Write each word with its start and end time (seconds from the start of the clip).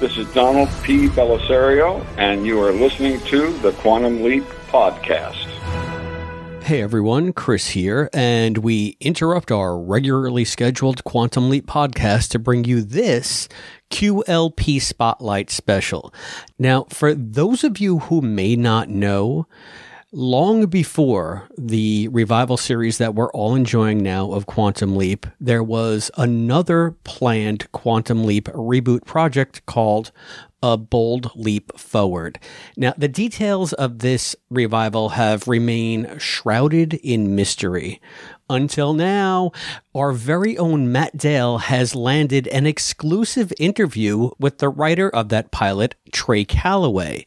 This 0.00 0.16
is 0.16 0.32
Donald 0.32 0.68
P. 0.84 1.08
Bellisario, 1.08 2.06
and 2.16 2.46
you 2.46 2.62
are 2.62 2.70
listening 2.70 3.18
to 3.22 3.52
the 3.58 3.72
Quantum 3.72 4.22
Leap 4.22 4.44
Podcast. 4.68 5.44
Hey 6.62 6.82
everyone, 6.82 7.32
Chris 7.32 7.70
here, 7.70 8.08
and 8.12 8.58
we 8.58 8.96
interrupt 9.00 9.50
our 9.50 9.76
regularly 9.76 10.44
scheduled 10.44 11.02
Quantum 11.02 11.50
Leap 11.50 11.66
podcast 11.66 12.28
to 12.28 12.38
bring 12.38 12.64
you 12.64 12.80
this 12.80 13.48
QLP 13.90 14.80
Spotlight 14.80 15.50
special. 15.50 16.14
Now, 16.60 16.84
for 16.90 17.12
those 17.12 17.64
of 17.64 17.78
you 17.80 17.98
who 17.98 18.20
may 18.20 18.54
not 18.54 18.88
know, 18.88 19.48
long 20.12 20.66
before 20.66 21.48
the 21.58 22.08
revival 22.08 22.56
series 22.56 22.98
that 22.98 23.14
we're 23.14 23.30
all 23.32 23.54
enjoying 23.54 24.02
now 24.02 24.32
of 24.32 24.46
Quantum 24.46 24.96
Leap, 24.96 25.26
there 25.38 25.62
was 25.62 26.10
another 26.16 26.92
planned 27.04 27.70
Quantum 27.72 28.24
Leap 28.24 28.46
reboot 28.46 29.04
project 29.04 29.64
called 29.66 30.10
A 30.62 30.76
Bold 30.76 31.30
Leap 31.34 31.78
Forward. 31.78 32.38
Now, 32.76 32.94
the 32.96 33.08
details 33.08 33.72
of 33.74 33.98
this 33.98 34.34
revival 34.50 35.10
have 35.10 35.46
remained 35.46 36.20
shrouded 36.20 36.94
in 36.94 37.34
mystery. 37.34 38.00
Until 38.50 38.94
now, 38.94 39.52
our 39.98 40.12
very 40.12 40.56
own 40.58 40.92
Matt 40.92 41.16
Dale 41.16 41.58
has 41.58 41.96
landed 41.96 42.46
an 42.48 42.66
exclusive 42.66 43.52
interview 43.58 44.30
with 44.38 44.58
the 44.58 44.68
writer 44.68 45.10
of 45.10 45.28
that 45.30 45.50
pilot, 45.50 45.96
Trey 46.12 46.44
Callaway. 46.44 47.26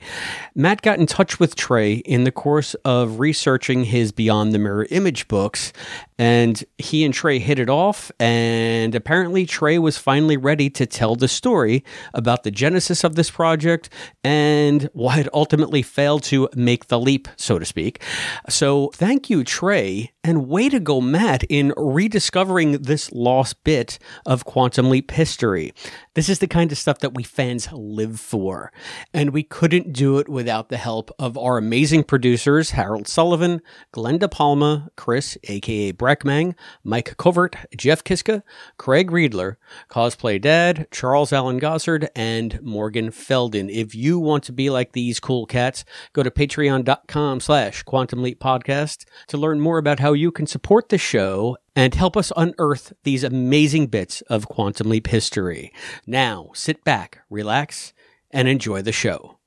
Matt 0.56 0.82
got 0.82 0.98
in 0.98 1.06
touch 1.06 1.38
with 1.38 1.56
Trey 1.56 1.96
in 1.96 2.24
the 2.24 2.32
course 2.32 2.74
of 2.86 3.20
researching 3.20 3.84
his 3.84 4.14
Beyond 4.14 4.54
the 4.54 4.60
Mirror 4.60 4.88
image 4.90 5.28
books, 5.28 5.74
and 6.18 6.64
he 6.78 7.04
and 7.04 7.14
Trey 7.14 7.40
hit 7.40 7.60
it 7.60 7.70
off. 7.70 8.12
And 8.20 8.96
apparently, 8.96 9.46
Trey 9.46 9.78
was 9.78 9.98
finally 9.98 10.38
ready 10.38 10.70
to 10.70 10.86
tell 10.86 11.16
the 11.16 11.28
story 11.28 11.84
about 12.14 12.44
the 12.44 12.52
genesis 12.52 13.04
of 13.04 13.16
this 13.16 13.30
project 13.30 13.90
and 14.24 14.90
why 14.94 15.20
it 15.20 15.28
ultimately 15.34 15.82
failed 15.82 16.24
to 16.24 16.48
make 16.56 16.88
the 16.88 17.00
leap, 17.00 17.28
so 17.36 17.60
to 17.60 17.66
speak. 17.66 18.02
So, 18.48 18.92
thank 18.94 19.30
you, 19.30 19.44
Trey, 19.44 20.12
and 20.24 20.48
way 20.48 20.70
to 20.70 20.80
go, 20.80 21.02
Matt, 21.02 21.44
in 21.50 21.74
rediscovering 21.76 22.61
this 22.84 23.12
lost 23.12 23.64
bit 23.64 23.98
of 24.26 24.46
Quantum 24.46 24.90
Leap 24.90 25.10
history. 25.12 25.74
This 26.14 26.28
is 26.28 26.40
the 26.40 26.48
kind 26.48 26.74
of 26.74 26.78
stuff 26.78 27.00
that 27.00 27.14
we 27.14 27.24
fans 27.24 27.72
live 27.72 28.20
for. 28.20 28.74
And 29.14 29.30
we 29.30 29.44
couldn't 29.44 29.94
do 29.94 30.18
it 30.18 30.28
without 30.28 30.68
the 30.68 30.76
help 30.76 31.10
of 31.18 31.38
our 31.38 31.58
amazing 31.58 32.04
producers, 32.04 32.72
Harold 32.72 33.08
Sullivan, 33.08 33.62
Glenda 33.94 34.30
Palma, 34.30 34.90
Chris, 34.98 35.38
aka 35.46 35.94
Breckmang, 35.94 36.56
Mike 36.84 37.16
Covert, 37.16 37.56
Jeff 37.78 38.04
Kiska, 38.04 38.44
Craig 38.78 39.10
Riedler, 39.10 39.56
Cosplay 39.90 40.42
Dad, 40.42 40.88
Charles 40.92 41.32
Allen 41.32 41.62
Gossard, 41.62 42.10
and 42.14 42.62
Morgan 42.62 43.10
Felden. 43.10 43.70
If 43.70 43.96
you 43.96 44.20
want 44.20 44.44
to 44.44 44.52
be 44.52 44.70
like 44.70 44.92
these 44.92 45.22
cool 45.22 45.46
cats, 45.46 45.86
go 46.12 46.24
to 46.24 46.30
patreon.com 46.30 47.40
slash 47.40 47.84
quantum 47.84 48.22
leap 48.22 48.42
podcast 48.42 49.06
to 49.28 49.38
learn 49.38 49.62
more 49.62 49.78
about 49.78 50.00
how 50.00 50.12
you 50.12 50.30
can 50.30 50.46
support 50.46 50.90
the 50.90 50.98
show 50.98 51.56
and 51.76 51.96
help 51.96 52.18
us 52.18 52.32
unearth 52.36 52.94
these 53.04 53.24
amazing 53.24 53.88
bits 53.88 54.22
of 54.22 54.48
quantum 54.48 54.90
leap 54.90 55.08
history. 55.08 55.72
Now, 56.08 56.50
sit 56.56 56.84
back, 56.84 57.20
relax, 57.30 57.94
and 58.32 58.48
enjoy 58.48 58.82
the 58.82 58.92
show. 58.92 59.38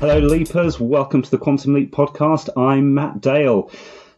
Hello, 0.00 0.18
Leapers. 0.18 0.78
Welcome 0.78 1.22
to 1.22 1.30
the 1.30 1.38
Quantum 1.38 1.72
Leap 1.72 1.92
podcast. 1.92 2.50
I'm 2.58 2.92
Matt 2.92 3.22
Dale. 3.22 3.70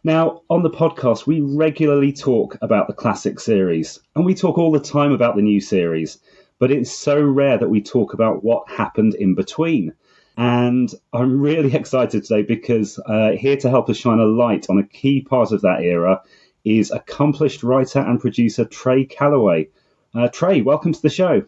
Now, 0.03 0.41
on 0.49 0.63
the 0.63 0.69
podcast, 0.69 1.25
we 1.25 1.39
regularly 1.39 2.11
talk 2.11 2.57
about 2.61 2.87
the 2.87 2.93
classic 2.93 3.39
series, 3.39 3.99
and 4.13 4.25
we 4.25 4.35
talk 4.35 4.57
all 4.57 4.73
the 4.73 4.81
time 4.81 5.13
about 5.13 5.37
the 5.37 5.41
new 5.41 5.61
series, 5.61 6.19
but 6.59 6.71
it's 6.71 6.91
so 6.91 7.21
rare 7.21 7.57
that 7.57 7.69
we 7.69 7.81
talk 7.81 8.13
about 8.13 8.43
what 8.43 8.69
happened 8.69 9.15
in 9.15 9.33
between. 9.33 9.93
And 10.35 10.93
I'm 11.13 11.39
really 11.39 11.73
excited 11.75 12.23
today 12.23 12.41
because 12.41 12.99
uh, 13.05 13.31
here 13.31 13.57
to 13.57 13.69
help 13.69 13.89
us 13.89 13.97
shine 13.97 14.19
a 14.19 14.25
light 14.25 14.69
on 14.69 14.77
a 14.77 14.87
key 14.87 15.21
part 15.21 15.51
of 15.51 15.61
that 15.61 15.81
era 15.81 16.21
is 16.63 16.91
accomplished 16.91 17.63
writer 17.63 17.99
and 17.99 18.19
producer 18.19 18.65
Trey 18.65 19.05
Callaway. 19.05 19.69
Uh, 20.15 20.27
Trey, 20.27 20.61
welcome 20.61 20.93
to 20.93 21.01
the 21.01 21.09
show. 21.09 21.43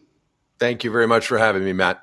Thank 0.60 0.84
you 0.84 0.92
very 0.92 1.08
much 1.08 1.28
for 1.28 1.38
having 1.38 1.64
me, 1.64 1.74
Matt. 1.74 2.02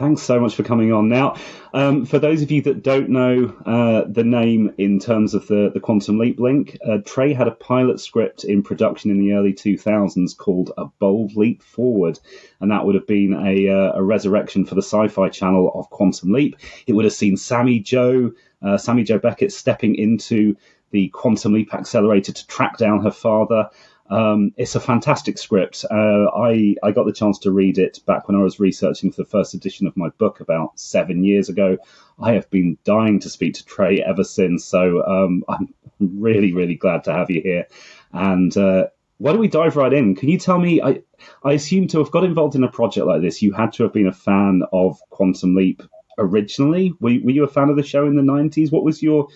Thanks 0.00 0.22
so 0.22 0.40
much 0.40 0.54
for 0.54 0.62
coming 0.62 0.94
on. 0.94 1.10
Now, 1.10 1.36
um, 1.74 2.06
for 2.06 2.18
those 2.18 2.40
of 2.40 2.50
you 2.50 2.62
that 2.62 2.82
don't 2.82 3.10
know 3.10 3.54
uh, 3.66 4.10
the 4.10 4.24
name 4.24 4.72
in 4.78 4.98
terms 4.98 5.34
of 5.34 5.46
the, 5.46 5.70
the 5.74 5.80
Quantum 5.80 6.18
Leap 6.18 6.40
link, 6.40 6.78
uh, 6.88 6.98
Trey 7.04 7.34
had 7.34 7.48
a 7.48 7.50
pilot 7.50 8.00
script 8.00 8.44
in 8.44 8.62
production 8.62 9.10
in 9.10 9.20
the 9.20 9.34
early 9.34 9.52
2000s 9.52 10.34
called 10.34 10.72
A 10.78 10.86
Bold 10.86 11.36
Leap 11.36 11.62
Forward. 11.62 12.18
And 12.60 12.70
that 12.70 12.86
would 12.86 12.94
have 12.94 13.06
been 13.06 13.34
a, 13.34 13.68
uh, 13.68 13.92
a 13.98 14.02
resurrection 14.02 14.64
for 14.64 14.74
the 14.74 14.80
sci 14.80 15.08
fi 15.08 15.28
channel 15.28 15.70
of 15.74 15.90
Quantum 15.90 16.32
Leap. 16.32 16.56
It 16.86 16.94
would 16.94 17.04
have 17.04 17.12
seen 17.12 17.36
Sammy 17.36 17.80
Jo, 17.80 18.32
uh, 18.62 18.78
Sammy 18.78 19.02
Jo 19.02 19.18
Beckett 19.18 19.52
stepping 19.52 19.96
into 19.96 20.56
the 20.90 21.08
Quantum 21.08 21.54
Leap 21.54 21.74
Accelerator 21.74 22.32
to 22.32 22.46
track 22.46 22.78
down 22.78 23.02
her 23.02 23.10
father. 23.10 23.70
Um, 24.10 24.52
it's 24.56 24.74
a 24.74 24.80
fantastic 24.80 25.38
script. 25.38 25.84
Uh, 25.88 26.26
I 26.34 26.74
I 26.82 26.90
got 26.90 27.06
the 27.06 27.12
chance 27.12 27.38
to 27.40 27.52
read 27.52 27.78
it 27.78 28.00
back 28.06 28.26
when 28.26 28.36
I 28.36 28.42
was 28.42 28.58
researching 28.58 29.12
for 29.12 29.22
the 29.22 29.28
first 29.28 29.54
edition 29.54 29.86
of 29.86 29.96
my 29.96 30.08
book 30.18 30.40
about 30.40 30.78
seven 30.80 31.22
years 31.22 31.48
ago. 31.48 31.78
I 32.18 32.32
have 32.32 32.50
been 32.50 32.76
dying 32.84 33.20
to 33.20 33.30
speak 33.30 33.54
to 33.54 33.64
Trey 33.64 34.02
ever 34.02 34.24
since, 34.24 34.64
so 34.64 35.04
um, 35.06 35.44
I'm 35.48 35.72
really 36.00 36.52
really 36.52 36.74
glad 36.74 37.04
to 37.04 37.12
have 37.12 37.30
you 37.30 37.40
here. 37.40 37.66
And 38.12 38.54
uh, 38.56 38.88
why 39.18 39.30
don't 39.30 39.40
we 39.40 39.48
dive 39.48 39.76
right 39.76 39.92
in? 39.92 40.16
Can 40.16 40.28
you 40.28 40.38
tell 40.38 40.58
me? 40.58 40.82
I 40.82 41.02
I 41.44 41.52
assume 41.52 41.86
to 41.88 41.98
have 41.98 42.10
got 42.10 42.24
involved 42.24 42.56
in 42.56 42.64
a 42.64 42.70
project 42.70 43.06
like 43.06 43.22
this, 43.22 43.42
you 43.42 43.52
had 43.52 43.72
to 43.74 43.84
have 43.84 43.92
been 43.92 44.08
a 44.08 44.12
fan 44.12 44.62
of 44.72 44.98
Quantum 45.10 45.54
Leap 45.54 45.84
originally. 46.18 46.94
Were, 47.00 47.16
were 47.22 47.30
you 47.30 47.44
a 47.44 47.48
fan 47.48 47.70
of 47.70 47.76
the 47.76 47.84
show 47.84 48.06
in 48.06 48.16
the 48.16 48.22
'90s? 48.22 48.72
What 48.72 48.82
was 48.82 49.02
your 49.02 49.28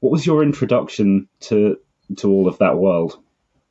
what 0.00 0.12
was 0.12 0.26
your 0.26 0.42
introduction 0.42 1.28
to 1.40 1.78
to 2.16 2.30
all 2.30 2.48
of 2.48 2.58
that 2.58 2.78
world? 2.78 3.18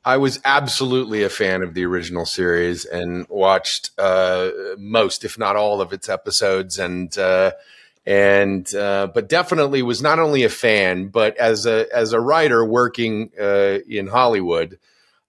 I 0.04 0.16
was 0.16 0.40
absolutely 0.44 1.22
a 1.22 1.28
fan 1.28 1.62
of 1.62 1.74
the 1.74 1.84
original 1.84 2.24
series 2.24 2.84
and 2.84 3.26
watched 3.28 3.90
uh, 3.98 4.50
most, 4.78 5.24
if 5.24 5.38
not 5.38 5.56
all, 5.56 5.80
of 5.80 5.92
its 5.92 6.08
episodes, 6.08 6.78
and 6.78 7.16
uh, 7.18 7.52
and 8.06 8.72
uh, 8.74 9.08
but 9.12 9.28
definitely 9.28 9.82
was 9.82 10.00
not 10.00 10.18
only 10.18 10.44
a 10.44 10.48
fan, 10.48 11.08
but 11.08 11.36
as 11.36 11.66
a 11.66 11.86
as 11.94 12.12
a 12.12 12.20
writer 12.20 12.64
working 12.64 13.30
uh, 13.38 13.80
in 13.88 14.06
Hollywood, 14.06 14.78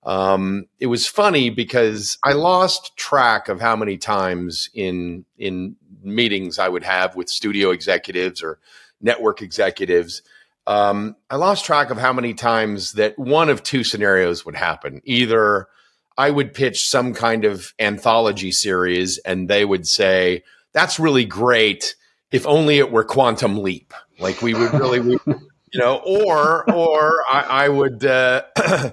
um, 0.04 0.68
it 0.80 0.88
was 0.88 1.08
funny 1.08 1.50
because 1.50 2.18
I 2.24 2.34
lost 2.34 2.96
track 2.96 3.50
of 3.50 3.60
how 3.60 3.76
many 3.76 3.98
times 3.98 4.70
in 4.74 5.26
in 5.38 5.76
meetings 6.04 6.60
I 6.60 6.70
would 6.70 6.84
have 6.84 7.16
with 7.16 7.28
studio 7.28 7.72
executives 7.72 8.42
or 8.42 8.60
network 9.02 9.42
executives 9.42 10.22
um, 10.69 11.16
I 11.31 11.38
lost 11.38 11.66
track 11.66 11.90
of 11.90 11.97
how 11.97 12.13
many 12.13 12.35
times 12.35 12.94
that 12.94 13.18
one 13.18 13.50
of 13.50 13.63
two 13.63 13.84
scenarios 13.84 14.46
would 14.46 14.56
happen. 14.56 15.02
Either 15.03 15.68
I 16.16 16.30
would 16.30 16.53
pitch 16.53 16.88
some 16.88 17.16
kind 17.16 17.44
of 17.44 17.74
anthology 17.80 18.52
series 18.52 19.18
and 19.18 19.50
they 19.50 19.66
would 19.66 19.88
say, 19.88 20.44
that's 20.72 21.00
really 21.00 21.25
great. 21.25 21.96
If 22.31 22.46
only 22.46 22.78
it 22.78 22.91
were 22.91 23.03
Quantum 23.03 23.63
Leap. 23.63 23.96
Like 24.19 24.44
we 24.44 24.53
would 24.53 24.72
really, 24.75 25.00
you 25.25 25.80
know, 25.80 26.02
or, 26.06 26.72
or 26.72 27.24
I, 27.28 27.66
I 27.66 27.69
would, 27.69 28.06
uh, 28.06 28.44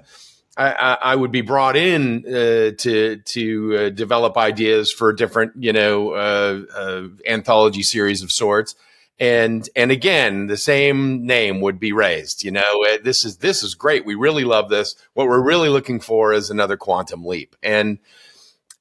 I, 0.56 0.97
I, 1.03 1.14
would 1.14 1.32
be 1.32 1.43
brought 1.43 1.76
in 1.76 2.25
uh, 2.26 2.70
to 2.78 3.16
to 3.22 3.76
uh, 3.76 3.91
develop 3.91 4.38
ideas 4.38 4.91
for 4.91 5.12
different, 5.12 5.53
you 5.58 5.75
know, 5.75 6.12
uh, 6.12 6.62
uh 6.75 7.08
anthology 7.28 7.82
series 7.82 8.22
of 8.22 8.32
sorts 8.32 8.75
and 9.19 9.69
and 9.75 9.91
again 9.91 10.47
the 10.47 10.56
same 10.56 11.25
name 11.27 11.60
would 11.60 11.81
be 11.81 11.93
raised 11.93 12.44
you 12.44 12.50
know 12.50 12.84
uh, 12.84 12.99
this 13.03 13.25
is 13.25 13.38
this 13.38 13.62
is 13.62 13.75
great. 13.75 14.04
We 14.04 14.15
really 14.15 14.44
love 14.44 14.69
this. 14.69 14.97
What 15.15 15.29
we're 15.29 15.43
really 15.43 15.69
looking 15.69 16.00
for 16.00 16.32
is 16.32 16.50
another 16.50 16.76
quantum 16.76 17.25
leap. 17.25 17.56
And 17.62 17.99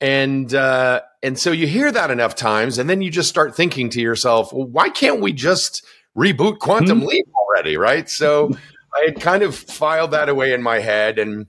and 0.01 0.54
uh, 0.54 1.01
and 1.24 1.39
so 1.39 1.51
you 1.51 1.68
hear 1.68 1.92
that 1.92 2.12
enough 2.12 2.36
times 2.36 2.77
and 2.77 2.89
then 2.89 3.01
you 3.01 3.09
just 3.09 3.30
start 3.30 3.56
thinking 3.56 3.89
to 3.92 4.01
yourself 4.01 4.51
well 4.51 4.68
why 4.68 4.89
can't 4.89 5.21
we 5.21 5.31
just 5.31 5.86
reboot 6.15 6.59
quantum 6.59 7.00
mm-hmm. 7.00 7.07
leap 7.07 7.27
already? 7.36 7.77
Right? 7.77 8.09
So 8.09 8.51
i 8.95 9.06
had 9.06 9.19
kind 9.19 9.44
of 9.44 9.56
filed 9.56 10.12
that 10.12 10.30
away 10.30 10.54
in 10.54 10.62
my 10.62 10.80
head. 10.80 11.19
And 11.19 11.48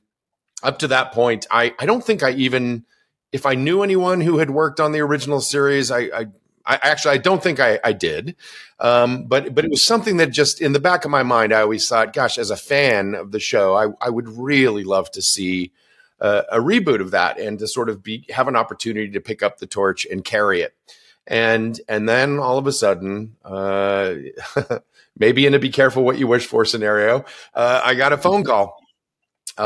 up 0.63 0.79
to 0.79 0.89
that 0.89 1.13
point 1.13 1.47
i 1.51 1.75
i 1.79 1.85
don't 1.85 2.03
think 2.03 2.23
i 2.23 2.31
even 2.31 2.83
if 3.31 3.45
i 3.45 3.55
knew 3.55 3.83
anyone 3.83 4.23
who 4.23 4.39
had 4.39 4.51
worked 4.51 4.81
on 4.81 4.93
the 4.93 5.01
original 5.01 5.39
series 5.39 5.91
i, 5.91 5.99
I 5.99 6.27
I 6.67 6.79
actually 6.83 7.15
I 7.15 7.19
don't 7.19 7.43
think 7.43 7.61
I, 7.61 7.79
I 7.85 7.93
did, 7.93 8.37
um, 8.81 9.25
but 9.25 9.55
but 9.55 9.65
it 9.65 9.71
was 9.71 9.85
something 9.85 10.17
that 10.19 10.31
just 10.31 10.61
in 10.61 10.73
the 10.73 10.81
back 10.81 11.05
of 11.05 11.11
my 11.11 11.23
mind 11.23 11.53
I 11.53 11.61
always 11.61 11.89
thought, 11.89 12.13
gosh, 12.13 12.39
as 12.39 12.51
a 12.51 12.57
fan 12.57 13.15
of 13.15 13.31
the 13.33 13.41
show, 13.41 13.75
I, 13.75 14.07
I 14.07 14.11
would 14.11 14.29
really 14.29 14.85
love 14.85 15.11
to 15.13 15.23
see 15.23 15.73
uh, 16.21 16.43
a 16.51 16.59
reboot 16.59 17.01
of 17.01 17.13
that 17.13 17.39
and 17.39 17.59
to 17.59 17.69
sort 17.69 17.89
of 17.89 18.03
be 18.03 18.27
have 18.31 18.49
an 18.49 18.57
opportunity 18.57 19.11
to 19.11 19.21
pick 19.21 19.43
up 19.43 19.59
the 19.59 19.67
torch 19.67 20.07
and 20.07 20.25
carry 20.25 20.63
it. 20.63 20.75
And 21.27 21.81
and 21.89 22.09
then 22.09 22.39
all 22.39 22.59
of 22.59 22.67
a 22.67 22.73
sudden, 22.73 23.37
uh, 23.45 24.15
maybe 25.17 25.47
in 25.47 25.55
a 25.55 25.59
be 25.59 25.71
careful 25.71 26.05
what 26.05 26.19
you 26.19 26.27
wish 26.27 26.47
for 26.47 26.65
scenario, 26.65 27.25
uh, 27.55 27.83
I 27.85 27.95
got 27.95 28.13
a 28.13 28.19
phone 28.19 28.45
call 28.45 28.79
uh, 29.59 29.61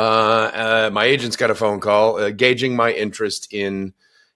uh, 0.87 0.91
my 0.93 1.05
agent's 1.05 1.37
got 1.37 1.51
a 1.51 1.55
phone 1.55 1.81
call 1.81 2.17
uh, 2.17 2.31
gauging 2.31 2.77
my 2.77 2.93
interest 2.93 3.53
in 3.53 3.93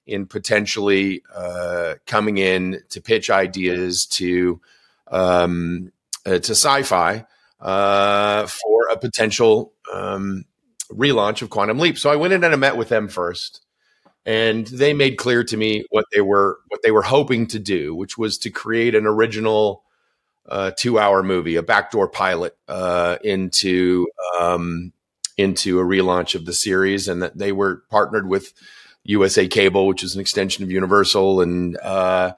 in 0.06 0.27
potentially 0.27 1.23
uh, 1.35 1.95
coming 2.06 2.39
in 2.39 2.83
to 2.91 3.01
pitch 3.01 3.31
ideas 3.31 4.06
to 4.06 4.61
um, 5.09 5.93
uh, 6.27 6.39
to 6.39 6.53
sci-fi 6.53 7.25
uh, 7.61 8.47
for 8.47 8.89
a 8.93 8.99
potential 8.99 9.73
um, 9.93 10.45
relaunch 10.91 11.43
of 11.43 11.51
Quantum 11.51 11.79
Leap. 11.79 11.99
So 11.99 12.11
I 12.11 12.17
went 12.17 12.33
in 12.33 12.45
and 12.45 12.53
I 12.53 12.56
met 12.56 12.77
with 12.77 12.89
them 12.89 13.09
first, 13.09 13.62
and 14.27 14.67
they 14.67 14.93
made 14.93 15.17
clear 15.17 15.45
to 15.45 15.56
me 15.56 15.85
what 15.91 16.06
they 16.12 16.21
were 16.21 16.59
what 16.69 16.83
they 16.83 16.91
were 16.91 17.03
hoping 17.03 17.47
to 17.49 17.59
do, 17.59 17.95
which 17.95 18.19
was 18.19 18.39
to 18.39 18.51
create 18.51 18.95
an 18.95 19.06
original 19.06 19.83
uh, 20.47 20.71
two-hour 20.77 21.23
movie, 21.23 21.56
a 21.56 21.62
backdoor 21.62 22.09
pilot 22.09 22.56
uh, 22.69 23.17
into 23.25 24.06
um, 24.39 24.93
into 25.37 25.81
a 25.81 25.85
relaunch 25.85 26.35
of 26.35 26.45
the 26.45 26.53
series, 26.53 27.09
and 27.09 27.23
that 27.23 27.39
they 27.39 27.53
were 27.53 27.83
partnered 27.91 28.29
with 28.29 28.53
USA 29.05 29.47
Cable, 29.47 29.87
which 29.87 30.03
is 30.03 30.15
an 30.15 30.21
extension 30.21 30.65
of 30.65 30.71
Universal, 30.71 31.41
and 31.41 31.77
uh, 31.79 32.35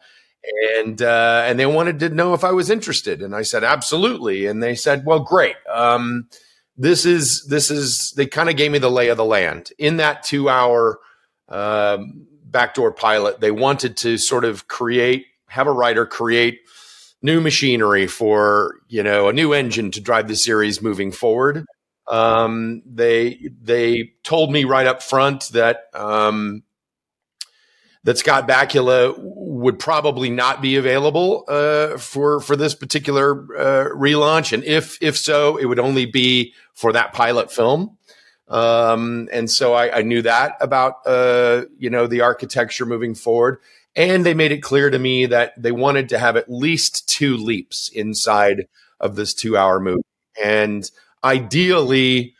and 0.77 1.01
uh, 1.03 1.45
and 1.47 1.59
they 1.59 1.67
wanted 1.67 2.01
to 2.01 2.09
know 2.11 2.35
if 2.35 2.45
I 2.45 2.53
was 2.53 2.71
interested, 2.71 3.23
and 3.23 3.35
I 3.35 3.43
said 3.43 3.65
absolutely, 3.65 4.47
and 4.47 4.63
they 4.63 4.75
said, 4.75 5.05
well, 5.07 5.21
great. 5.21 5.57
Um, 5.73 6.29
this 6.77 7.07
is 7.07 7.45
this 7.49 7.71
is 7.71 8.13
they 8.17 8.27
kind 8.27 8.51
of 8.51 8.57
gave 8.57 8.71
me 8.71 8.79
the 8.79 8.91
lay 8.91 9.09
of 9.09 9.17
the 9.17 9.25
land 9.25 9.71
in 9.79 9.97
that 9.97 10.23
two 10.23 10.49
hour 10.49 10.99
um, 11.49 12.27
backdoor 12.45 12.93
pilot. 12.93 13.41
They 13.41 13.51
wanted 13.51 13.97
to 13.99 14.19
sort 14.19 14.45
of 14.45 14.69
create, 14.69 15.27
have 15.49 15.67
a 15.67 15.73
writer 15.73 16.05
create 16.05 16.61
new 17.23 17.41
machinery 17.41 18.07
for 18.07 18.77
you 18.89 19.03
know 19.03 19.29
a 19.29 19.33
new 19.33 19.53
engine 19.53 19.91
to 19.93 20.01
drive 20.01 20.29
the 20.29 20.37
series 20.37 20.83
moving 20.83 21.13
forward. 21.13 21.65
Um, 22.09 22.83
they 22.87 23.51
they 23.61 24.13
told 24.23 24.53
me 24.53 24.65
right 24.65 24.87
up 24.87 25.03
front 25.03 25.49
that 25.51 25.85
um, 25.93 26.63
that 28.05 28.19
Scott 28.19 28.47
Bakula 28.47 29.15
would 29.19 29.81
probably 29.81 30.31
not 30.31 30.63
be 30.63 30.77
available 30.77 31.45
uh, 31.49 31.99
for 31.99 32.41
for 32.41 32.55
this 32.55 32.75
particular 32.75 33.33
uh, 33.59 33.89
relaunch, 33.97 34.53
and 34.53 34.63
if 34.63 34.97
if 35.03 35.17
so, 35.17 35.57
it 35.57 35.65
would 35.65 35.81
only 35.81 36.07
be 36.07 36.55
for 36.73 36.93
that 36.93 37.13
pilot 37.13 37.51
film. 37.51 37.99
Um, 38.49 39.29
and 39.33 39.51
so 39.51 39.75
I, 39.75 39.99
I, 39.99 40.03
knew 40.03 40.23
that 40.23 40.57
about 40.61 41.05
uh, 41.05 41.65
you 41.79 41.91
know 41.91 42.07
the 42.07 42.21
architecture 42.21 42.87
moving 42.87 43.17
forward, 43.17 43.59
and 43.97 44.25
they 44.25 44.35
made 44.35 44.53
it 44.53 44.63
clear 44.63 44.89
to 44.89 44.99
me 45.01 45.27
that 45.27 45.61
they 45.61 45.73
wanted 45.73 46.09
to 46.11 46.19
have 46.21 46.37
at 46.37 46.49
least 46.49 47.09
two 47.09 47.37
leaps 47.37 47.89
inside 47.93 48.69
of 49.01 49.17
this 49.17 49.35
two-hour 49.35 49.81
movie, 49.81 50.03
and 50.43 50.89
ideally, 51.25 52.35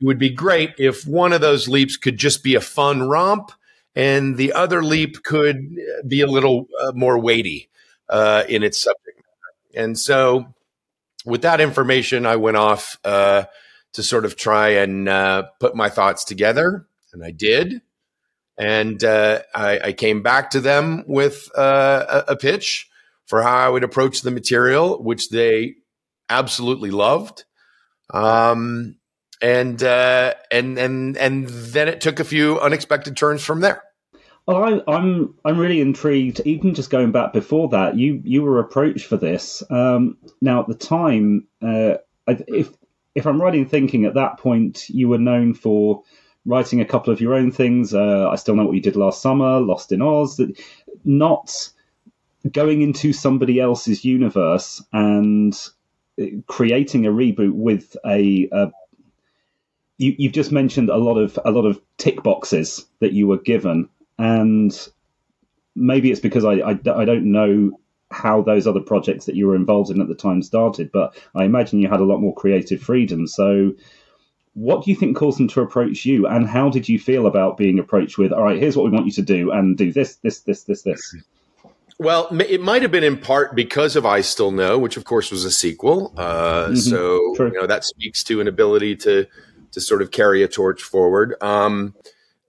it 0.00 0.04
would 0.04 0.18
be 0.18 0.30
great 0.30 0.74
if 0.78 1.06
one 1.06 1.32
of 1.32 1.40
those 1.40 1.68
leaps 1.68 1.96
could 1.96 2.18
just 2.18 2.42
be 2.42 2.54
a 2.54 2.60
fun 2.60 3.08
romp 3.08 3.50
and 3.96 4.36
the 4.36 4.52
other 4.52 4.84
leap 4.84 5.22
could 5.22 5.74
be 6.06 6.20
a 6.20 6.26
little 6.26 6.68
uh, 6.80 6.92
more 6.94 7.18
weighty 7.18 7.70
uh, 8.08 8.44
in 8.48 8.62
its 8.62 8.78
subject 8.78 9.16
matter. 9.16 9.86
And 9.86 9.98
so, 9.98 10.54
with 11.24 11.42
that 11.42 11.60
information, 11.60 12.26
I 12.26 12.36
went 12.36 12.58
off 12.58 12.98
uh, 13.04 13.44
to 13.94 14.02
sort 14.02 14.26
of 14.26 14.36
try 14.36 14.68
and 14.68 15.08
uh, 15.08 15.44
put 15.58 15.74
my 15.74 15.88
thoughts 15.88 16.24
together, 16.24 16.86
and 17.12 17.24
I 17.24 17.30
did. 17.30 17.80
And 18.58 19.02
uh, 19.02 19.40
I, 19.54 19.80
I, 19.84 19.92
came 19.92 20.22
back 20.22 20.50
to 20.52 20.60
them 20.60 21.04
with 21.06 21.50
uh, 21.54 22.22
a, 22.28 22.32
a 22.32 22.36
pitch 22.36 22.88
for 23.26 23.42
how 23.42 23.54
I 23.54 23.68
would 23.68 23.84
approach 23.84 24.22
the 24.22 24.30
material, 24.30 25.02
which 25.02 25.28
they 25.28 25.74
absolutely 26.30 26.90
loved. 26.90 27.44
Um, 28.10 28.96
and 29.42 29.82
uh, 29.82 30.34
and 30.50 30.78
and 30.78 31.16
and 31.16 31.48
then 31.48 31.88
it 31.88 32.00
took 32.00 32.20
a 32.20 32.24
few 32.24 32.58
unexpected 32.60 33.16
turns 33.16 33.44
from 33.44 33.60
there. 33.60 33.82
Well, 34.46 34.62
I, 34.62 34.70
am 34.70 34.82
I'm, 34.86 35.34
I'm 35.44 35.58
really 35.58 35.80
intrigued. 35.80 36.40
Even 36.44 36.74
just 36.74 36.90
going 36.90 37.10
back 37.10 37.32
before 37.32 37.68
that, 37.70 37.96
you 37.96 38.20
you 38.24 38.42
were 38.42 38.60
approached 38.60 39.06
for 39.06 39.16
this. 39.16 39.62
Um, 39.70 40.18
now 40.40 40.60
at 40.60 40.68
the 40.68 40.74
time, 40.74 41.46
uh, 41.60 41.96
if 42.26 42.70
if 43.14 43.26
I'm 43.26 43.40
right 43.40 43.54
in 43.54 43.66
thinking, 43.66 44.04
at 44.04 44.14
that 44.14 44.38
point 44.38 44.88
you 44.88 45.08
were 45.08 45.18
known 45.18 45.54
for 45.54 46.02
writing 46.44 46.80
a 46.80 46.84
couple 46.84 47.12
of 47.12 47.20
your 47.20 47.34
own 47.34 47.50
things. 47.50 47.92
Uh, 47.92 48.28
I 48.30 48.36
still 48.36 48.54
know 48.54 48.64
what 48.64 48.76
you 48.76 48.80
did 48.80 48.96
last 48.96 49.20
summer, 49.20 49.60
Lost 49.60 49.90
in 49.90 50.00
Oz. 50.00 50.36
That 50.36 50.58
Not 51.04 51.70
going 52.50 52.82
into 52.82 53.12
somebody 53.12 53.58
else's 53.58 54.04
universe 54.04 54.82
and 54.92 55.58
creating 56.46 57.06
a 57.06 57.10
reboot 57.10 57.52
with 57.52 57.96
a, 58.06 58.48
a 58.52 58.72
you, 59.98 60.14
you've 60.18 60.32
just 60.32 60.52
mentioned 60.52 60.90
a 60.90 60.96
lot 60.96 61.18
of 61.18 61.38
a 61.44 61.50
lot 61.50 61.64
of 61.66 61.80
tick 61.98 62.22
boxes 62.22 62.86
that 63.00 63.12
you 63.12 63.26
were 63.26 63.38
given 63.38 63.88
and 64.18 64.88
maybe 65.74 66.10
it's 66.10 66.20
because 66.20 66.44
I, 66.44 66.54
I, 66.54 66.70
I 66.70 67.04
don't 67.04 67.30
know 67.30 67.78
how 68.10 68.40
those 68.42 68.66
other 68.66 68.80
projects 68.80 69.26
that 69.26 69.34
you 69.34 69.46
were 69.46 69.56
involved 69.56 69.90
in 69.90 70.00
at 70.00 70.08
the 70.08 70.14
time 70.14 70.42
started, 70.42 70.90
but 70.92 71.16
I 71.34 71.44
imagine 71.44 71.80
you 71.80 71.88
had 71.88 72.00
a 72.00 72.04
lot 72.04 72.20
more 72.20 72.34
creative 72.34 72.80
freedom. 72.80 73.26
So, 73.26 73.74
what 74.54 74.84
do 74.84 74.90
you 74.90 74.96
think 74.96 75.16
caused 75.16 75.38
them 75.38 75.48
to 75.48 75.60
approach 75.60 76.06
you, 76.06 76.26
and 76.26 76.46
how 76.48 76.70
did 76.70 76.88
you 76.88 76.98
feel 76.98 77.26
about 77.26 77.58
being 77.58 77.78
approached 77.78 78.16
with, 78.16 78.32
"All 78.32 78.42
right, 78.42 78.58
here's 78.58 78.76
what 78.76 78.84
we 78.84 78.90
want 78.90 79.06
you 79.06 79.12
to 79.12 79.22
do, 79.22 79.50
and 79.50 79.76
do 79.76 79.92
this, 79.92 80.16
this, 80.16 80.40
this, 80.40 80.64
this, 80.64 80.82
this"? 80.82 81.14
Well, 81.98 82.28
it 82.30 82.60
might 82.60 82.82
have 82.82 82.90
been 82.90 83.04
in 83.04 83.16
part 83.16 83.54
because 83.54 83.96
of 83.96 84.04
I 84.04 84.20
Still 84.20 84.50
Know, 84.50 84.78
which 84.78 84.96
of 84.96 85.04
course 85.04 85.30
was 85.30 85.44
a 85.44 85.50
sequel. 85.50 86.12
Uh, 86.16 86.66
mm-hmm. 86.66 86.74
So 86.76 87.34
True. 87.36 87.46
you 87.52 87.60
know 87.60 87.66
that 87.66 87.84
speaks 87.84 88.22
to 88.24 88.40
an 88.40 88.48
ability 88.48 88.96
to 88.96 89.26
to 89.72 89.80
sort 89.80 90.02
of 90.02 90.10
carry 90.10 90.42
a 90.42 90.48
torch 90.48 90.82
forward. 90.82 91.34
Um, 91.40 91.94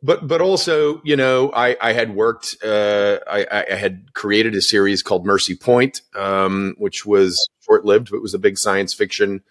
but 0.04 0.28
but 0.28 0.42
also 0.42 1.02
you 1.04 1.16
know 1.16 1.52
I, 1.54 1.78
I 1.80 1.94
had 1.94 2.14
worked 2.14 2.58
uh, 2.64 3.20
I, 3.30 3.66
I, 3.70 3.76
had 3.76 4.14
created 4.14 4.54
a 4.54 4.62
series 4.62 5.02
called 5.02 5.26
Mercy 5.26 5.56
Point, 5.56 6.02
um, 6.14 6.76
which 6.78 7.06
was 7.06 7.50
short 7.62 7.86
lived, 7.86 8.12
but 8.12 8.22
was 8.22 8.34
a 8.34 8.40
big 8.40 8.58
science 8.58 8.94
fiction 8.94 9.42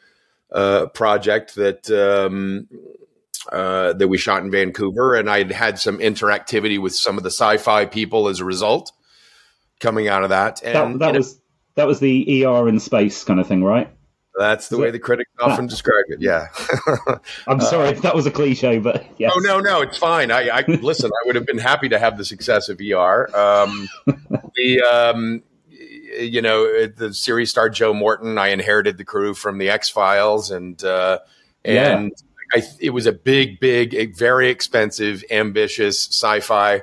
uh, 0.52 0.86
project 0.86 1.54
that 1.54 1.90
um, 1.90 2.68
uh, 3.50 3.94
that 3.94 4.08
we 4.08 4.18
shot 4.18 4.42
in 4.42 4.50
Vancouver, 4.50 5.14
and 5.14 5.30
I 5.30 5.38
had 5.38 5.52
had 5.52 5.78
some 5.78 5.98
interactivity 5.98 6.78
with 6.78 6.94
some 6.94 7.16
of 7.16 7.22
the 7.22 7.30
sci-fi 7.30 7.86
people 7.86 8.28
as 8.28 8.40
a 8.40 8.44
result 8.44 8.92
coming 9.80 10.08
out 10.08 10.22
of 10.22 10.30
that. 10.30 10.62
And, 10.62 11.00
that, 11.00 11.12
that 11.12 11.18
was 11.18 11.40
that 11.76 11.86
was 11.86 12.00
the 12.00 12.44
ER 12.44 12.68
in 12.68 12.80
space 12.80 13.22
kind 13.24 13.38
of 13.38 13.46
thing, 13.46 13.62
right? 13.62 13.90
That's 14.38 14.68
the 14.68 14.76
way 14.76 14.90
the 14.90 14.98
critics 14.98 15.30
often 15.40 15.66
describe 15.66 16.04
it. 16.08 16.20
Yeah. 16.20 16.48
I'm 17.46 17.60
sorry 17.60 17.88
uh, 17.88 17.92
if 17.92 18.02
that 18.02 18.14
was 18.14 18.26
a 18.26 18.30
cliche, 18.30 18.78
but 18.78 19.06
yes. 19.18 19.32
Oh 19.34 19.40
no, 19.40 19.60
no, 19.60 19.80
it's 19.80 19.96
fine. 19.96 20.30
I, 20.30 20.48
I 20.48 20.64
listen. 20.68 21.10
I 21.10 21.26
would 21.26 21.36
have 21.36 21.46
been 21.46 21.58
happy 21.58 21.88
to 21.88 21.98
have 21.98 22.18
the 22.18 22.24
success 22.24 22.68
of 22.68 22.78
ER. 22.80 23.34
Um, 23.34 23.88
the 24.54 24.82
um, 24.82 25.42
you 26.18 26.42
know 26.42 26.86
the 26.86 27.14
series 27.14 27.50
starred 27.50 27.72
Joe 27.72 27.94
Morton. 27.94 28.36
I 28.36 28.48
inherited 28.48 28.98
the 28.98 29.04
crew 29.04 29.32
from 29.32 29.56
the 29.56 29.70
X 29.70 29.88
Files, 29.88 30.50
and 30.50 30.82
uh, 30.84 31.20
and 31.64 32.12
yeah. 32.54 32.60
I, 32.60 32.62
it 32.78 32.90
was 32.90 33.06
a 33.06 33.12
big, 33.12 33.58
big, 33.58 34.14
very 34.14 34.50
expensive, 34.50 35.24
ambitious 35.30 36.08
sci-fi 36.08 36.82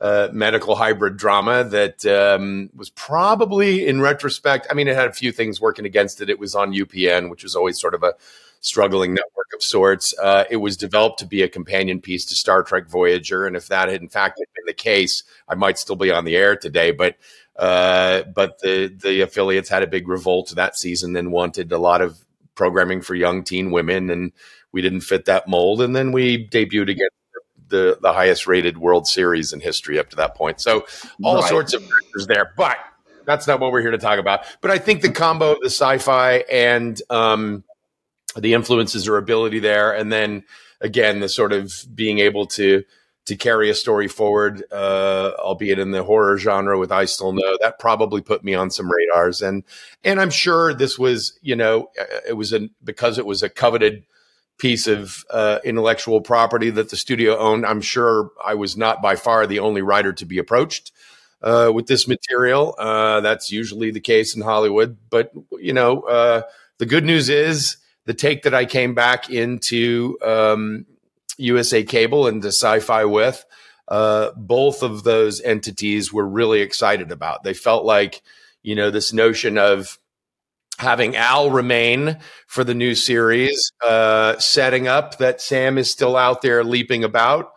uh, 0.00 0.28
medical 0.32 0.74
hybrid 0.74 1.16
drama 1.16 1.64
that 1.64 2.06
um, 2.06 2.70
was 2.74 2.90
probably, 2.90 3.86
in 3.86 4.00
retrospect, 4.00 4.66
I 4.70 4.74
mean, 4.74 4.88
it 4.88 4.96
had 4.96 5.08
a 5.08 5.12
few 5.12 5.30
things 5.30 5.60
working 5.60 5.84
against 5.84 6.20
it. 6.20 6.30
It 6.30 6.38
was 6.38 6.54
on 6.54 6.72
UPN, 6.72 7.28
which 7.30 7.42
was 7.42 7.54
always 7.54 7.78
sort 7.78 7.94
of 7.94 8.02
a 8.02 8.14
struggling 8.60 9.14
network 9.14 9.46
of 9.54 9.62
sorts. 9.62 10.14
Uh, 10.18 10.44
it 10.50 10.56
was 10.56 10.76
developed 10.76 11.18
to 11.18 11.26
be 11.26 11.42
a 11.42 11.48
companion 11.48 12.00
piece 12.00 12.24
to 12.26 12.34
Star 12.34 12.62
Trek 12.62 12.88
Voyager, 12.88 13.46
and 13.46 13.56
if 13.56 13.68
that 13.68 13.88
had 13.88 14.00
in 14.00 14.08
fact 14.08 14.38
had 14.38 14.46
been 14.54 14.66
the 14.66 14.74
case, 14.74 15.22
I 15.48 15.54
might 15.54 15.78
still 15.78 15.96
be 15.96 16.10
on 16.10 16.24
the 16.24 16.36
air 16.36 16.56
today. 16.56 16.92
But 16.92 17.16
uh, 17.56 18.22
but 18.34 18.58
the 18.60 18.86
the 18.88 19.22
affiliates 19.22 19.68
had 19.68 19.82
a 19.82 19.86
big 19.86 20.08
revolt 20.08 20.52
that 20.54 20.76
season 20.76 21.16
and 21.16 21.32
wanted 21.32 21.72
a 21.72 21.78
lot 21.78 22.00
of 22.00 22.24
programming 22.54 23.02
for 23.02 23.14
young 23.14 23.44
teen 23.44 23.70
women, 23.70 24.10
and 24.10 24.32
we 24.72 24.82
didn't 24.82 25.00
fit 25.00 25.24
that 25.26 25.48
mold. 25.48 25.82
And 25.82 25.94
then 25.94 26.12
we 26.12 26.48
debuted 26.48 26.90
against 26.90 27.19
the 27.70 27.98
the 28.00 28.12
highest 28.12 28.46
rated 28.46 28.78
World 28.78 29.06
Series 29.06 29.52
in 29.52 29.60
history 29.60 29.98
up 29.98 30.10
to 30.10 30.16
that 30.16 30.34
point. 30.34 30.60
So 30.60 30.86
all 31.22 31.36
right. 31.36 31.48
sorts 31.48 31.72
of 31.72 31.82
factors 31.82 32.26
there, 32.26 32.52
but 32.56 32.76
that's 33.24 33.46
not 33.46 33.60
what 33.60 33.72
we're 33.72 33.80
here 33.80 33.90
to 33.90 33.98
talk 33.98 34.18
about. 34.18 34.44
But 34.60 34.70
I 34.70 34.78
think 34.78 35.02
the 35.02 35.10
combo 35.10 35.52
of 35.52 35.60
the 35.60 35.66
sci-fi 35.66 36.44
and 36.50 37.00
um, 37.10 37.64
the 38.36 38.54
influences 38.54 39.08
or 39.08 39.16
ability 39.16 39.60
there, 39.60 39.92
and 39.92 40.12
then 40.12 40.44
again 40.80 41.20
the 41.20 41.28
sort 41.28 41.52
of 41.52 41.72
being 41.94 42.18
able 42.18 42.46
to 42.46 42.84
to 43.26 43.36
carry 43.36 43.70
a 43.70 43.74
story 43.74 44.08
forward, 44.08 44.64
uh, 44.72 45.32
albeit 45.38 45.78
in 45.78 45.92
the 45.92 46.02
horror 46.02 46.36
genre 46.38 46.78
with 46.78 46.90
I 46.90 47.04
Still 47.04 47.32
Know, 47.32 47.58
that 47.60 47.78
probably 47.78 48.22
put 48.22 48.42
me 48.42 48.54
on 48.54 48.70
some 48.70 48.90
radars. 48.90 49.42
And 49.42 49.62
and 50.02 50.20
I'm 50.20 50.30
sure 50.30 50.74
this 50.74 50.98
was, 50.98 51.38
you 51.42 51.54
know, 51.54 51.90
it 52.26 52.32
was 52.36 52.52
a 52.52 52.68
because 52.82 53.18
it 53.18 53.26
was 53.26 53.42
a 53.42 53.48
coveted 53.48 54.04
piece 54.60 54.86
of 54.86 55.24
uh, 55.30 55.58
intellectual 55.64 56.20
property 56.20 56.70
that 56.70 56.90
the 56.90 56.96
studio 56.96 57.36
owned. 57.38 57.66
I'm 57.66 57.80
sure 57.80 58.30
I 58.44 58.54
was 58.54 58.76
not 58.76 59.02
by 59.02 59.16
far 59.16 59.46
the 59.46 59.58
only 59.58 59.82
writer 59.82 60.12
to 60.12 60.24
be 60.24 60.38
approached 60.38 60.92
uh, 61.42 61.70
with 61.74 61.86
this 61.86 62.06
material. 62.06 62.74
Uh, 62.78 63.20
that's 63.20 63.50
usually 63.50 63.90
the 63.90 64.00
case 64.00 64.36
in 64.36 64.42
Hollywood. 64.42 64.96
But, 65.08 65.32
you 65.58 65.72
know, 65.72 66.02
uh, 66.02 66.42
the 66.78 66.86
good 66.86 67.04
news 67.04 67.28
is 67.28 67.78
the 68.04 68.14
take 68.14 68.42
that 68.42 68.54
I 68.54 68.64
came 68.64 68.94
back 68.94 69.30
into 69.30 70.18
um, 70.22 70.86
USA 71.38 71.82
Cable 71.82 72.26
and 72.26 72.42
to 72.42 72.48
Sci-Fi 72.48 73.04
with, 73.04 73.44
uh, 73.88 74.30
both 74.36 74.82
of 74.82 75.02
those 75.02 75.40
entities 75.40 76.12
were 76.12 76.26
really 76.26 76.60
excited 76.60 77.10
about. 77.10 77.42
They 77.42 77.54
felt 77.54 77.84
like, 77.84 78.22
you 78.62 78.74
know, 78.74 78.90
this 78.90 79.12
notion 79.12 79.58
of 79.58 79.98
having 80.80 81.14
Al 81.14 81.50
remain 81.50 82.18
for 82.46 82.64
the 82.64 82.74
new 82.74 82.94
series, 82.94 83.70
uh, 83.86 84.38
setting 84.38 84.88
up 84.88 85.18
that 85.18 85.40
Sam 85.40 85.76
is 85.76 85.90
still 85.90 86.16
out 86.16 86.40
there 86.40 86.64
leaping 86.64 87.04
about, 87.04 87.52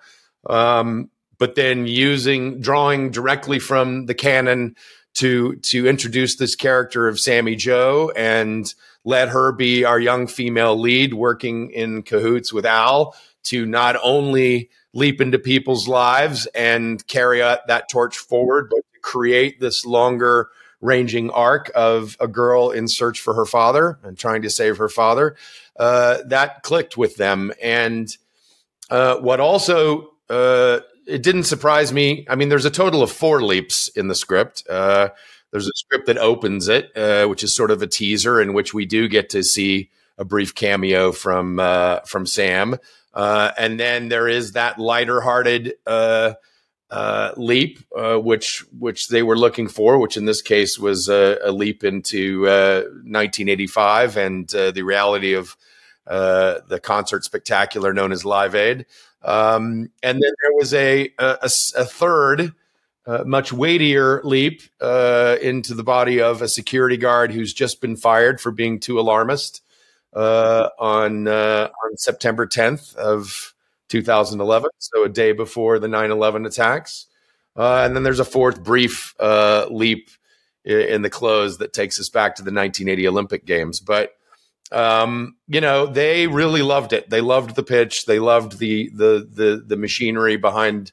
um, 0.50 1.10
but 1.40 1.56
then 1.56 1.88
using 1.88 2.60
drawing 2.60 3.12
directly 3.12 3.60
from 3.60 4.08
the 4.08 4.14
canon 4.14 4.76
to 5.16 5.56
to 5.58 5.88
introduce 5.88 6.36
this 6.36 6.56
character 6.56 7.08
of 7.08 7.20
Sammy 7.20 7.56
Jo 7.56 8.12
and 8.16 8.74
let 9.06 9.30
her 9.30 9.52
be 9.52 9.86
our 9.86 10.00
young 10.00 10.28
female 10.28 10.78
lead 10.78 11.14
working 11.14 11.72
in 11.72 12.04
cahoots 12.04 12.52
with 12.52 12.66
Al 12.66 13.16
to 13.44 13.66
not 13.66 13.96
only 14.04 14.70
leap 14.94 15.22
into 15.22 15.40
people's 15.40 15.88
lives 15.88 16.46
and 16.48 17.06
carry 17.08 17.40
that 17.40 17.90
torch 17.90 18.18
forward, 18.18 18.68
but 18.70 18.84
to 18.94 19.00
create 19.02 19.60
this 19.60 19.86
longer 19.86 20.50
ranging 20.84 21.30
arc 21.32 21.72
of 21.74 22.18
a 22.20 22.28
girl 22.28 22.70
in 22.70 22.90
search 22.90 23.22
for 23.22 23.34
her 23.34 23.46
father 23.46 23.98
and 24.04 24.18
trying 24.18 24.42
to 24.42 24.50
save 24.50 24.78
her 24.78 24.90
father. 24.90 25.36
Uh, 25.80 26.18
that 26.28 26.62
clicked 26.62 26.98
with 26.98 27.16
them. 27.16 27.54
And 27.62 28.16
uh, 28.90 29.16
what 29.18 29.40
also 29.40 30.12
uh, 30.30 30.82
it 31.08 31.24
didn't 31.24 31.44
surprise 31.44 31.94
me. 31.94 32.28
I 32.30 32.36
mean, 32.36 32.50
there's 32.50 32.66
a 32.66 32.70
total 32.70 33.02
of 33.02 33.12
four 33.12 33.42
leaps 33.42 33.88
in 33.88 34.10
the 34.10 34.16
script. 34.16 34.64
Uh, 34.70 35.10
there's 35.52 35.68
a 35.68 35.76
script 35.76 36.08
that 36.08 36.18
opens 36.18 36.68
it, 36.68 36.96
uh, 36.98 37.28
which 37.28 37.44
is 37.44 37.56
sort 37.56 37.72
of 37.72 37.82
a 37.82 37.88
teaser 37.88 38.42
in 38.42 38.54
which 38.54 38.74
we 38.74 38.86
do 38.86 39.08
get 39.08 39.30
to 39.30 39.44
see 39.44 39.90
a 40.18 40.26
brief 40.26 40.54
cameo 40.54 41.12
from 41.14 41.60
uh, 41.60 42.02
from 42.02 42.26
Sam. 42.26 42.78
And 43.16 43.80
then 43.80 44.10
there 44.10 44.28
is 44.28 44.52
that 44.52 44.80
lighter-hearted 44.80 45.76
uh, 46.94 46.98
uh, 46.98 47.34
leap, 47.38 47.80
uh, 47.98 48.18
which 48.18 48.64
which 48.78 49.08
they 49.08 49.24
were 49.24 49.38
looking 49.38 49.68
for, 49.68 49.98
which 49.98 50.18
in 50.18 50.26
this 50.26 50.42
case 50.42 50.78
was 50.78 51.10
a, 51.10 51.40
a 51.44 51.52
leap 51.52 51.84
into 51.84 52.42
1985 52.44 54.16
uh, 54.16 54.20
and 54.20 54.56
uh, 54.56 54.72
the 54.72 54.84
reality 54.84 55.34
of 55.34 55.58
the 56.06 56.80
concert 56.84 57.24
spectacular 57.24 57.94
known 57.94 58.12
as 58.12 58.26
Live 58.26 58.56
Aid. 58.56 58.86
Um, 59.24 59.90
and 60.04 60.22
then 60.22 60.32
there 60.42 60.54
was 60.58 60.74
a 60.74 61.14
a, 61.18 61.38
a 61.44 61.86
third. 61.86 62.54
much 63.26 63.52
weightier 63.52 64.22
leap 64.24 64.62
into 64.82 65.74
the 65.74 65.84
body 65.84 66.22
of 66.22 66.42
a 66.42 66.48
security 66.48 66.98
guard 66.98 67.32
who's 67.32 67.54
just 67.54 67.82
been 67.82 67.96
fired 67.96 68.40
for 68.40 68.52
being 68.52 68.80
too 68.80 69.00
alarmist 69.00 69.64
uh, 70.16 70.70
on 70.80 71.28
uh, 71.28 71.70
on 71.84 71.98
September 71.98 72.46
10th 72.46 72.96
of 72.96 73.53
2011, 73.94 74.72
so 74.80 75.04
a 75.04 75.10
day 75.10 75.32
before 75.32 75.78
the 75.78 75.88
9/11 75.88 76.48
attacks. 76.48 77.06
Uh, 77.56 77.84
and 77.86 77.96
then 77.96 78.02
there's 78.02 78.20
a 78.20 78.26
fourth 78.26 78.64
brief 78.64 79.14
uh, 79.20 79.68
leap 79.70 80.10
in 80.66 81.04
the 81.04 81.10
close 81.10 81.60
that 81.60 81.74
takes 81.74 82.00
us 82.00 82.10
back 82.10 82.36
to 82.36 82.42
the 82.42 82.52
1980 82.52 83.08
Olympic 83.08 83.46
Games. 83.46 83.80
But 83.80 84.14
um, 84.72 85.36
you 85.48 85.62
know, 85.62 85.86
they 85.86 86.26
really 86.26 86.64
loved 86.64 86.94
it. 86.94 87.10
They 87.10 87.22
loved 87.22 87.56
the 87.56 87.64
pitch. 87.64 88.06
They 88.06 88.20
loved 88.20 88.58
the 88.58 88.90
the 88.90 89.28
the 89.32 89.64
the 89.66 89.78
machinery 89.78 90.38
behind 90.38 90.92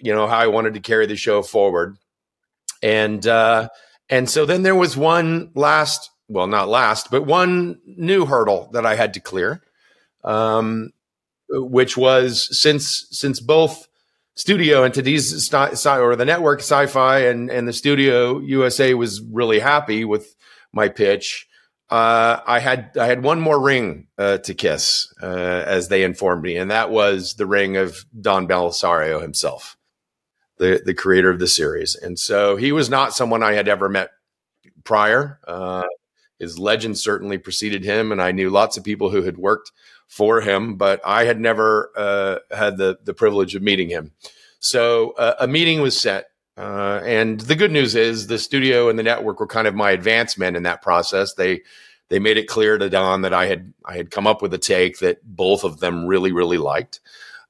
you 0.00 0.12
know 0.12 0.26
how 0.26 0.38
I 0.38 0.48
wanted 0.48 0.74
to 0.74 0.80
carry 0.80 1.06
the 1.06 1.16
show 1.16 1.42
forward. 1.42 1.96
And 2.82 3.24
uh, 3.26 3.68
and 4.10 4.28
so 4.28 4.44
then 4.44 4.62
there 4.62 4.74
was 4.74 4.96
one 4.96 5.52
last 5.54 6.10
well, 6.28 6.46
not 6.46 6.68
last, 6.68 7.10
but 7.10 7.24
one 7.24 7.80
new 7.86 8.26
hurdle 8.26 8.68
that 8.72 8.84
I 8.84 8.96
had 8.96 9.14
to 9.14 9.20
clear, 9.20 9.62
um, 10.24 10.92
which 11.50 11.96
was 11.96 12.48
since 12.58 13.06
since 13.10 13.40
both 13.40 13.88
studio 14.34 14.84
and 14.84 14.96
entities 14.96 15.52
or 15.52 16.14
the 16.14 16.24
network 16.24 16.60
sci-fi 16.60 17.20
and 17.20 17.50
and 17.50 17.66
the 17.66 17.72
studio 17.72 18.38
USA 18.38 18.94
was 18.94 19.20
really 19.20 19.58
happy 19.58 20.04
with 20.04 20.36
my 20.72 20.88
pitch. 20.88 21.46
Uh, 21.90 22.40
I 22.46 22.58
had 22.60 22.96
I 22.98 23.06
had 23.06 23.22
one 23.22 23.40
more 23.40 23.58
ring 23.58 24.08
uh, 24.18 24.38
to 24.38 24.54
kiss, 24.54 25.12
uh, 25.22 25.26
as 25.26 25.88
they 25.88 26.04
informed 26.04 26.42
me, 26.42 26.56
and 26.56 26.70
that 26.70 26.90
was 26.90 27.34
the 27.34 27.46
ring 27.46 27.76
of 27.76 28.04
Don 28.20 28.46
Bellisario 28.46 29.22
himself, 29.22 29.76
the 30.58 30.82
the 30.84 30.94
creator 30.94 31.30
of 31.30 31.38
the 31.38 31.46
series. 31.46 31.96
And 31.96 32.18
so 32.18 32.56
he 32.56 32.72
was 32.72 32.90
not 32.90 33.14
someone 33.14 33.42
I 33.42 33.54
had 33.54 33.68
ever 33.68 33.88
met 33.88 34.10
prior. 34.84 35.40
Uh, 35.48 35.84
his 36.38 36.58
legend 36.58 36.98
certainly 36.98 37.38
preceded 37.38 37.84
him, 37.84 38.12
and 38.12 38.22
I 38.22 38.32
knew 38.32 38.50
lots 38.50 38.76
of 38.76 38.84
people 38.84 39.10
who 39.10 39.22
had 39.22 39.38
worked 39.38 39.72
for 40.08 40.40
him, 40.40 40.74
but 40.76 41.00
I 41.04 41.24
had 41.24 41.38
never 41.38 41.92
uh, 41.96 42.38
had 42.50 42.78
the 42.78 42.98
the 43.04 43.14
privilege 43.14 43.54
of 43.54 43.62
meeting 43.62 43.88
him. 43.88 44.12
So 44.58 45.12
uh, 45.12 45.34
a 45.38 45.46
meeting 45.46 45.80
was 45.80 45.98
set, 45.98 46.30
uh, 46.56 47.00
and 47.04 47.38
the 47.40 47.54
good 47.54 47.70
news 47.70 47.94
is 47.94 48.26
the 48.26 48.38
studio 48.38 48.88
and 48.88 48.98
the 48.98 49.04
network 49.04 49.38
were 49.38 49.46
kind 49.46 49.68
of 49.68 49.74
my 49.74 49.92
advancement 49.92 50.56
in 50.56 50.64
that 50.64 50.82
process. 50.82 51.34
They 51.34 51.62
they 52.08 52.18
made 52.18 52.38
it 52.38 52.48
clear 52.48 52.78
to 52.78 52.90
Don 52.90 53.22
that 53.22 53.34
I 53.34 53.46
had 53.46 53.72
I 53.84 53.96
had 53.96 54.10
come 54.10 54.26
up 54.26 54.42
with 54.42 54.52
a 54.54 54.58
take 54.58 54.98
that 54.98 55.22
both 55.22 55.62
of 55.62 55.78
them 55.78 56.06
really 56.06 56.32
really 56.32 56.58
liked, 56.58 57.00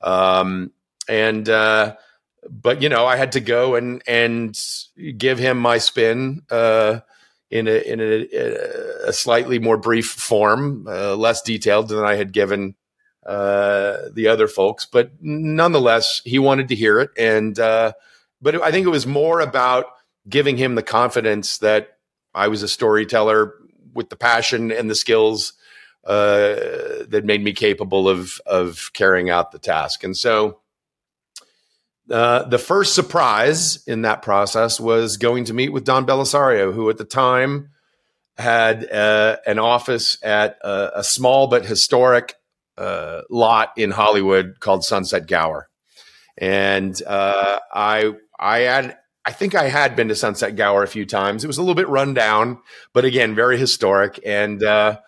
um, 0.02 0.72
and 1.08 1.48
uh, 1.48 1.94
but 2.50 2.82
you 2.82 2.88
know 2.88 3.06
I 3.06 3.16
had 3.16 3.32
to 3.32 3.40
go 3.40 3.76
and 3.76 4.02
and 4.06 4.58
give 5.16 5.38
him 5.38 5.58
my 5.58 5.78
spin 5.78 6.42
uh, 6.50 7.00
in 7.50 7.66
a 7.66 7.80
in 7.80 8.00
a, 8.00 9.08
a 9.08 9.12
slightly 9.12 9.58
more 9.58 9.76
brief 9.76 10.06
form, 10.06 10.86
uh, 10.88 11.16
less 11.16 11.42
detailed 11.42 11.88
than 11.88 12.04
I 12.04 12.14
had 12.14 12.32
given 12.32 12.74
uh, 13.26 14.08
the 14.12 14.28
other 14.28 14.48
folks, 14.48 14.86
but 14.86 15.12
nonetheless, 15.20 16.22
he 16.24 16.38
wanted 16.38 16.68
to 16.68 16.74
hear 16.74 16.98
it, 17.00 17.10
and 17.16 17.58
uh, 17.58 17.92
but 18.40 18.62
I 18.62 18.70
think 18.70 18.86
it 18.86 18.90
was 18.90 19.06
more 19.06 19.40
about 19.40 19.86
giving 20.28 20.56
him 20.56 20.74
the 20.74 20.82
confidence 20.82 21.58
that 21.58 21.98
I 22.34 22.48
was 22.48 22.62
a 22.62 22.68
storyteller 22.68 23.54
with 23.94 24.10
the 24.10 24.16
passion 24.16 24.70
and 24.70 24.90
the 24.90 24.94
skills 24.94 25.54
uh, 26.04 26.54
that 27.08 27.24
made 27.24 27.42
me 27.42 27.52
capable 27.52 28.08
of 28.08 28.40
of 28.46 28.90
carrying 28.92 29.30
out 29.30 29.52
the 29.52 29.58
task, 29.58 30.04
and 30.04 30.16
so 30.16 30.60
uh, 32.10 32.44
the 32.44 32.58
first 32.58 32.94
surprise 32.94 33.82
in 33.86 34.02
that 34.02 34.22
process 34.22 34.80
was 34.80 35.16
going 35.16 35.44
to 35.44 35.54
meet 35.54 35.70
with 35.70 35.84
Don 35.84 36.06
Bellisario, 36.06 36.72
who 36.72 36.88
at 36.90 36.98
the 36.98 37.04
time 37.04 37.70
had 38.36 38.90
uh, 38.90 39.36
an 39.46 39.58
office 39.58 40.16
at 40.22 40.58
a, 40.62 41.00
a 41.00 41.04
small 41.04 41.48
but 41.48 41.64
historic 41.64 42.34
uh, 42.76 43.22
lot 43.28 43.72
in 43.76 43.90
Hollywood 43.90 44.60
called 44.60 44.84
Sunset 44.84 45.26
Gower. 45.26 45.68
And 46.38 47.00
uh, 47.06 47.58
I, 47.72 48.12
I 48.38 48.58
had, 48.60 48.96
I 49.24 49.32
think 49.32 49.54
I 49.54 49.68
had 49.68 49.96
been 49.96 50.08
to 50.08 50.14
Sunset 50.14 50.56
Gower 50.56 50.84
a 50.84 50.88
few 50.88 51.04
times. 51.04 51.42
It 51.42 51.48
was 51.48 51.58
a 51.58 51.62
little 51.62 51.74
bit 51.74 51.88
run 51.88 52.14
down, 52.14 52.60
but 52.94 53.04
again, 53.04 53.34
very 53.34 53.58
historic. 53.58 54.20
And 54.24 54.62
uh, 54.62 54.98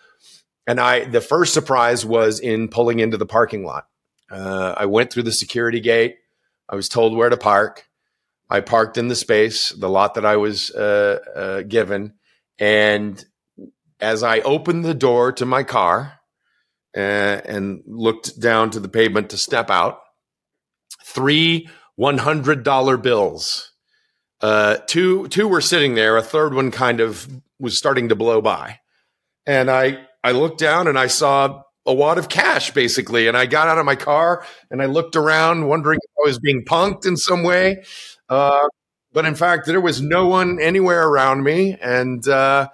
and 0.67 0.79
I, 0.79 1.05
the 1.05 1.21
first 1.21 1.55
surprise 1.55 2.05
was 2.05 2.41
in 2.41 2.69
pulling 2.69 2.99
into 2.99 3.17
the 3.17 3.27
parking 3.27 3.65
lot. 3.65 3.87
I 4.31 4.87
went 4.87 5.13
through 5.13 5.25
the 5.25 5.33
security 5.33 5.81
gate 5.81 6.17
I 6.71 6.77
was 6.77 6.89
told 6.89 7.17
where 7.17 7.29
to 7.29 7.37
park. 7.37 7.85
I 8.49 8.61
parked 8.61 8.97
in 8.97 9.09
the 9.09 9.17
space, 9.17 9.71
the 9.71 9.89
lot 9.89 10.15
that 10.15 10.25
I 10.25 10.37
was 10.37 10.71
uh, 10.71 11.19
uh, 11.35 11.63
given. 11.63 12.15
And 12.59 13.23
as 14.01 14.23
I 14.23 14.41
opened 14.41 14.85
the 14.85 14.95
door 14.95 15.33
to 15.33 15.47
my 15.47 15.65
car 15.65 16.21
uh, 16.97 17.01
and 17.01 17.83
looked 17.87 18.41
down 18.41 18.71
to 18.71 18.81
the 18.81 18.89
pavement 18.89 19.31
to 19.31 19.37
step 19.37 19.71
out, 19.71 20.01
three 21.05 21.69
$100 21.99 23.03
bills. 23.03 23.73
Uh, 24.41 24.79
two, 24.87 25.29
two 25.29 25.47
were 25.47 25.61
sitting 25.61 25.95
there. 25.95 26.17
A 26.17 26.23
third 26.23 26.55
one 26.55 26.71
kind 26.71 27.01
of 27.01 27.29
was 27.59 27.77
starting 27.77 28.09
to 28.09 28.17
blow 28.17 28.41
by. 28.41 28.79
And 29.45 29.71
I, 29.71 30.07
I 30.25 30.33
looked 30.33 30.59
down 30.59 30.87
and 30.87 30.99
I 30.99 31.09
saw 31.09 31.63
a 31.87 31.95
wad 31.95 32.19
of 32.19 32.29
cash 32.29 32.73
basically. 32.73 33.29
And 33.29 33.37
I 33.37 33.47
got 33.47 33.69
out 33.69 33.79
of 33.79 33.85
my 33.85 33.97
car 33.97 34.45
and 34.71 34.83
I 34.83 34.87
looked 34.87 35.17
around 35.17 35.67
wondering 35.67 35.99
if 36.03 36.11
I 36.19 36.29
was 36.29 36.39
being 36.39 36.65
punked 36.65 37.07
in 37.07 37.17
some 37.17 37.43
way. 37.43 37.85
Uh, 38.29 38.69
but 39.13 39.25
in 39.25 39.35
fact, 39.35 39.67
there 39.67 39.81
was 39.81 40.01
no 40.01 40.29
one 40.29 40.61
anywhere 40.61 41.09
around 41.09 41.43
me. 41.43 41.77
And, 41.81 42.27
uh, 42.29 42.69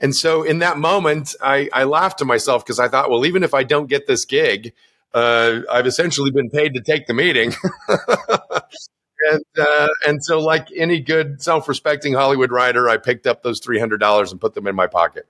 and 0.00 0.16
so 0.16 0.42
in 0.42 0.60
that 0.60 0.78
moment, 0.78 1.34
I, 1.42 1.68
I 1.72 1.84
laughed 1.84 2.18
to 2.18 2.24
myself 2.24 2.64
because 2.64 2.78
I 2.78 2.88
thought, 2.88 3.10
well, 3.10 3.26
even 3.26 3.42
if 3.42 3.54
I 3.54 3.62
don't 3.62 3.88
get 3.88 4.06
this 4.06 4.24
gig, 4.24 4.72
uh, 5.14 5.60
I've 5.70 5.86
essentially 5.86 6.30
been 6.30 6.50
paid 6.50 6.74
to 6.74 6.80
take 6.80 7.06
the 7.06 7.14
meeting. 7.14 7.52
and 7.88 9.44
uh, 9.58 9.88
and 10.06 10.24
so, 10.24 10.40
like 10.40 10.68
any 10.74 11.00
good 11.00 11.42
self-respecting 11.42 12.14
Hollywood 12.14 12.50
writer, 12.50 12.88
I 12.88 12.96
picked 12.96 13.26
up 13.26 13.42
those 13.42 13.60
three 13.60 13.78
hundred 13.78 13.98
dollars 13.98 14.32
and 14.32 14.40
put 14.40 14.54
them 14.54 14.66
in 14.66 14.74
my 14.74 14.86
pocket. 14.86 15.26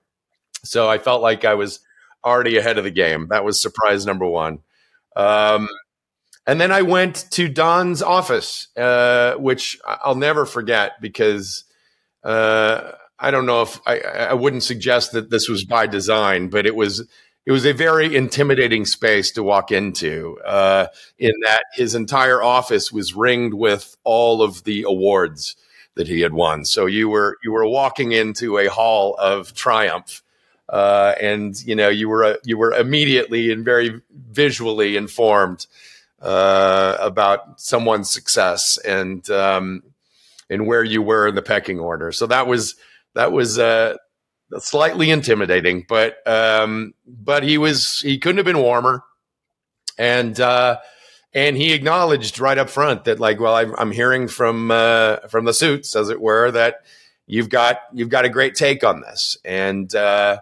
So 0.64 0.88
I 0.88 0.98
felt 0.98 1.22
like 1.22 1.44
I 1.44 1.54
was 1.54 1.80
already 2.24 2.56
ahead 2.56 2.78
of 2.78 2.84
the 2.84 2.90
game. 2.90 3.28
That 3.30 3.44
was 3.44 3.60
surprise 3.60 4.06
number 4.06 4.26
one. 4.26 4.60
Um, 5.16 5.68
and 6.46 6.60
then 6.60 6.72
I 6.72 6.82
went 6.82 7.26
to 7.32 7.48
Don's 7.48 8.02
office, 8.02 8.68
uh, 8.76 9.34
which 9.34 9.78
I'll 9.86 10.16
never 10.16 10.44
forget 10.44 11.00
because 11.00 11.64
uh, 12.24 12.92
I 13.18 13.30
don't 13.30 13.46
know 13.46 13.62
if 13.62 13.80
I, 13.86 14.00
I, 14.00 14.34
wouldn't 14.34 14.62
suggest 14.64 15.12
that 15.12 15.30
this 15.30 15.48
was 15.48 15.64
by 15.64 15.86
design, 15.86 16.48
but 16.48 16.66
it 16.66 16.74
was 16.74 17.06
it 17.46 17.52
was 17.52 17.64
a 17.64 17.72
very 17.72 18.14
intimidating 18.14 18.84
space 18.84 19.32
to 19.32 19.42
walk 19.42 19.72
into. 19.72 20.38
Uh, 20.44 20.86
in 21.18 21.32
that 21.44 21.64
his 21.74 21.94
entire 21.94 22.42
office 22.42 22.92
was 22.92 23.14
ringed 23.14 23.54
with 23.54 23.96
all 24.04 24.42
of 24.42 24.64
the 24.64 24.82
awards 24.82 25.56
that 25.94 26.08
he 26.08 26.20
had 26.20 26.32
won. 26.32 26.64
So 26.64 26.86
you 26.86 27.08
were 27.08 27.38
you 27.44 27.52
were 27.52 27.66
walking 27.66 28.12
into 28.12 28.58
a 28.58 28.66
hall 28.68 29.14
of 29.18 29.54
triumph, 29.54 30.22
uh, 30.72 31.14
and 31.20 31.62
you 31.62 31.76
know 31.76 31.90
you 31.90 32.08
were 32.08 32.38
you 32.44 32.56
were 32.56 32.72
immediately 32.72 33.52
and 33.52 33.64
very 33.64 34.00
visually 34.10 34.96
informed 34.96 35.66
uh, 36.22 36.96
about 36.98 37.60
someone's 37.60 38.10
success 38.10 38.78
and 38.78 39.28
um, 39.30 39.82
and 40.48 40.66
where 40.66 40.82
you 40.82 41.02
were 41.02 41.28
in 41.28 41.34
the 41.34 41.42
pecking 41.42 41.78
order. 41.78 42.10
So 42.10 42.26
that 42.26 42.46
was 42.46 42.74
that 43.14 43.32
was 43.32 43.58
uh, 43.58 43.96
slightly 44.58 45.10
intimidating, 45.10 45.84
but 45.86 46.26
um, 46.26 46.94
but 47.06 47.42
he 47.42 47.58
was 47.58 48.00
he 48.00 48.18
couldn't 48.18 48.38
have 48.38 48.46
been 48.46 48.58
warmer, 48.58 49.04
and 49.98 50.40
uh, 50.40 50.78
and 51.34 51.56
he 51.56 51.74
acknowledged 51.74 52.38
right 52.38 52.56
up 52.56 52.70
front 52.70 53.04
that 53.04 53.20
like, 53.20 53.40
well, 53.40 53.54
I'm, 53.54 53.74
I'm 53.76 53.92
hearing 53.92 54.26
from 54.26 54.70
uh, 54.70 55.16
from 55.28 55.44
the 55.44 55.52
suits, 55.52 55.94
as 55.96 56.08
it 56.08 56.20
were, 56.20 56.50
that 56.50 56.76
you've 57.26 57.50
got 57.50 57.80
you've 57.92 58.08
got 58.08 58.24
a 58.24 58.30
great 58.30 58.54
take 58.54 58.84
on 58.84 59.02
this, 59.02 59.36
and 59.44 59.94
uh, 59.94 60.38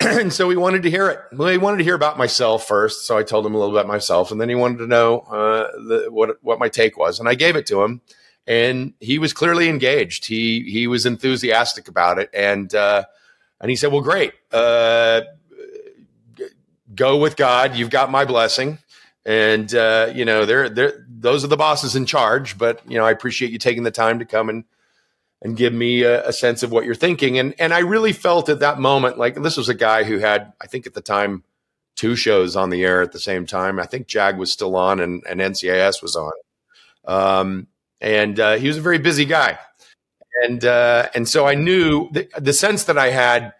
and 0.04 0.32
so 0.32 0.48
he 0.48 0.56
wanted 0.56 0.82
to 0.84 0.90
hear 0.90 1.08
it. 1.08 1.20
Well, 1.32 1.48
he 1.48 1.58
wanted 1.58 1.78
to 1.78 1.84
hear 1.84 1.94
about 1.94 2.18
myself 2.18 2.66
first, 2.66 3.06
so 3.06 3.18
I 3.18 3.22
told 3.22 3.44
him 3.44 3.54
a 3.54 3.58
little 3.58 3.76
about 3.76 3.88
myself, 3.88 4.30
and 4.30 4.40
then 4.40 4.48
he 4.48 4.54
wanted 4.54 4.78
to 4.78 4.86
know 4.86 5.20
uh, 5.20 5.72
the, 5.72 6.06
what 6.10 6.42
what 6.42 6.58
my 6.58 6.68
take 6.68 6.96
was, 6.96 7.18
and 7.18 7.28
I 7.28 7.34
gave 7.34 7.56
it 7.56 7.66
to 7.66 7.82
him, 7.82 8.00
and 8.46 8.94
he 9.00 9.18
was 9.18 9.32
clearly 9.32 9.68
engaged. 9.68 10.26
He 10.26 10.62
he 10.70 10.86
was 10.86 11.04
enthusiastic 11.04 11.88
about 11.88 12.18
it, 12.18 12.30
and 12.32 12.72
uh, 12.74 13.04
and 13.60 13.70
he 13.70 13.76
said, 13.76 13.90
"Well, 13.90 14.02
great, 14.02 14.34
uh, 14.52 15.22
go 16.94 17.16
with 17.16 17.36
God. 17.36 17.74
You've 17.74 17.90
got 17.90 18.10
my 18.10 18.24
blessing." 18.24 18.78
and 19.28 19.74
uh, 19.74 20.10
you 20.14 20.24
know 20.24 20.46
they're 20.46 20.70
they're 20.70 21.04
those 21.06 21.44
are 21.44 21.48
the 21.48 21.56
bosses 21.56 21.94
in 21.94 22.06
charge. 22.06 22.56
But 22.56 22.80
you 22.88 22.96
know 22.96 23.04
I 23.04 23.10
appreciate 23.10 23.52
you 23.52 23.58
taking 23.58 23.82
the 23.82 23.90
time 23.90 24.20
to 24.20 24.24
come 24.24 24.48
and 24.48 24.64
and 25.40 25.56
give 25.56 25.72
me 25.72 26.02
a, 26.02 26.26
a, 26.28 26.32
sense 26.32 26.62
of 26.62 26.72
what 26.72 26.84
you're 26.84 26.94
thinking. 26.94 27.38
And 27.38 27.54
and 27.58 27.72
I 27.72 27.80
really 27.80 28.12
felt 28.12 28.48
at 28.48 28.60
that 28.60 28.78
moment 28.78 29.18
like 29.18 29.40
this 29.40 29.56
was 29.56 29.68
a 29.68 29.74
guy 29.74 30.04
who 30.04 30.18
had 30.18 30.52
I 30.60 30.66
think 30.66 30.86
at 30.86 30.94
the 30.94 31.00
time 31.00 31.44
two 31.96 32.14
shows 32.14 32.54
on 32.54 32.70
the 32.70 32.84
air 32.84 33.02
at 33.02 33.12
the 33.12 33.18
same 33.18 33.44
time. 33.44 33.80
I 33.80 33.84
think 33.84 34.06
JAG 34.06 34.38
was 34.38 34.52
still 34.52 34.76
on 34.76 35.00
and, 35.00 35.22
and 35.28 35.40
NCIS 35.40 36.00
was 36.00 36.14
on. 36.14 36.32
Um, 37.04 37.66
and 38.00 38.38
uh, 38.38 38.56
he 38.56 38.68
was 38.68 38.76
a 38.76 38.80
very 38.80 38.98
busy 38.98 39.24
guy. 39.24 39.58
And 40.44 40.64
uh, 40.64 41.08
and 41.14 41.28
so 41.28 41.46
I 41.46 41.56
knew 41.56 42.08
the, 42.12 42.28
the 42.38 42.52
sense 42.52 42.84
that 42.84 42.96
I 42.96 43.10
had 43.10 43.52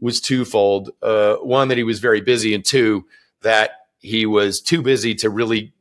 was 0.00 0.20
twofold. 0.20 0.90
Uh, 1.00 1.36
one 1.36 1.68
that 1.68 1.78
he 1.78 1.84
was 1.84 1.98
very 1.98 2.20
busy, 2.20 2.54
and 2.54 2.62
two 2.62 3.06
that 3.40 3.70
he 4.00 4.26
was 4.26 4.60
too 4.60 4.82
busy 4.82 5.14
to 5.14 5.30
really 5.30 5.72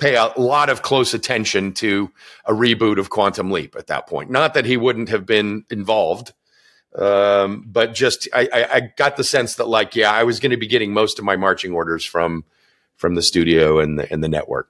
pay 0.00 0.16
a 0.16 0.32
lot 0.36 0.70
of 0.70 0.82
close 0.82 1.14
attention 1.14 1.72
to 1.74 2.10
a 2.44 2.52
reboot 2.52 2.98
of 2.98 3.10
Quantum 3.10 3.50
Leap 3.50 3.76
at 3.76 3.88
that 3.88 4.06
point. 4.06 4.30
Not 4.30 4.54
that 4.54 4.64
he 4.64 4.76
wouldn't 4.76 5.08
have 5.10 5.26
been 5.26 5.64
involved, 5.70 6.32
um, 6.96 7.64
but 7.66 7.94
just 7.94 8.28
I, 8.34 8.48
I, 8.52 8.74
I, 8.74 8.80
got 8.96 9.16
the 9.16 9.24
sense 9.24 9.54
that 9.56 9.68
like 9.68 9.94
yeah, 9.94 10.10
I 10.10 10.24
was 10.24 10.40
going 10.40 10.50
to 10.50 10.56
be 10.56 10.66
getting 10.66 10.92
most 10.92 11.18
of 11.18 11.24
my 11.24 11.36
marching 11.36 11.72
orders 11.72 12.04
from 12.04 12.44
from 12.96 13.14
the 13.14 13.22
studio 13.22 13.78
and 13.78 13.98
the 13.98 14.12
and 14.12 14.24
the 14.24 14.28
network. 14.28 14.68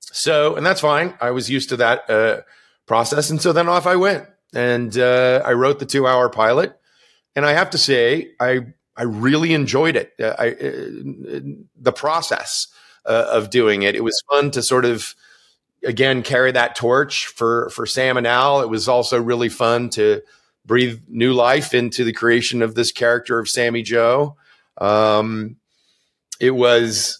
So 0.00 0.56
and 0.56 0.64
that's 0.64 0.80
fine. 0.80 1.14
I 1.20 1.32
was 1.32 1.50
used 1.50 1.68
to 1.68 1.76
that 1.76 2.08
uh, 2.08 2.40
process, 2.86 3.28
and 3.28 3.42
so 3.42 3.52
then 3.52 3.68
off 3.68 3.86
I 3.86 3.96
went 3.96 4.26
and 4.54 4.96
uh, 4.96 5.42
I 5.44 5.52
wrote 5.52 5.78
the 5.78 5.86
two 5.86 6.06
hour 6.06 6.28
pilot. 6.28 6.74
And 7.36 7.46
I 7.46 7.52
have 7.52 7.70
to 7.70 7.78
say, 7.78 8.32
I 8.40 8.66
I 8.96 9.04
really 9.04 9.54
enjoyed 9.54 9.94
it. 9.96 10.12
Uh, 10.18 10.34
I, 10.38 10.48
uh, 10.50 11.40
the 11.76 11.92
process 11.94 12.66
uh, 13.08 13.26
of 13.32 13.50
doing 13.50 13.82
it. 13.82 13.96
It 13.96 14.04
was 14.04 14.22
fun 14.30 14.50
to 14.52 14.62
sort 14.62 14.84
of 14.84 15.14
again 15.84 16.22
carry 16.22 16.52
that 16.52 16.76
torch 16.76 17.26
for 17.26 17.70
for 17.70 17.86
Sam 17.86 18.16
and 18.16 18.26
Al. 18.26 18.60
It 18.60 18.68
was 18.68 18.88
also 18.88 19.20
really 19.20 19.48
fun 19.48 19.90
to 19.90 20.22
breathe 20.64 21.00
new 21.08 21.32
life 21.32 21.74
into 21.74 22.04
the 22.04 22.12
creation 22.12 22.62
of 22.62 22.74
this 22.74 22.92
character 22.92 23.38
of 23.38 23.48
Sammy 23.48 23.82
Jo. 23.82 24.36
Um, 24.76 25.56
it 26.38 26.50
was, 26.50 27.18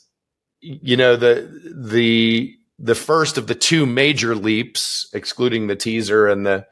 you 0.60 0.96
know, 0.96 1.16
the 1.16 1.50
the 1.74 2.54
the 2.78 2.94
first 2.94 3.38
of 3.38 3.48
the 3.48 3.54
two 3.54 3.86
major 3.86 4.36
leaps, 4.36 5.08
excluding 5.12 5.66
the 5.66 5.76
teaser 5.76 6.28
and 6.28 6.46
the 6.46 6.66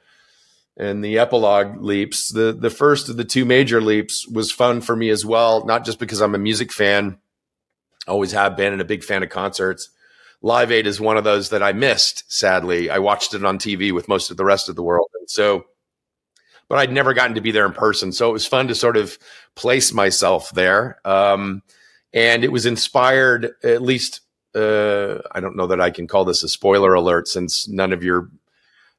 and 0.76 1.02
the 1.02 1.18
epilogue 1.18 1.83
leaps. 1.83 2.31
The 2.31 2.52
the 2.52 2.70
first 2.70 3.09
of 3.09 3.16
the 3.16 3.24
two 3.24 3.44
major 3.44 3.81
leaps 3.81 4.29
was 4.29 4.52
fun 4.52 4.81
for 4.83 4.94
me 4.94 5.09
as 5.09 5.24
well, 5.24 5.64
not 5.64 5.85
just 5.85 5.98
because 5.98 6.20
I'm 6.20 6.35
a 6.35 6.38
music 6.38 6.72
fan, 6.72 7.18
always 8.07 8.33
have 8.33 8.57
been 8.57 8.73
and 8.73 8.83
a 8.83 8.87
big 8.87 9.05
fan 9.05 9.23
of 9.23 9.31
concerts. 9.31 9.90
Live 10.42 10.71
Aid 10.71 10.87
is 10.87 11.01
one 11.01 11.16
of 11.16 11.25
those 11.25 11.51
that 11.51 11.62
I 11.62 11.73
missed, 11.73 12.25
sadly. 12.33 12.90
I 12.90 12.99
watched 12.99 13.35
it 13.35 13.45
on 13.45 13.59
TV 13.59 13.92
with 13.92 14.09
most 14.09 14.31
of 14.31 14.37
the 14.37 14.45
rest 14.45 14.69
of 14.69 14.77
the 14.77 14.83
world. 14.83 15.09
And 15.19 15.29
so 15.29 15.64
but 16.69 16.79
I'd 16.79 16.92
never 16.92 17.14
gotten 17.14 17.35
to 17.35 17.40
be 17.40 17.53
there 17.53 17.66
in 17.66 17.73
person. 17.73 18.12
So 18.12 18.29
it 18.29 18.33
was 18.33 18.47
fun 18.47 18.69
to 18.69 18.75
sort 18.75 18.97
of 18.97 19.19
place 19.55 19.92
myself 19.92 20.51
there. 20.51 20.99
Um, 21.05 21.62
and 22.12 22.45
it 22.45 22.53
was 22.53 22.66
inspired, 22.66 23.53
at 23.62 23.83
least, 23.83 24.21
uh, 24.55 25.19
I 25.33 25.40
don't 25.40 25.57
know 25.57 25.66
that 25.66 25.81
I 25.81 25.90
can 25.90 26.07
call 26.07 26.25
this 26.25 26.42
a 26.42 26.49
spoiler 26.49 26.95
alert 26.95 27.29
since 27.29 27.69
none 27.69 27.92
of 27.92 28.03
your 28.03 28.31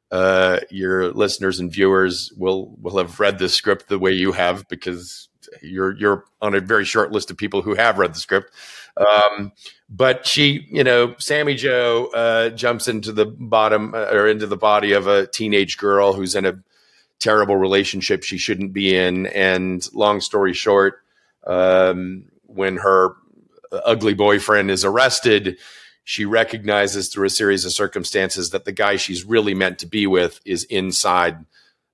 uh, 0.10 0.60
your 0.70 1.12
listeners 1.12 1.60
and 1.60 1.70
viewers 1.70 2.32
will 2.38 2.78
will 2.82 2.98
have 2.98 3.20
read 3.20 3.40
the 3.40 3.50
script 3.50 3.90
the 3.90 4.00
way 4.00 4.14
you 4.14 4.32
have 4.32 4.66
because 4.70 5.28
you're 5.62 5.98
you're 5.98 6.24
on 6.42 6.56
a 6.56 6.62
very 6.62 6.86
short 6.86 7.12
list 7.12 7.30
of 7.30 7.36
people 7.36 7.62
who 7.62 7.74
have 7.74 7.98
read 7.98 8.14
the 8.14 8.20
script. 8.20 8.54
Um, 8.98 9.52
but 9.90 10.26
she, 10.26 10.68
you 10.70 10.84
know, 10.84 11.16
Sammy 11.20 11.56
Jo 11.56 12.10
uh, 12.14 12.50
jumps 12.50 12.88
into 12.88 13.12
the 13.12 13.26
bottom 13.26 13.94
uh, 13.94 14.08
or 14.12 14.28
into 14.28 14.48
the 14.48 14.58
body 14.58 14.92
of 14.92 15.08
a 15.08 15.28
teenage 15.28 15.78
girl 15.78 16.14
who's 16.14 16.36
in 16.36 16.46
a 16.46 16.60
terrible 17.20 17.56
relationship 17.56 18.24
she 18.24 18.38
shouldn't 18.38 18.74
be 18.74 18.96
in. 18.96 19.28
And 19.28 19.88
long 19.94 20.22
story 20.22 20.54
short, 20.54 21.02
um, 21.46 22.26
when 22.46 22.78
her 22.78 23.16
ugly 23.72 24.14
boyfriend 24.14 24.72
is 24.72 24.84
arrested, 24.84 25.58
she 26.04 26.26
recognizes 26.26 27.10
through 27.10 27.28
a 27.28 27.30
series 27.30 27.66
of 27.66 27.74
circumstances 27.74 28.52
that 28.52 28.66
the 28.66 28.72
guy 28.72 28.96
she's 28.96 29.26
really 29.26 29.54
meant 29.54 29.80
to 29.80 29.86
be 29.86 30.08
with 30.08 30.40
is 30.46 30.64
inside 30.66 31.46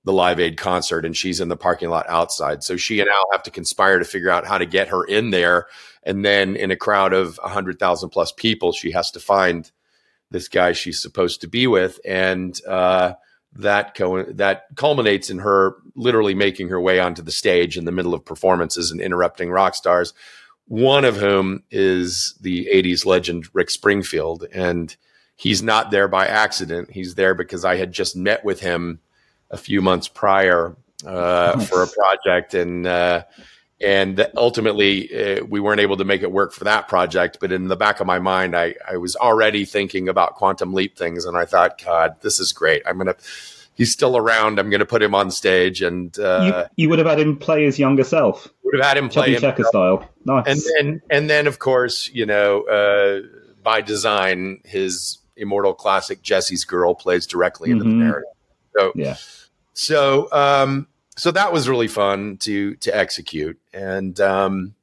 the 0.04 0.12
Live 0.12 0.38
Aid 0.38 0.56
concert 0.56 1.04
and 1.04 1.16
she's 1.16 1.40
in 1.40 1.48
the 1.48 1.56
parking 1.56 1.88
lot 1.88 2.06
outside. 2.08 2.62
So 2.62 2.76
she 2.76 3.00
and 3.00 3.08
Al 3.08 3.24
have 3.32 3.42
to 3.44 3.50
conspire 3.50 3.98
to 3.98 4.04
figure 4.04 4.30
out 4.30 4.46
how 4.46 4.58
to 4.58 4.66
get 4.66 4.88
her 4.88 5.04
in 5.04 5.30
there. 5.30 5.66
And 6.02 6.24
then 6.24 6.56
in 6.56 6.70
a 6.70 6.76
crowd 6.76 7.12
of 7.12 7.38
100,000 7.42 8.10
plus 8.10 8.32
people, 8.32 8.72
she 8.72 8.92
has 8.92 9.10
to 9.12 9.20
find 9.20 9.70
this 10.30 10.48
guy 10.48 10.72
she's 10.72 11.00
supposed 11.00 11.40
to 11.40 11.48
be 11.48 11.66
with. 11.66 11.98
And 12.04 12.58
uh, 12.66 13.14
that, 13.54 13.94
co- 13.94 14.30
that 14.32 14.66
culminates 14.76 15.30
in 15.30 15.38
her 15.38 15.76
literally 15.96 16.34
making 16.34 16.68
her 16.68 16.80
way 16.80 17.00
onto 17.00 17.22
the 17.22 17.32
stage 17.32 17.78
in 17.78 17.86
the 17.86 17.92
middle 17.92 18.14
of 18.14 18.24
performances 18.24 18.90
and 18.90 19.00
interrupting 19.00 19.50
rock 19.50 19.74
stars 19.74 20.12
one 20.66 21.04
of 21.04 21.16
whom 21.16 21.62
is 21.70 22.34
the 22.40 22.68
80s 22.72 23.04
legend 23.04 23.48
Rick 23.52 23.70
Springfield. 23.70 24.46
And 24.52 24.94
he's 25.36 25.62
not 25.62 25.90
there 25.90 26.08
by 26.08 26.26
accident. 26.26 26.90
He's 26.90 27.14
there 27.14 27.34
because 27.34 27.64
I 27.64 27.76
had 27.76 27.92
just 27.92 28.16
met 28.16 28.44
with 28.44 28.60
him 28.60 29.00
a 29.54 29.56
few 29.56 29.80
months 29.80 30.08
prior 30.08 30.76
uh, 31.06 31.58
for 31.60 31.82
a 31.82 31.86
project. 31.86 32.54
And, 32.54 32.86
uh, 32.86 33.22
and 33.80 34.26
ultimately, 34.36 35.38
uh, 35.38 35.44
we 35.44 35.60
weren't 35.60 35.80
able 35.80 35.96
to 35.98 36.04
make 36.04 36.22
it 36.22 36.32
work 36.32 36.52
for 36.52 36.64
that 36.64 36.88
project. 36.88 37.38
But 37.40 37.52
in 37.52 37.68
the 37.68 37.76
back 37.76 38.00
of 38.00 38.06
my 38.06 38.18
mind, 38.18 38.56
I, 38.56 38.74
I 38.88 38.96
was 38.96 39.16
already 39.16 39.64
thinking 39.64 40.08
about 40.08 40.34
quantum 40.34 40.72
leap 40.72 40.96
things. 40.96 41.24
And 41.24 41.36
I 41.36 41.44
thought, 41.44 41.82
God, 41.82 42.16
this 42.20 42.40
is 42.40 42.52
great. 42.52 42.82
I'm 42.86 42.98
to 42.98 43.16
he's 43.74 43.92
still 43.92 44.16
around. 44.16 44.58
I'm 44.58 44.70
going 44.70 44.80
to 44.80 44.86
put 44.86 45.02
him 45.02 45.14
on 45.14 45.30
stage, 45.30 45.82
and 45.82 46.16
uh, 46.18 46.68
you, 46.76 46.84
you, 46.84 46.88
would 46.88 46.98
have 46.98 47.08
had 47.08 47.20
him 47.20 47.36
play 47.36 47.64
his 47.64 47.78
younger 47.78 48.04
self. 48.04 48.48
Would 48.62 48.76
have 48.76 48.84
had 48.84 48.96
him 48.96 49.08
play 49.08 49.36
Checker 49.36 49.64
style. 49.64 50.08
Nice. 50.24 50.46
And 50.46 50.60
then, 50.60 51.02
and 51.10 51.30
then, 51.30 51.46
of 51.46 51.58
course, 51.58 52.08
you 52.12 52.26
know, 52.26 52.62
uh, 52.62 53.20
by 53.62 53.80
design, 53.80 54.60
his 54.64 55.18
immortal 55.36 55.74
classic 55.74 56.22
"Jesse's 56.22 56.64
Girl" 56.64 56.94
plays 56.94 57.26
directly 57.26 57.70
into 57.70 57.84
mm-hmm. 57.84 57.98
the 57.98 58.04
narrative. 58.04 58.30
So, 58.76 58.92
yeah. 58.94 59.16
So, 59.74 60.28
um, 60.32 60.88
so 61.16 61.30
that 61.30 61.52
was 61.52 61.68
really 61.68 61.88
fun 61.88 62.38
to 62.38 62.74
to 62.76 62.96
execute, 62.96 63.60
and 63.72 64.18
um, 64.20 64.74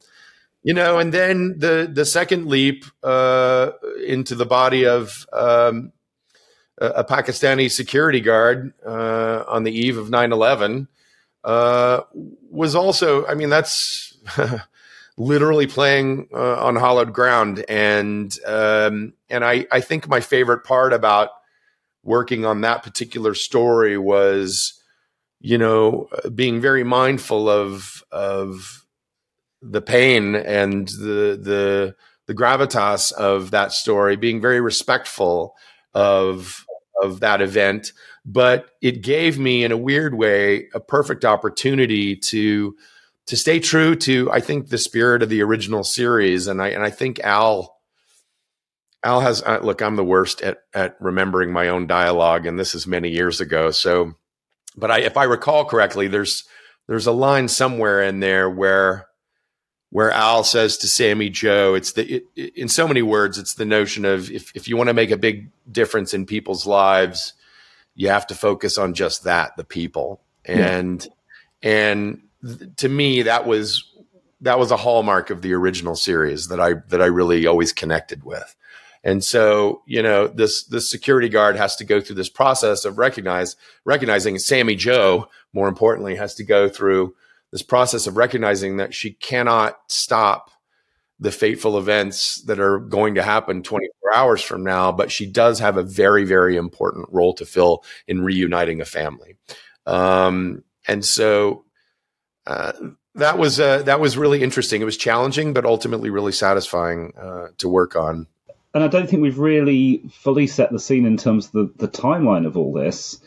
you 0.63 0.73
know, 0.73 0.99
and 0.99 1.13
then 1.13 1.57
the 1.57 1.89
the 1.91 2.05
second 2.05 2.47
leap 2.47 2.85
uh, 3.03 3.71
into 4.05 4.35
the 4.35 4.45
body 4.45 4.85
of 4.85 5.25
um, 5.33 5.91
a, 6.81 7.03
Pakistani 7.03 7.69
security 7.69 8.19
guard 8.19 8.73
uh, 8.85 9.43
on 9.47 9.63
the 9.63 9.71
eve 9.71 9.97
of 9.97 10.09
9 10.09 10.31
11 10.31 10.87
uh, 11.43 12.01
was 12.49 12.75
also, 12.75 13.25
I 13.27 13.35
mean, 13.35 13.49
that's 13.49 14.17
literally 15.17 15.67
playing 15.67 16.27
uh, 16.33 16.63
on 16.63 16.75
hollowed 16.75 17.13
ground. 17.13 17.63
And, 17.69 18.35
um, 18.45 19.13
and 19.29 19.45
I, 19.45 19.67
I 19.71 19.79
think 19.79 20.07
my 20.07 20.19
favorite 20.19 20.63
part 20.63 20.91
about 20.91 21.29
working 22.03 22.45
on 22.45 22.61
that 22.61 22.83
particular 22.83 23.35
story 23.35 23.97
was, 23.97 24.80
you 25.41 25.57
know, 25.57 26.07
being 26.33 26.61
very 26.61 26.83
mindful 26.83 27.49
of, 27.49 28.03
of 28.11 28.85
the 29.61 29.81
pain 29.81 30.35
and 30.35 30.87
the 30.87 31.39
the 31.41 31.95
the 32.27 32.33
gravitas 32.33 33.11
of 33.11 33.51
that 33.51 33.71
story, 33.71 34.15
being 34.15 34.41
very 34.41 34.61
respectful 34.61 35.55
of 35.93 36.65
of 37.01 37.19
that 37.19 37.41
event, 37.41 37.93
but 38.25 38.69
it 38.81 39.01
gave 39.01 39.39
me 39.39 39.63
in 39.63 39.71
a 39.71 39.77
weird 39.77 40.15
way 40.15 40.69
a 40.73 40.79
perfect 40.79 41.25
opportunity 41.25 42.15
to 42.15 42.75
to 43.27 43.37
stay 43.37 43.59
true 43.59 43.95
to 43.95 44.31
I 44.31 44.39
think 44.39 44.69
the 44.69 44.77
spirit 44.77 45.23
of 45.23 45.29
the 45.29 45.41
original 45.41 45.83
series. 45.83 46.47
And 46.47 46.61
I 46.61 46.69
and 46.69 46.83
I 46.83 46.89
think 46.89 47.19
Al 47.19 47.75
Al 49.03 49.21
has 49.21 49.41
uh, 49.43 49.59
look 49.61 49.81
I'm 49.81 49.95
the 49.95 50.03
worst 50.03 50.41
at 50.41 50.59
at 50.73 50.95
remembering 50.99 51.51
my 51.51 51.69
own 51.69 51.87
dialogue 51.87 52.45
and 52.45 52.59
this 52.59 52.75
is 52.75 52.87
many 52.87 53.09
years 53.09 53.41
ago. 53.41 53.71
So 53.71 54.13
but 54.75 54.91
I 54.91 54.99
if 54.99 55.17
I 55.17 55.23
recall 55.23 55.65
correctly 55.65 56.07
there's 56.07 56.45
there's 56.87 57.07
a 57.07 57.11
line 57.11 57.47
somewhere 57.47 58.01
in 58.01 58.19
there 58.19 58.49
where 58.49 59.07
where 59.91 60.11
Al 60.11 60.43
says 60.43 60.77
to 60.77 60.87
Sammy 60.87 61.29
Jo, 61.29 61.73
it's 61.75 61.93
the 61.93 62.23
it, 62.35 62.53
in 62.55 62.69
so 62.69 62.87
many 62.87 63.01
words, 63.01 63.37
it's 63.37 63.55
the 63.55 63.65
notion 63.65 64.05
of 64.05 64.31
if 64.31 64.55
if 64.55 64.67
you 64.67 64.77
want 64.77 64.87
to 64.87 64.93
make 64.93 65.11
a 65.11 65.17
big 65.17 65.49
difference 65.69 66.13
in 66.13 66.25
people's 66.25 66.65
lives, 66.65 67.33
you 67.93 68.07
have 68.07 68.25
to 68.27 68.35
focus 68.35 68.77
on 68.77 68.93
just 68.93 69.25
that, 69.25 69.55
the 69.57 69.63
people. 69.63 70.21
And 70.45 71.05
yeah. 71.61 71.69
and 71.69 72.21
th- 72.43 72.71
to 72.77 72.89
me, 72.89 73.23
that 73.23 73.45
was 73.45 73.85
that 74.39 74.57
was 74.57 74.71
a 74.71 74.77
hallmark 74.77 75.29
of 75.29 75.41
the 75.41 75.53
original 75.53 75.95
series 75.95 76.47
that 76.47 76.59
I 76.59 76.75
that 76.87 77.01
I 77.01 77.07
really 77.07 77.45
always 77.45 77.73
connected 77.73 78.23
with. 78.23 78.55
And 79.03 79.23
so, 79.23 79.81
you 79.85 80.03
know, 80.03 80.27
this 80.27 80.63
this 80.65 80.89
security 80.89 81.29
guard 81.29 81.55
has 81.55 81.75
to 81.77 81.83
go 81.83 82.01
through 82.01 82.17
this 82.17 82.29
process 82.29 82.85
of 82.85 82.97
recognize 82.97 83.55
recognizing 83.83 84.37
Sammy 84.37 84.75
Jo, 84.75 85.27
more 85.53 85.67
importantly, 85.67 86.15
has 86.15 86.35
to 86.35 86.43
go 86.43 86.69
through 86.69 87.15
this 87.51 87.63
process 87.63 88.07
of 88.07 88.17
recognizing 88.17 88.77
that 88.77 88.93
she 88.93 89.13
cannot 89.13 89.79
stop 89.87 90.51
the 91.19 91.31
fateful 91.31 91.77
events 91.77 92.41
that 92.43 92.59
are 92.59 92.79
going 92.79 93.15
to 93.15 93.23
happen 93.23 93.61
24 93.61 94.15
hours 94.15 94.41
from 94.41 94.63
now, 94.63 94.91
but 94.91 95.11
she 95.11 95.27
does 95.27 95.59
have 95.59 95.77
a 95.77 95.83
very, 95.83 96.25
very 96.25 96.57
important 96.57 97.07
role 97.11 97.33
to 97.35 97.45
fill 97.45 97.83
in 98.07 98.23
reuniting 98.23 98.81
a 98.81 98.85
family. 98.85 99.35
Um, 99.85 100.63
and 100.87 101.05
so 101.05 101.65
uh, 102.47 102.73
that 103.15 103.37
was 103.37 103.59
uh, 103.59 103.83
that 103.83 103.99
was 103.99 104.17
really 104.17 104.41
interesting. 104.41 104.81
It 104.81 104.85
was 104.85 104.97
challenging, 104.97 105.53
but 105.53 105.65
ultimately 105.65 106.09
really 106.09 106.31
satisfying 106.31 107.13
uh, 107.15 107.47
to 107.59 107.69
work 107.69 107.95
on. 107.95 108.27
And 108.73 108.83
I 108.83 108.87
don't 108.87 109.09
think 109.09 109.21
we've 109.21 109.39
really 109.39 110.03
fully 110.11 110.47
set 110.47 110.71
the 110.71 110.79
scene 110.79 111.05
in 111.05 111.17
terms 111.17 111.47
of 111.47 111.51
the, 111.51 111.73
the 111.85 111.91
timeline 111.91 112.45
of 112.45 112.57
all 112.57 112.71
this. 112.71 113.19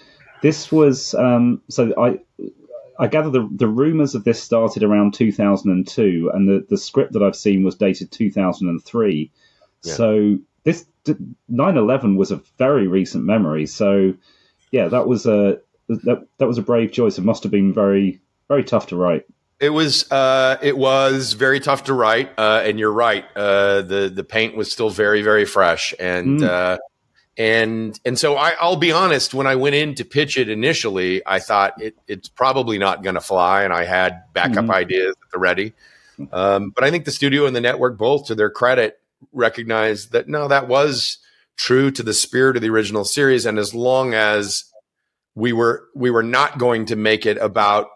This 0.42 0.72
was 0.72 1.14
um, 1.14 1.62
so 1.68 1.92
I 1.98 2.20
I 2.98 3.08
gather 3.08 3.30
the 3.30 3.48
the 3.50 3.68
rumors 3.68 4.14
of 4.14 4.24
this 4.24 4.42
started 4.42 4.82
around 4.82 5.14
2002, 5.14 6.30
and 6.32 6.48
the 6.48 6.66
the 6.68 6.78
script 6.78 7.12
that 7.12 7.22
I've 7.22 7.36
seen 7.36 7.62
was 7.62 7.74
dated 7.74 8.10
2003. 8.10 9.30
Yeah. 9.82 9.92
So 9.92 10.38
this 10.64 10.86
9/11 11.50 12.16
was 12.16 12.30
a 12.30 12.40
very 12.58 12.86
recent 12.86 13.24
memory. 13.24 13.66
So 13.66 14.14
yeah, 14.70 14.88
that 14.88 15.06
was 15.06 15.26
a 15.26 15.60
that 15.88 16.26
that 16.38 16.48
was 16.48 16.58
a 16.58 16.62
brave 16.62 16.92
choice. 16.92 17.18
It 17.18 17.24
must 17.24 17.42
have 17.42 17.52
been 17.52 17.72
very 17.72 18.20
very 18.48 18.64
tough 18.64 18.88
to 18.88 18.96
write. 18.96 19.26
It 19.64 19.70
was 19.70 20.10
uh, 20.12 20.58
it 20.62 20.76
was 20.76 21.32
very 21.32 21.58
tough 21.58 21.84
to 21.84 21.94
write, 21.94 22.32
uh, 22.36 22.62
and 22.64 22.78
you're 22.78 22.92
right. 22.92 23.24
Uh, 23.34 23.80
the 23.80 24.12
the 24.14 24.22
paint 24.22 24.56
was 24.56 24.70
still 24.70 24.90
very 24.90 25.22
very 25.22 25.46
fresh, 25.46 25.94
and 25.98 26.40
mm 26.40 26.78
and 27.36 27.98
and 28.04 28.16
so 28.18 28.36
I, 28.36 28.54
will 28.62 28.76
be 28.76 28.92
honest. 28.92 29.34
When 29.34 29.46
I 29.46 29.56
went 29.56 29.74
in 29.74 29.94
to 29.96 30.04
pitch 30.04 30.36
it 30.36 30.48
initially, 30.48 31.20
I 31.26 31.40
thought 31.40 31.80
it, 31.82 31.96
it's 32.06 32.28
probably 32.28 32.78
not 32.78 33.02
going 33.02 33.14
to 33.14 33.20
fly, 33.20 33.64
and 33.64 33.72
I 33.72 33.84
had 33.84 34.22
backup 34.32 34.64
mm-hmm. 34.64 34.70
ideas 34.70 35.16
at 35.20 35.32
the 35.32 35.38
ready. 35.38 35.72
Um, 36.30 36.70
but 36.70 36.84
I 36.84 36.92
think 36.92 37.06
the 37.06 37.10
studio 37.10 37.46
and 37.46 37.56
the 37.56 37.60
network, 37.60 37.98
both 37.98 38.26
to 38.26 38.36
their 38.36 38.50
credit, 38.50 39.00
recognized 39.32 40.12
that 40.12 40.28
no, 40.28 40.46
that 40.46 40.68
was 40.68 41.18
true 41.56 41.90
to 41.90 42.04
the 42.04 42.14
spirit 42.14 42.54
of 42.54 42.62
the 42.62 42.70
original 42.70 43.04
series. 43.04 43.46
And 43.46 43.58
as 43.58 43.74
long 43.74 44.14
as 44.14 44.64
we 45.34 45.52
were 45.52 45.88
we 45.94 46.10
were 46.10 46.22
not 46.22 46.58
going 46.58 46.86
to 46.86 46.96
make 46.96 47.26
it 47.26 47.38
about 47.38 47.88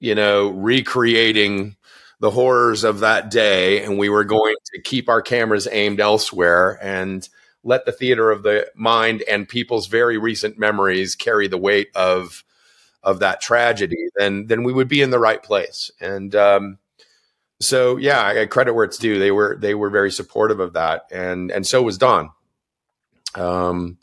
you 0.00 0.14
know 0.14 0.48
recreating 0.48 1.76
the 2.20 2.30
horrors 2.30 2.84
of 2.84 3.00
that 3.00 3.30
day, 3.30 3.82
and 3.84 3.98
we 3.98 4.08
were 4.08 4.24
going 4.24 4.54
to 4.74 4.80
keep 4.82 5.08
our 5.08 5.22
cameras 5.22 5.68
aimed 5.70 6.00
elsewhere 6.00 6.78
and 6.82 7.28
let 7.62 7.86
the 7.86 7.92
theater 7.92 8.30
of 8.30 8.42
the 8.42 8.70
mind 8.74 9.22
and 9.28 9.48
people's 9.48 9.86
very 9.86 10.18
recent 10.18 10.58
memories 10.58 11.14
carry 11.14 11.48
the 11.48 11.58
weight 11.58 11.88
of 11.94 12.44
of 13.02 13.20
that 13.20 13.40
tragedy, 13.40 14.08
then 14.16 14.46
then 14.46 14.64
we 14.64 14.72
would 14.72 14.88
be 14.88 15.02
in 15.02 15.10
the 15.10 15.18
right 15.18 15.42
place. 15.42 15.90
And 16.00 16.34
um, 16.34 16.78
so, 17.60 17.96
yeah, 17.96 18.26
I 18.26 18.46
credit 18.46 18.74
where 18.74 18.84
it's 18.84 18.98
due. 18.98 19.18
They 19.18 19.30
were 19.30 19.56
they 19.60 19.74
were 19.74 19.90
very 19.90 20.10
supportive 20.10 20.60
of 20.60 20.72
that, 20.72 21.02
and 21.12 21.50
and 21.50 21.66
so 21.66 21.82
was 21.82 21.98
Don. 21.98 22.30
Um, 23.34 23.98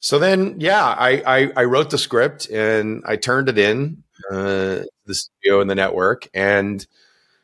so 0.00 0.18
then, 0.18 0.56
yeah, 0.60 0.84
I, 0.84 1.22
I, 1.26 1.52
I 1.56 1.64
wrote 1.64 1.88
the 1.88 1.96
script 1.96 2.50
and 2.50 3.02
I 3.06 3.16
turned 3.16 3.48
it 3.48 3.56
in 3.56 4.03
uh, 4.30 4.84
the 5.06 5.14
studio 5.14 5.60
and 5.60 5.70
the 5.70 5.74
network, 5.74 6.28
and 6.34 6.86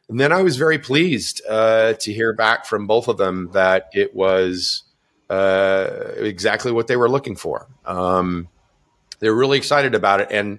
and 0.08 0.18
then 0.18 0.32
I 0.32 0.42
was 0.42 0.56
very 0.56 0.78
pleased 0.78 1.40
uh, 1.48 1.92
to 1.94 2.12
hear 2.12 2.32
back 2.32 2.66
from 2.66 2.86
both 2.88 3.06
of 3.06 3.16
them 3.16 3.50
that 3.52 3.90
it 3.92 4.14
was 4.14 4.82
uh, 5.28 5.88
exactly 6.16 6.72
what 6.72 6.88
they 6.88 6.96
were 6.96 7.08
looking 7.08 7.36
for. 7.36 7.68
Um, 7.84 8.48
they 9.20 9.30
were 9.30 9.36
really 9.36 9.58
excited 9.58 9.94
about 9.94 10.20
it, 10.20 10.28
and 10.30 10.58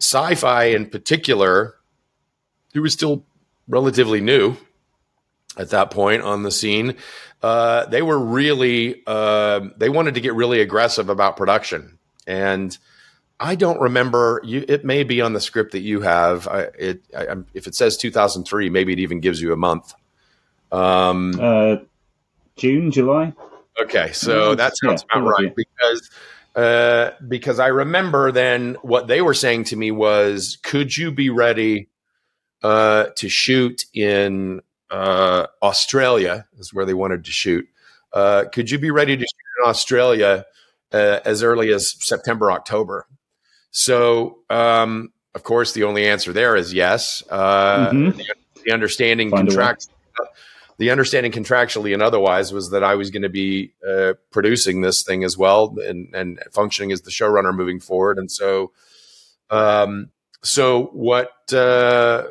sci-fi 0.00 0.66
in 0.66 0.88
particular, 0.88 1.74
who 2.72 2.82
was 2.82 2.92
still 2.92 3.24
relatively 3.66 4.20
new 4.20 4.56
at 5.56 5.70
that 5.70 5.90
point 5.90 6.22
on 6.22 6.42
the 6.42 6.50
scene. 6.50 6.96
Uh, 7.42 7.86
they 7.86 8.02
were 8.02 8.18
really 8.18 9.02
uh, 9.06 9.60
they 9.76 9.88
wanted 9.88 10.14
to 10.14 10.20
get 10.20 10.34
really 10.34 10.60
aggressive 10.60 11.08
about 11.08 11.36
production, 11.36 11.98
and 12.26 12.78
I 13.40 13.56
don't 13.56 13.80
remember. 13.80 14.40
You, 14.44 14.64
it 14.68 14.84
may 14.84 15.02
be 15.02 15.20
on 15.20 15.32
the 15.32 15.40
script 15.40 15.72
that 15.72 15.80
you 15.80 16.00
have. 16.00 16.46
I, 16.48 16.60
it 16.78 17.04
I, 17.16 17.36
if 17.52 17.66
it 17.66 17.74
says 17.74 17.96
2003, 17.96 18.70
maybe 18.70 18.92
it 18.92 18.98
even 19.00 19.20
gives 19.20 19.40
you 19.40 19.52
a 19.52 19.56
month. 19.56 19.92
Um, 20.70 21.38
uh, 21.40 21.76
June, 22.56 22.90
July. 22.90 23.32
Okay, 23.82 24.12
so 24.12 24.54
that 24.54 24.76
sounds 24.76 25.04
yeah, 25.10 25.18
about 25.18 25.28
right 25.30 25.54
because 25.56 26.10
uh, 26.54 27.10
because 27.26 27.58
I 27.58 27.68
remember 27.68 28.30
then 28.30 28.76
what 28.82 29.08
they 29.08 29.20
were 29.20 29.34
saying 29.34 29.64
to 29.64 29.76
me 29.76 29.90
was, 29.90 30.58
could 30.62 30.96
you 30.96 31.10
be 31.10 31.30
ready 31.30 31.88
uh, 32.62 33.06
to 33.16 33.28
shoot 33.28 33.86
in 33.92 34.60
uh, 34.90 35.48
Australia? 35.62 36.46
Is 36.58 36.72
where 36.72 36.84
they 36.84 36.94
wanted 36.94 37.24
to 37.24 37.32
shoot. 37.32 37.68
Uh, 38.12 38.44
could 38.52 38.70
you 38.70 38.78
be 38.78 38.92
ready 38.92 39.16
to 39.16 39.22
shoot 39.22 39.64
in 39.64 39.68
Australia 39.68 40.46
uh, 40.92 41.18
as 41.24 41.42
early 41.42 41.72
as 41.72 41.96
September, 41.98 42.52
October? 42.52 43.08
So, 43.76 44.38
um, 44.50 45.12
of 45.34 45.42
course, 45.42 45.72
the 45.72 45.82
only 45.82 46.06
answer 46.06 46.32
there 46.32 46.54
is 46.54 46.72
yes. 46.72 47.24
Uh, 47.28 47.90
mm-hmm. 47.90 48.16
The, 48.16 48.34
the, 48.66 48.72
understanding 48.72 49.32
contracts 49.32 49.88
the 50.78 50.90
understanding 50.90 51.32
contractually 51.32 51.92
and 51.92 52.02
otherwise 52.02 52.52
was 52.52 52.70
that 52.70 52.84
I 52.84 52.94
was 52.94 53.10
going 53.10 53.22
to 53.22 53.28
be 53.28 53.72
uh, 53.86 54.14
producing 54.30 54.80
this 54.80 55.02
thing 55.02 55.24
as 55.24 55.36
well 55.36 55.76
and, 55.84 56.14
and 56.14 56.38
functioning 56.52 56.92
as 56.92 57.02
the 57.02 57.10
showrunner 57.10 57.52
moving 57.52 57.80
forward. 57.80 58.18
And 58.18 58.30
so, 58.30 58.70
um, 59.50 60.10
so 60.42 60.84
what 60.92 61.32
uh, 61.52 62.24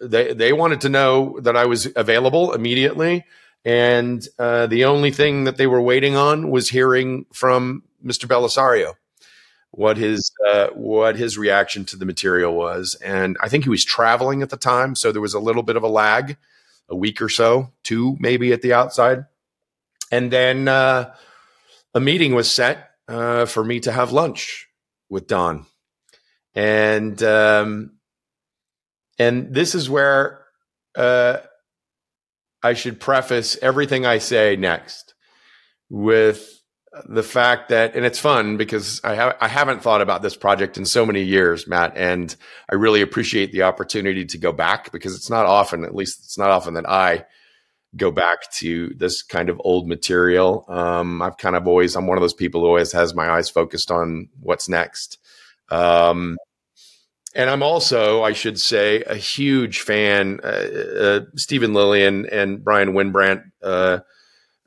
they 0.00 0.32
they 0.32 0.54
wanted 0.54 0.80
to 0.82 0.88
know 0.88 1.38
that 1.40 1.56
I 1.56 1.66
was 1.66 1.86
available 1.96 2.54
immediately, 2.54 3.26
and 3.64 4.26
uh, 4.38 4.68
the 4.68 4.86
only 4.86 5.10
thing 5.10 5.44
that 5.44 5.58
they 5.58 5.66
were 5.66 5.82
waiting 5.82 6.16
on 6.16 6.50
was 6.50 6.70
hearing 6.70 7.26
from 7.32 7.82
Mr. 8.02 8.26
Bellisario 8.26 8.94
what 9.72 9.96
his 9.96 10.30
uh, 10.46 10.68
what 10.68 11.16
his 11.16 11.36
reaction 11.36 11.84
to 11.86 11.96
the 11.96 12.04
material 12.04 12.54
was. 12.54 12.94
And 13.02 13.36
I 13.40 13.48
think 13.48 13.64
he 13.64 13.70
was 13.70 13.84
traveling 13.84 14.42
at 14.42 14.50
the 14.50 14.56
time, 14.56 14.94
so 14.94 15.10
there 15.10 15.20
was 15.20 15.34
a 15.34 15.40
little 15.40 15.62
bit 15.62 15.76
of 15.76 15.82
a 15.82 15.88
lag 15.88 16.36
a 16.88 16.96
week 16.96 17.20
or 17.20 17.28
so, 17.28 17.72
two 17.82 18.16
maybe 18.20 18.52
at 18.52 18.62
the 18.62 18.74
outside. 18.74 19.24
And 20.10 20.30
then 20.30 20.68
uh, 20.68 21.14
a 21.94 22.00
meeting 22.00 22.34
was 22.34 22.50
set 22.50 22.90
uh, 23.08 23.46
for 23.46 23.64
me 23.64 23.80
to 23.80 23.92
have 23.92 24.12
lunch 24.12 24.68
with 25.08 25.26
Don. 25.26 25.66
And 26.54 27.20
um, 27.22 27.92
and 29.18 29.54
this 29.54 29.74
is 29.74 29.88
where 29.88 30.44
uh, 30.94 31.38
I 32.62 32.74
should 32.74 33.00
preface 33.00 33.56
everything 33.62 34.04
I 34.04 34.18
say 34.18 34.56
next 34.56 35.14
with 35.88 36.61
the 37.06 37.22
fact 37.22 37.70
that, 37.70 37.96
and 37.96 38.04
it's 38.04 38.18
fun 38.18 38.56
because 38.56 39.00
I 39.02 39.14
have 39.14 39.36
I 39.40 39.48
haven't 39.48 39.82
thought 39.82 40.02
about 40.02 40.22
this 40.22 40.36
project 40.36 40.76
in 40.76 40.84
so 40.84 41.06
many 41.06 41.22
years, 41.22 41.66
Matt, 41.66 41.96
and 41.96 42.34
I 42.70 42.74
really 42.74 43.00
appreciate 43.00 43.52
the 43.52 43.62
opportunity 43.62 44.26
to 44.26 44.38
go 44.38 44.52
back 44.52 44.92
because 44.92 45.14
it's 45.14 45.30
not 45.30 45.46
often, 45.46 45.84
at 45.84 45.94
least 45.94 46.20
it's 46.24 46.36
not 46.36 46.50
often 46.50 46.74
that 46.74 46.88
I 46.88 47.24
go 47.96 48.10
back 48.10 48.50
to 48.52 48.92
this 48.96 49.22
kind 49.22 49.48
of 49.48 49.60
old 49.64 49.88
material. 49.88 50.64
Um, 50.68 51.22
I've 51.22 51.38
kind 51.38 51.56
of 51.56 51.66
always 51.66 51.96
I'm 51.96 52.06
one 52.06 52.18
of 52.18 52.22
those 52.22 52.34
people 52.34 52.60
who 52.60 52.66
always 52.66 52.92
has 52.92 53.14
my 53.14 53.30
eyes 53.30 53.48
focused 53.48 53.90
on 53.90 54.28
what's 54.40 54.68
next. 54.68 55.18
Um, 55.70 56.36
and 57.34 57.48
I'm 57.48 57.62
also, 57.62 58.22
I 58.22 58.32
should 58.32 58.60
say, 58.60 59.02
a 59.04 59.14
huge 59.14 59.80
fan. 59.80 60.40
Uh, 60.44 60.46
uh, 60.46 61.20
Steven 61.36 61.72
Lilien 61.72 62.28
and 62.30 62.62
Bryan 62.62 62.92
Wynbrandt, 62.92 63.44
uh, 63.62 64.00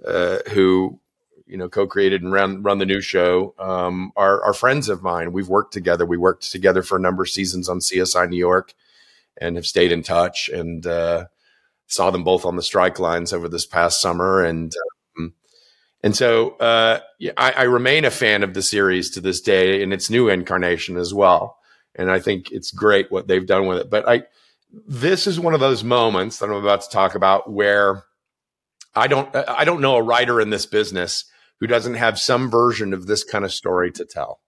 uh, 0.03 0.39
who 0.51 0.99
you 1.45 1.57
know 1.57 1.69
co-created 1.69 2.21
and 2.21 2.31
run 2.31 2.63
run 2.63 2.77
the 2.79 2.85
new 2.85 3.01
show, 3.01 3.53
um, 3.59 4.11
are 4.15 4.43
are 4.43 4.53
friends 4.53 4.89
of 4.89 5.03
mine. 5.03 5.33
We've 5.33 5.47
worked 5.47 5.73
together. 5.73 6.05
We 6.05 6.17
worked 6.17 6.51
together 6.51 6.81
for 6.81 6.97
a 6.97 7.01
number 7.01 7.23
of 7.23 7.29
seasons 7.29 7.69
on 7.69 7.79
CSI 7.79 8.29
New 8.29 8.37
York, 8.37 8.73
and 9.39 9.55
have 9.55 9.65
stayed 9.65 9.91
in 9.91 10.03
touch. 10.03 10.49
And 10.49 10.85
uh, 10.85 11.25
saw 11.87 12.09
them 12.09 12.23
both 12.23 12.45
on 12.45 12.55
the 12.55 12.63
strike 12.63 12.99
lines 12.99 13.31
over 13.31 13.47
this 13.47 13.65
past 13.65 14.01
summer, 14.01 14.43
and 14.43 14.73
um, 15.17 15.33
and 16.01 16.15
so 16.15 16.51
uh, 16.57 16.99
I, 17.37 17.51
I 17.51 17.63
remain 17.63 18.05
a 18.05 18.11
fan 18.11 18.43
of 18.43 18.53
the 18.53 18.61
series 18.61 19.11
to 19.11 19.21
this 19.21 19.41
day 19.41 19.81
in 19.81 19.91
its 19.91 20.09
new 20.09 20.29
incarnation 20.29 20.97
as 20.97 21.13
well 21.13 21.59
and 21.95 22.11
I 22.11 22.19
think 22.19 22.51
it's 22.51 22.71
great 22.71 23.11
what 23.11 23.27
they've 23.27 23.45
done 23.45 23.67
with 23.67 23.79
it. 23.79 23.89
But 23.89 24.07
I, 24.07 24.23
this 24.71 25.27
is 25.27 25.39
one 25.39 25.53
of 25.53 25.59
those 25.59 25.83
moments 25.83 26.39
that 26.39 26.47
I'm 26.47 26.51
about 26.53 26.81
to 26.81 26.89
talk 26.89 27.15
about 27.15 27.51
where 27.51 28.03
I 28.93 29.07
don't, 29.07 29.33
I 29.35 29.63
don't 29.63 29.81
know 29.81 29.95
a 29.95 30.01
writer 30.01 30.41
in 30.41 30.49
this 30.49 30.65
business 30.65 31.25
who 31.59 31.67
doesn't 31.67 31.95
have 31.95 32.19
some 32.19 32.49
version 32.49 32.93
of 32.93 33.07
this 33.07 33.23
kind 33.23 33.45
of 33.45 33.53
story 33.53 33.91
to 33.91 34.05
tell. 34.05 34.39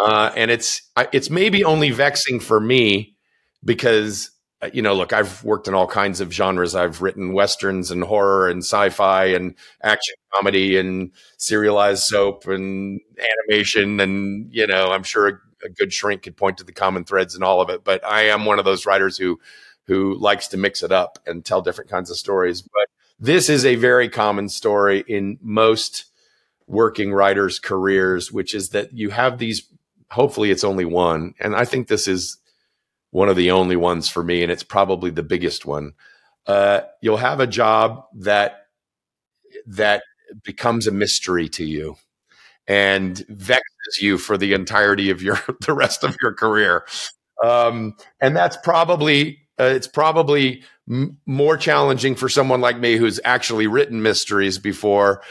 Uh, 0.00 0.32
and 0.36 0.50
it's, 0.50 0.82
it's 1.12 1.30
maybe 1.30 1.64
only 1.64 1.90
vexing 1.90 2.40
for 2.40 2.58
me 2.58 3.14
because, 3.64 4.30
uh, 4.60 4.70
you 4.72 4.82
know, 4.82 4.94
look, 4.94 5.12
I've 5.12 5.44
worked 5.44 5.68
in 5.68 5.74
all 5.74 5.86
kinds 5.86 6.20
of 6.20 6.32
genres. 6.32 6.74
I've 6.74 7.00
written 7.00 7.32
westerns 7.32 7.90
and 7.90 8.02
horror 8.02 8.48
and 8.48 8.64
sci-fi 8.64 9.26
and 9.26 9.54
action 9.82 10.14
comedy 10.32 10.76
and 10.76 11.12
serialized 11.38 12.02
soap 12.02 12.48
and 12.48 13.00
animation. 13.18 14.00
And, 14.00 14.52
you 14.52 14.66
know, 14.66 14.90
I'm 14.90 15.04
sure 15.04 15.42
a 15.64 15.68
good 15.68 15.92
shrink 15.92 16.22
could 16.22 16.36
point 16.36 16.58
to 16.58 16.64
the 16.64 16.72
common 16.72 17.04
threads 17.04 17.34
in 17.34 17.42
all 17.42 17.60
of 17.60 17.70
it. 17.70 17.84
But 17.84 18.04
I 18.04 18.22
am 18.22 18.44
one 18.44 18.58
of 18.58 18.64
those 18.64 18.86
writers 18.86 19.16
who 19.16 19.38
who 19.86 20.16
likes 20.18 20.48
to 20.48 20.56
mix 20.56 20.82
it 20.82 20.92
up 20.92 21.18
and 21.26 21.44
tell 21.44 21.60
different 21.60 21.90
kinds 21.90 22.10
of 22.10 22.16
stories. 22.16 22.62
But 22.62 22.88
this 23.18 23.48
is 23.48 23.64
a 23.66 23.74
very 23.76 24.08
common 24.08 24.48
story 24.48 25.04
in 25.06 25.38
most 25.42 26.06
working 26.66 27.12
writers' 27.12 27.58
careers, 27.58 28.32
which 28.32 28.54
is 28.54 28.70
that 28.70 28.92
you 28.92 29.10
have 29.10 29.38
these. 29.38 29.68
Hopefully, 30.10 30.50
it's 30.50 30.64
only 30.64 30.84
one, 30.84 31.34
and 31.40 31.56
I 31.56 31.64
think 31.64 31.88
this 31.88 32.06
is 32.06 32.38
one 33.10 33.28
of 33.28 33.36
the 33.36 33.50
only 33.50 33.76
ones 33.76 34.08
for 34.08 34.22
me, 34.22 34.42
and 34.42 34.50
it's 34.50 34.62
probably 34.62 35.10
the 35.10 35.22
biggest 35.22 35.64
one. 35.64 35.92
Uh, 36.46 36.82
you'll 37.00 37.16
have 37.16 37.40
a 37.40 37.46
job 37.46 38.04
that 38.14 38.66
that 39.66 40.02
becomes 40.42 40.86
a 40.86 40.92
mystery 40.92 41.48
to 41.48 41.64
you 41.64 41.96
and 42.66 43.24
vexes 43.28 44.00
you 44.00 44.18
for 44.18 44.36
the 44.36 44.52
entirety 44.52 45.10
of 45.10 45.22
your 45.22 45.38
the 45.66 45.72
rest 45.74 46.04
of 46.04 46.16
your 46.22 46.32
career. 46.32 46.86
Um, 47.42 47.96
and 48.20 48.36
that's 48.36 48.56
probably 48.56 49.38
uh, 49.58 49.64
it's 49.64 49.86
probably 49.86 50.62
m- 50.88 51.18
more 51.26 51.56
challenging 51.56 52.14
for 52.14 52.28
someone 52.28 52.60
like 52.60 52.78
me 52.78 52.96
who's 52.96 53.20
actually 53.24 53.66
written 53.66 54.02
mysteries 54.02 54.58
before. 54.58 55.22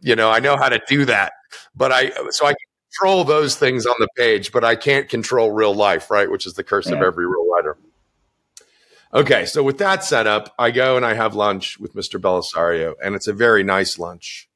You 0.00 0.16
know, 0.16 0.30
I 0.30 0.40
know 0.40 0.56
how 0.56 0.68
to 0.68 0.80
do 0.88 1.04
that, 1.04 1.32
but 1.74 1.92
I 1.92 2.10
so 2.30 2.46
I 2.46 2.54
control 2.90 3.24
those 3.24 3.56
things 3.56 3.86
on 3.86 3.94
the 3.98 4.08
page, 4.16 4.52
but 4.52 4.64
I 4.64 4.76
can't 4.76 5.08
control 5.08 5.52
real 5.52 5.74
life, 5.74 6.10
right? 6.10 6.30
Which 6.30 6.46
is 6.46 6.54
the 6.54 6.64
curse 6.64 6.88
yeah. 6.88 6.96
of 6.96 7.02
every 7.02 7.26
real 7.26 7.48
writer. 7.50 7.76
Okay, 9.12 9.44
so 9.44 9.62
with 9.62 9.78
that 9.78 10.04
set 10.04 10.28
up, 10.28 10.54
I 10.56 10.70
go 10.70 10.96
and 10.96 11.04
I 11.04 11.14
have 11.14 11.34
lunch 11.34 11.80
with 11.80 11.94
Mr. 11.94 12.20
Bellisario, 12.20 12.94
and 13.02 13.16
it's 13.16 13.26
a 13.26 13.32
very 13.32 13.64
nice 13.64 13.98
lunch 13.98 14.48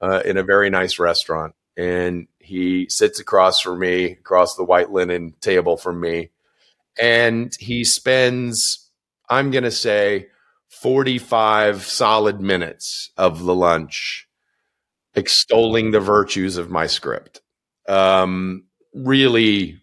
uh, 0.00 0.22
in 0.24 0.36
a 0.36 0.42
very 0.42 0.68
nice 0.68 0.98
restaurant. 0.98 1.54
And 1.76 2.28
he 2.38 2.88
sits 2.90 3.18
across 3.18 3.60
from 3.60 3.78
me, 3.78 4.12
across 4.12 4.56
the 4.56 4.64
white 4.64 4.90
linen 4.90 5.34
table 5.40 5.76
from 5.76 6.00
me. 6.00 6.30
And 7.00 7.54
he 7.58 7.84
spends, 7.84 8.90
I'm 9.30 9.50
going 9.50 9.64
to 9.64 9.70
say, 9.70 10.28
45 10.68 11.84
solid 11.84 12.40
minutes 12.40 13.10
of 13.16 13.44
the 13.44 13.54
lunch 13.54 14.27
extolling 15.18 15.90
the 15.90 16.00
virtues 16.00 16.56
of 16.56 16.70
my 16.70 16.86
script. 16.86 17.42
Um, 17.88 18.64
really, 18.94 19.82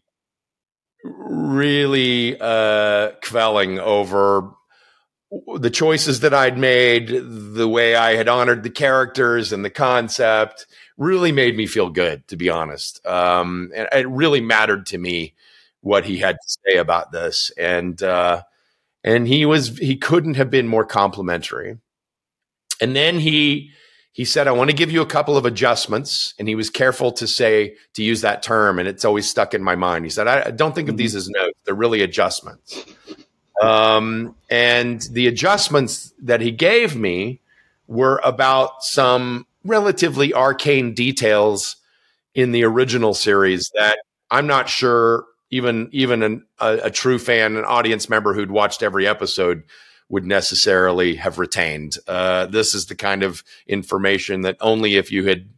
really 1.03 2.39
uh, 2.39 3.11
quelling 3.23 3.79
over 3.79 4.51
the 5.57 5.69
choices 5.69 6.21
that 6.21 6.33
I'd 6.33 6.57
made, 6.57 7.09
the 7.09 7.67
way 7.67 7.95
I 7.95 8.15
had 8.15 8.27
honored 8.27 8.63
the 8.63 8.69
characters 8.69 9.51
and 9.51 9.65
the 9.65 9.69
concept 9.69 10.65
really 10.97 11.31
made 11.31 11.57
me 11.57 11.67
feel 11.67 11.89
good, 11.89 12.27
to 12.29 12.37
be 12.37 12.49
honest. 12.49 13.05
Um, 13.05 13.71
and 13.75 13.87
it 13.91 14.07
really 14.07 14.41
mattered 14.41 14.85
to 14.87 14.97
me 14.97 15.33
what 15.81 16.05
he 16.05 16.17
had 16.17 16.35
to 16.35 16.57
say 16.65 16.77
about 16.77 17.11
this. 17.11 17.51
And, 17.57 18.01
uh, 18.01 18.43
and 19.03 19.27
he 19.27 19.45
was, 19.45 19.77
he 19.77 19.97
couldn't 19.97 20.35
have 20.35 20.49
been 20.49 20.67
more 20.67 20.85
complimentary. 20.85 21.77
And 22.81 22.95
then 22.95 23.19
he, 23.19 23.71
he 24.15 24.23
said, 24.23 24.47
I 24.47 24.53
want 24.53 24.69
to 24.69 24.75
give 24.75 24.91
you 24.91 25.01
a 25.01 25.05
couple 25.05 25.35
of 25.35 25.45
adjustments. 25.45 26.35
And 26.39 26.47
he 26.47 26.55
was 26.55 26.69
careful 26.69 27.11
to 27.11 27.27
say, 27.27 27.75
to 27.95 28.01
use 28.01 28.21
that 28.21 28.41
term. 28.41 28.79
And 28.79 28.87
it's 28.87 29.03
always 29.03 29.29
stuck 29.29 29.53
in 29.53 29.61
my 29.61 29.75
mind. 29.75 30.05
He 30.05 30.09
said, 30.09 30.25
I, 30.25 30.51
don't 30.51 30.73
think 30.73 30.87
of 30.87 30.93
mm-hmm. 30.93 30.99
these 30.99 31.15
as 31.15 31.27
notes. 31.27 31.59
They're 31.65 31.75
really 31.75 31.99
adjustments. 31.99 32.85
Um, 33.61 34.33
and 34.49 35.01
the 35.11 35.27
adjustments 35.27 36.13
that 36.21 36.39
he 36.39 36.51
gave 36.51 36.95
me 36.95 37.41
were 37.87 38.21
about 38.23 38.83
some 38.83 39.47
relatively 39.65 40.33
arcane 40.33 40.93
details 40.93 41.75
in 42.33 42.53
the 42.53 42.63
original 42.63 43.13
series 43.13 43.69
that 43.75 43.97
I'm 44.31 44.47
not 44.47 44.69
sure 44.69 45.25
even 45.49 45.89
even 45.91 46.23
an, 46.23 46.45
a, 46.61 46.79
a, 46.83 46.89
true 46.89 47.19
fan, 47.19 47.57
an 47.57 47.65
audience 47.65 48.09
member 48.09 48.33
who'd 48.33 48.49
watched 48.49 48.81
every 48.81 49.05
episode 49.07 49.63
would 50.09 50.25
necessarily 50.25 51.15
have 51.15 51.39
retained. 51.39 51.97
Uh, 52.07 52.45
this 52.45 52.75
is 52.75 52.85
the 52.85 52.95
kind 52.95 53.23
of 53.23 53.43
information 53.67 54.41
that 54.41 54.57
only 54.61 54.95
if 54.95 55.11
you 55.11 55.25
had 55.25 55.49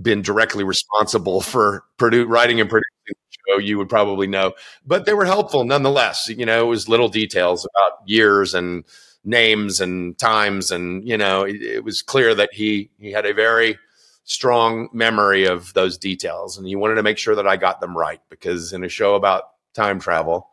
been 0.00 0.22
directly 0.22 0.64
responsible 0.64 1.40
for 1.40 1.84
produ- 1.98 2.28
writing 2.28 2.60
and 2.60 2.70
producing 2.70 2.90
the 3.06 3.14
show, 3.48 3.58
you 3.58 3.78
would 3.78 3.88
probably 3.88 4.26
know. 4.26 4.52
But 4.86 5.06
they 5.06 5.14
were 5.14 5.24
helpful 5.24 5.64
nonetheless. 5.64 6.28
You 6.28 6.46
know, 6.46 6.64
it 6.64 6.68
was 6.68 6.88
little 6.88 7.08
details 7.08 7.66
about 7.66 7.98
years 8.06 8.54
and 8.54 8.84
names 9.24 9.80
and 9.80 10.18
times, 10.18 10.70
and 10.70 11.06
you 11.06 11.16
know, 11.16 11.42
it, 11.42 11.60
it 11.62 11.84
was 11.84 12.02
clear 12.02 12.34
that 12.34 12.50
he 12.52 12.90
he 12.98 13.12
had 13.12 13.26
a 13.26 13.34
very 13.34 13.78
strong 14.24 14.88
memory 14.92 15.46
of 15.46 15.72
those 15.74 15.98
details, 15.98 16.56
and 16.58 16.66
he 16.66 16.76
wanted 16.76 16.96
to 16.96 17.02
make 17.02 17.18
sure 17.18 17.34
that 17.34 17.46
I 17.46 17.56
got 17.56 17.80
them 17.80 17.96
right 17.96 18.20
because 18.30 18.72
in 18.72 18.82
a 18.82 18.88
show 18.88 19.14
about 19.14 19.44
time 19.74 20.00
travel, 20.00 20.48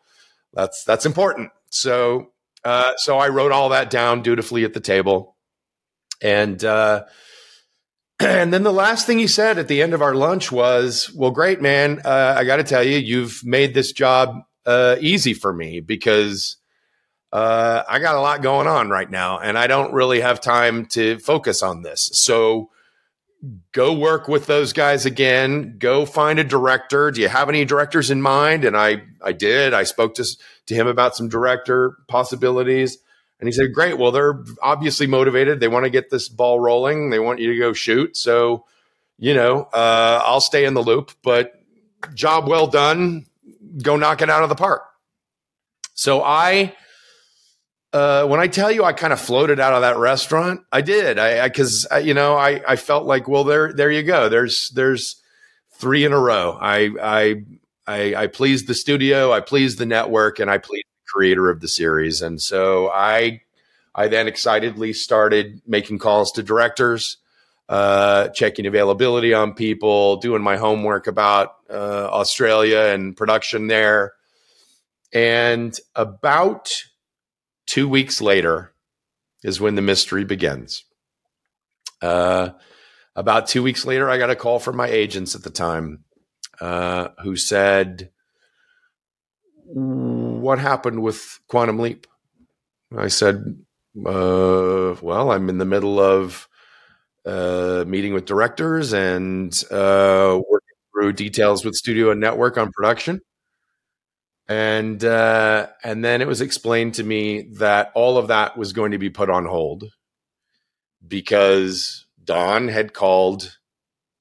that's 0.53 0.83
that's 0.83 1.05
important. 1.05 1.51
So 1.69 2.31
uh, 2.63 2.93
so 2.97 3.17
I 3.17 3.29
wrote 3.29 3.51
all 3.51 3.69
that 3.69 3.89
down 3.89 4.21
dutifully 4.21 4.63
at 4.63 4.73
the 4.73 4.79
table, 4.79 5.35
and. 6.21 6.63
Uh, 6.63 7.05
and 8.21 8.53
then 8.53 8.63
the 8.63 8.73
last 8.73 9.07
thing 9.07 9.17
he 9.17 9.27
said 9.27 9.57
at 9.57 9.67
the 9.67 9.81
end 9.81 9.93
of 9.93 10.01
our 10.01 10.13
lunch 10.13 10.51
was, 10.51 11.11
"Well, 11.15 11.31
great, 11.31 11.61
man. 11.61 12.01
Uh, 12.05 12.35
I 12.37 12.43
got 12.43 12.57
to 12.57 12.63
tell 12.63 12.83
you, 12.83 12.97
you've 12.97 13.41
made 13.43 13.73
this 13.73 13.91
job 13.91 14.43
uh, 14.65 14.97
easy 14.99 15.33
for 15.33 15.51
me 15.51 15.79
because 15.79 16.57
uh, 17.31 17.83
I 17.89 17.99
got 17.99 18.15
a 18.15 18.21
lot 18.21 18.43
going 18.43 18.67
on 18.67 18.89
right 18.89 19.09
now, 19.09 19.39
and 19.39 19.57
I 19.57 19.65
don't 19.67 19.93
really 19.93 20.21
have 20.21 20.39
time 20.39 20.85
to 20.87 21.19
focus 21.19 21.63
on 21.63 21.81
this. 21.81 22.09
So." 22.13 22.69
Go 23.71 23.91
work 23.91 24.27
with 24.27 24.45
those 24.45 24.71
guys 24.71 25.07
again. 25.07 25.77
Go 25.79 26.05
find 26.05 26.37
a 26.37 26.43
director. 26.43 27.09
Do 27.09 27.21
you 27.21 27.27
have 27.27 27.49
any 27.49 27.65
directors 27.65 28.11
in 28.11 28.21
mind? 28.21 28.63
And 28.65 28.77
I, 28.77 29.01
I 29.19 29.31
did. 29.31 29.73
I 29.73 29.81
spoke 29.81 30.13
to 30.15 30.25
to 30.71 30.75
him 30.75 30.87
about 30.87 31.15
some 31.15 31.29
director 31.29 31.97
possibilities 32.07 32.97
and 33.41 33.47
he 33.47 33.51
said, 33.51 33.73
Great. 33.73 33.97
Well, 33.97 34.11
they're 34.11 34.43
obviously 34.61 35.07
motivated. 35.07 35.59
They 35.59 35.67
want 35.67 35.85
to 35.85 35.89
get 35.89 36.09
this 36.11 36.29
ball 36.29 36.59
rolling. 36.59 37.09
They 37.09 37.19
want 37.19 37.39
you 37.39 37.51
to 37.51 37.59
go 37.59 37.73
shoot. 37.73 38.15
So, 38.15 38.65
you 39.17 39.33
know, 39.33 39.63
uh, 39.73 40.21
I'll 40.23 40.41
stay 40.41 40.63
in 40.63 40.75
the 40.75 40.83
loop, 40.83 41.11
but 41.23 41.53
job 42.13 42.47
well 42.47 42.67
done. 42.67 43.25
Go 43.81 43.95
knock 43.97 44.21
it 44.21 44.29
out 44.29 44.43
of 44.43 44.49
the 44.49 44.55
park. 44.55 44.83
So 45.95 46.21
I, 46.23 46.75
uh, 47.93 48.27
when 48.27 48.39
I 48.39 48.47
tell 48.47 48.71
you 48.71 48.83
I 48.83 48.93
kind 48.93 49.11
of 49.11 49.19
floated 49.19 49.59
out 49.59 49.73
of 49.73 49.81
that 49.81 49.97
restaurant, 49.97 50.61
I 50.71 50.81
did. 50.81 51.17
I, 51.17 51.47
because 51.47 51.87
you 52.03 52.13
know, 52.13 52.35
I, 52.35 52.61
I 52.67 52.75
felt 52.75 53.05
like, 53.05 53.27
well, 53.27 53.43
there, 53.43 53.73
there 53.73 53.89
you 53.89 54.03
go. 54.03 54.29
There's, 54.29 54.69
there's 54.69 55.19
three 55.73 56.05
in 56.05 56.13
a 56.13 56.19
row. 56.19 56.57
I, 56.61 56.91
I, 57.01 57.43
I, 57.91 58.23
I 58.23 58.27
pleased 58.27 58.67
the 58.67 58.73
studio. 58.73 59.33
I 59.33 59.41
pleased 59.41 59.77
the 59.77 59.85
network 59.85 60.39
and 60.39 60.49
I 60.49 60.57
pleased 60.57 60.85
the 60.85 61.11
creator 61.11 61.49
of 61.49 61.59
the 61.59 61.67
series. 61.67 62.21
And 62.21 62.41
so 62.41 62.89
I, 62.89 63.41
I 63.93 64.07
then 64.07 64.27
excitedly 64.27 64.93
started 64.93 65.61
making 65.67 65.99
calls 65.99 66.31
to 66.33 66.43
directors, 66.43 67.17
uh, 67.67 68.29
checking 68.29 68.65
availability 68.65 69.33
on 69.33 69.53
people, 69.53 70.17
doing 70.17 70.41
my 70.41 70.55
homework 70.55 71.07
about 71.07 71.55
uh, 71.69 72.07
Australia 72.09 72.79
and 72.93 73.15
production 73.15 73.67
there. 73.67 74.13
And 75.13 75.77
about 75.93 76.71
two 77.65 77.89
weeks 77.89 78.21
later 78.21 78.73
is 79.43 79.59
when 79.59 79.75
the 79.75 79.81
mystery 79.81 80.23
begins. 80.23 80.85
Uh, 82.01 82.51
about 83.17 83.47
two 83.47 83.61
weeks 83.61 83.85
later, 83.85 84.09
I 84.09 84.17
got 84.17 84.29
a 84.29 84.35
call 84.35 84.59
from 84.59 84.77
my 84.77 84.87
agents 84.87 85.35
at 85.35 85.43
the 85.43 85.49
time 85.49 86.05
uh, 86.61 87.09
who 87.23 87.35
said, 87.35 88.11
what 89.65 90.59
happened 90.59 91.01
with 91.01 91.39
Quantum 91.47 91.79
Leap? 91.79 92.07
I 92.95 93.07
said, 93.07 93.63
uh, 93.97 94.95
well, 95.01 95.31
I'm 95.31 95.49
in 95.49 95.57
the 95.57 95.65
middle 95.65 95.99
of 95.99 96.47
uh, 97.25 97.83
meeting 97.87 98.13
with 98.13 98.25
directors 98.25 98.93
and 98.93 99.51
uh, 99.71 100.39
working 100.49 100.67
through 100.93 101.13
details 101.13 101.65
with 101.65 101.75
studio 101.75 102.11
and 102.11 102.21
network 102.21 102.57
on 102.57 102.71
production. 102.71 103.21
And 104.47 105.03
uh, 105.03 105.67
and 105.83 106.03
then 106.03 106.21
it 106.21 106.27
was 106.27 106.41
explained 106.41 106.95
to 106.95 107.03
me 107.03 107.43
that 107.53 107.91
all 107.95 108.17
of 108.17 108.27
that 108.27 108.57
was 108.57 108.73
going 108.73 108.91
to 108.91 108.97
be 108.97 109.09
put 109.09 109.29
on 109.29 109.45
hold 109.45 109.85
because 111.07 112.05
Don 112.21 112.67
had 112.67 112.93
called 112.93 113.57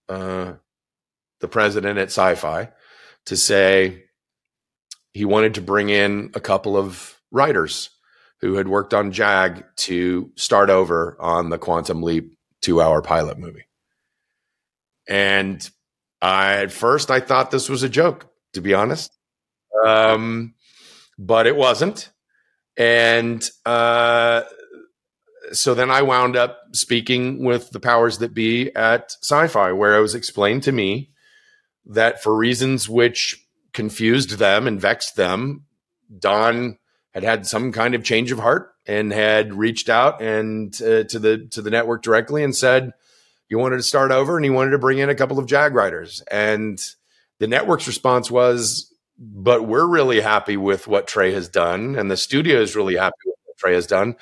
uh, 0.09 0.55
the 1.41 1.49
president 1.49 1.99
at 1.99 2.09
Sci-Fi 2.09 2.71
to 3.27 3.37
say 3.37 4.05
he 5.13 5.25
wanted 5.25 5.55
to 5.55 5.61
bring 5.61 5.89
in 5.89 6.31
a 6.35 6.41
couple 6.41 6.77
of 6.77 7.21
writers 7.31 7.91
who 8.41 8.55
had 8.55 8.69
worked 8.69 8.95
on 8.95 9.13
JAG 9.13 9.65
to 9.77 10.31
start 10.37 10.71
over 10.71 11.17
on 11.21 11.51
the 11.51 11.59
Quantum 11.59 12.03
Leap 12.03 12.37
two 12.63 12.81
hour 12.81 13.03
pilot 13.03 13.39
movie. 13.39 13.67
And 15.09 15.69
I, 16.23 16.55
at 16.55 16.73
first, 16.73 17.11
I 17.11 17.21
thought 17.21 17.51
this 17.51 17.69
was 17.69 17.83
a 17.83 17.89
joke, 17.89 18.27
to 18.53 18.61
be 18.61 18.75
honest. 18.75 19.11
Um, 19.85 20.55
but 21.19 21.47
it 21.47 21.57
wasn't. 21.57 22.11
And 22.77 23.43
uh, 23.67 24.43
so 25.53 25.75
then 25.75 25.91
I 25.91 26.03
wound 26.03 26.37
up 26.37 26.59
speaking 26.73 27.45
with 27.45 27.71
the 27.71 27.81
powers 27.81 28.19
that 28.19 28.35
be 28.35 28.75
at 28.75 29.13
sci 29.23 29.49
fi, 29.49 29.73
where 29.73 29.97
it 29.97 30.01
was 30.01 30.15
explained 30.15 30.63
to 30.65 30.73
me 30.73 31.10
that 31.87 32.23
for 32.23 32.37
reasons 32.37 32.89
which 32.89 33.47
confused 33.73 34.39
them 34.39 34.67
and 34.67 34.81
vexed 34.81 35.17
them, 35.17 35.65
Don 36.19 36.79
had 37.13 37.23
had 37.23 37.47
some 37.47 37.73
kind 37.73 37.95
of 37.95 38.05
change 38.05 38.33
of 38.33 38.39
heart 38.39 38.75
and 38.87 39.13
had 39.13 39.55
reached 39.55 39.89
out 39.89 40.21
and 40.23 40.75
uh, 40.83 41.05
to 41.05 41.19
the 41.19 41.47
to 41.51 41.63
the 41.63 41.71
network 41.71 42.03
directly 42.03 42.43
and 42.43 42.55
said 42.55 42.93
he 43.49 43.55
wanted 43.55 43.77
to 43.77 43.83
start 43.83 44.11
over 44.11 44.37
and 44.37 44.45
he 44.45 44.51
wanted 44.51 44.71
to 44.71 44.79
bring 44.79 44.99
in 44.99 45.11
a 45.11 45.15
couple 45.15 45.39
of 45.39 45.47
JAG 45.47 45.75
riders. 45.75 46.23
And 46.31 46.81
the 47.39 47.49
network's 47.49 47.87
response 47.87 48.31
was 48.31 48.87
but 49.23 49.67
we're 49.67 49.87
really 49.87 50.21
happy 50.21 50.57
with 50.57 50.89
what 50.89 51.07
trey 51.07 51.33
has 51.33 51.49
done 51.49 51.95
and 51.95 52.11
the 52.11 52.17
studio 52.17 52.61
is 52.61 52.75
really 52.75 52.97
happy 52.97 53.17
with 53.27 53.37
what 53.45 53.59
trey 53.59 53.75
has 53.75 53.87
done. 53.87 54.17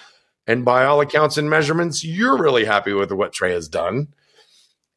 And 0.47 0.65
by 0.65 0.87
all 0.87 1.01
accounts 1.01 1.37
and 1.37 1.49
measurements 1.49 2.03
you're 2.03 2.39
really 2.39 2.65
happy 2.65 2.93
with 2.93 3.13
what 3.13 3.33
trey 3.33 3.53
has 3.53 3.69
done 3.69 4.09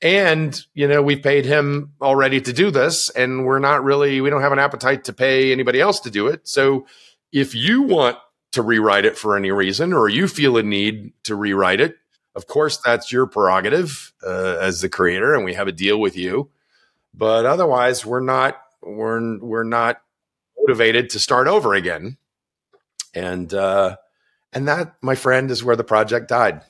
and 0.01 0.65
you 0.73 0.87
know 0.87 1.01
we've 1.01 1.23
paid 1.23 1.45
him 1.45 1.93
already 2.01 2.41
to 2.41 2.53
do 2.53 2.71
this 2.71 3.09
and 3.09 3.45
we're 3.45 3.59
not 3.59 3.83
really 3.83 4.21
we 4.21 4.29
don't 4.29 4.41
have 4.41 4.51
an 4.51 4.59
appetite 4.59 5.03
to 5.03 5.13
pay 5.13 5.51
anybody 5.51 5.79
else 5.79 5.99
to 5.99 6.09
do 6.09 6.27
it 6.27 6.47
so 6.47 6.85
if 7.31 7.55
you 7.55 7.83
want 7.83 8.17
to 8.51 8.61
rewrite 8.61 9.05
it 9.05 9.17
for 9.17 9.37
any 9.37 9.51
reason 9.51 9.93
or 9.93 10.09
you 10.09 10.27
feel 10.27 10.57
a 10.57 10.63
need 10.63 11.13
to 11.23 11.35
rewrite 11.35 11.79
it, 11.79 11.95
of 12.35 12.47
course, 12.47 12.77
that's 12.77 13.11
your 13.11 13.25
prerogative 13.25 14.13
uh, 14.25 14.57
as 14.59 14.81
the 14.81 14.89
creator, 14.89 15.33
and 15.33 15.43
we 15.43 15.53
have 15.53 15.67
a 15.67 15.73
deal 15.73 15.99
with 15.99 16.15
you. 16.15 16.49
But 17.13 17.45
otherwise, 17.45 18.05
we're 18.05 18.21
not 18.21 18.61
we're 18.81 19.37
we're 19.39 19.63
not 19.63 20.01
motivated 20.57 21.09
to 21.11 21.19
start 21.19 21.47
over 21.47 21.73
again. 21.73 22.17
And 23.13 23.53
uh, 23.53 23.97
and 24.53 24.67
that, 24.69 24.95
my 25.01 25.15
friend, 25.15 25.51
is 25.51 25.63
where 25.63 25.75
the 25.75 25.83
project 25.83 26.29
died. 26.29 26.61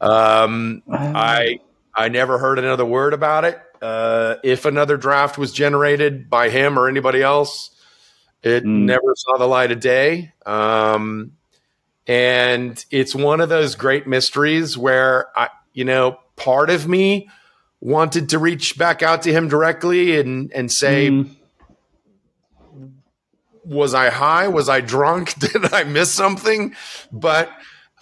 Um, 0.00 0.82
I 0.90 1.60
I 1.94 2.08
never 2.08 2.38
heard 2.38 2.58
another 2.58 2.84
word 2.84 3.14
about 3.14 3.44
it. 3.44 3.60
Uh, 3.82 4.36
if 4.44 4.64
another 4.64 4.96
draft 4.96 5.38
was 5.38 5.52
generated 5.52 6.28
by 6.28 6.50
him 6.50 6.78
or 6.78 6.88
anybody 6.88 7.22
else, 7.22 7.70
it 8.42 8.64
mm. 8.64 8.84
never 8.84 9.14
saw 9.16 9.38
the 9.38 9.46
light 9.46 9.72
of 9.72 9.80
day. 9.80 10.32
Um, 10.46 11.32
and 12.06 12.84
it's 12.90 13.14
one 13.14 13.40
of 13.40 13.48
those 13.48 13.74
great 13.74 14.06
mysteries 14.06 14.76
where 14.76 15.26
I, 15.38 15.48
you 15.72 15.84
know, 15.84 16.18
part 16.36 16.70
of 16.70 16.88
me 16.88 17.28
wanted 17.80 18.30
to 18.30 18.38
reach 18.38 18.76
back 18.76 19.02
out 19.02 19.22
to 19.22 19.32
him 19.32 19.48
directly 19.48 20.18
and 20.18 20.52
and 20.52 20.70
say, 20.70 21.08
mm. 21.10 21.30
was 23.64 23.94
I 23.94 24.10
high? 24.10 24.48
Was 24.48 24.68
I 24.68 24.80
drunk? 24.80 25.34
Did 25.38 25.72
I 25.72 25.84
miss 25.84 26.12
something? 26.12 26.74
But 27.12 27.50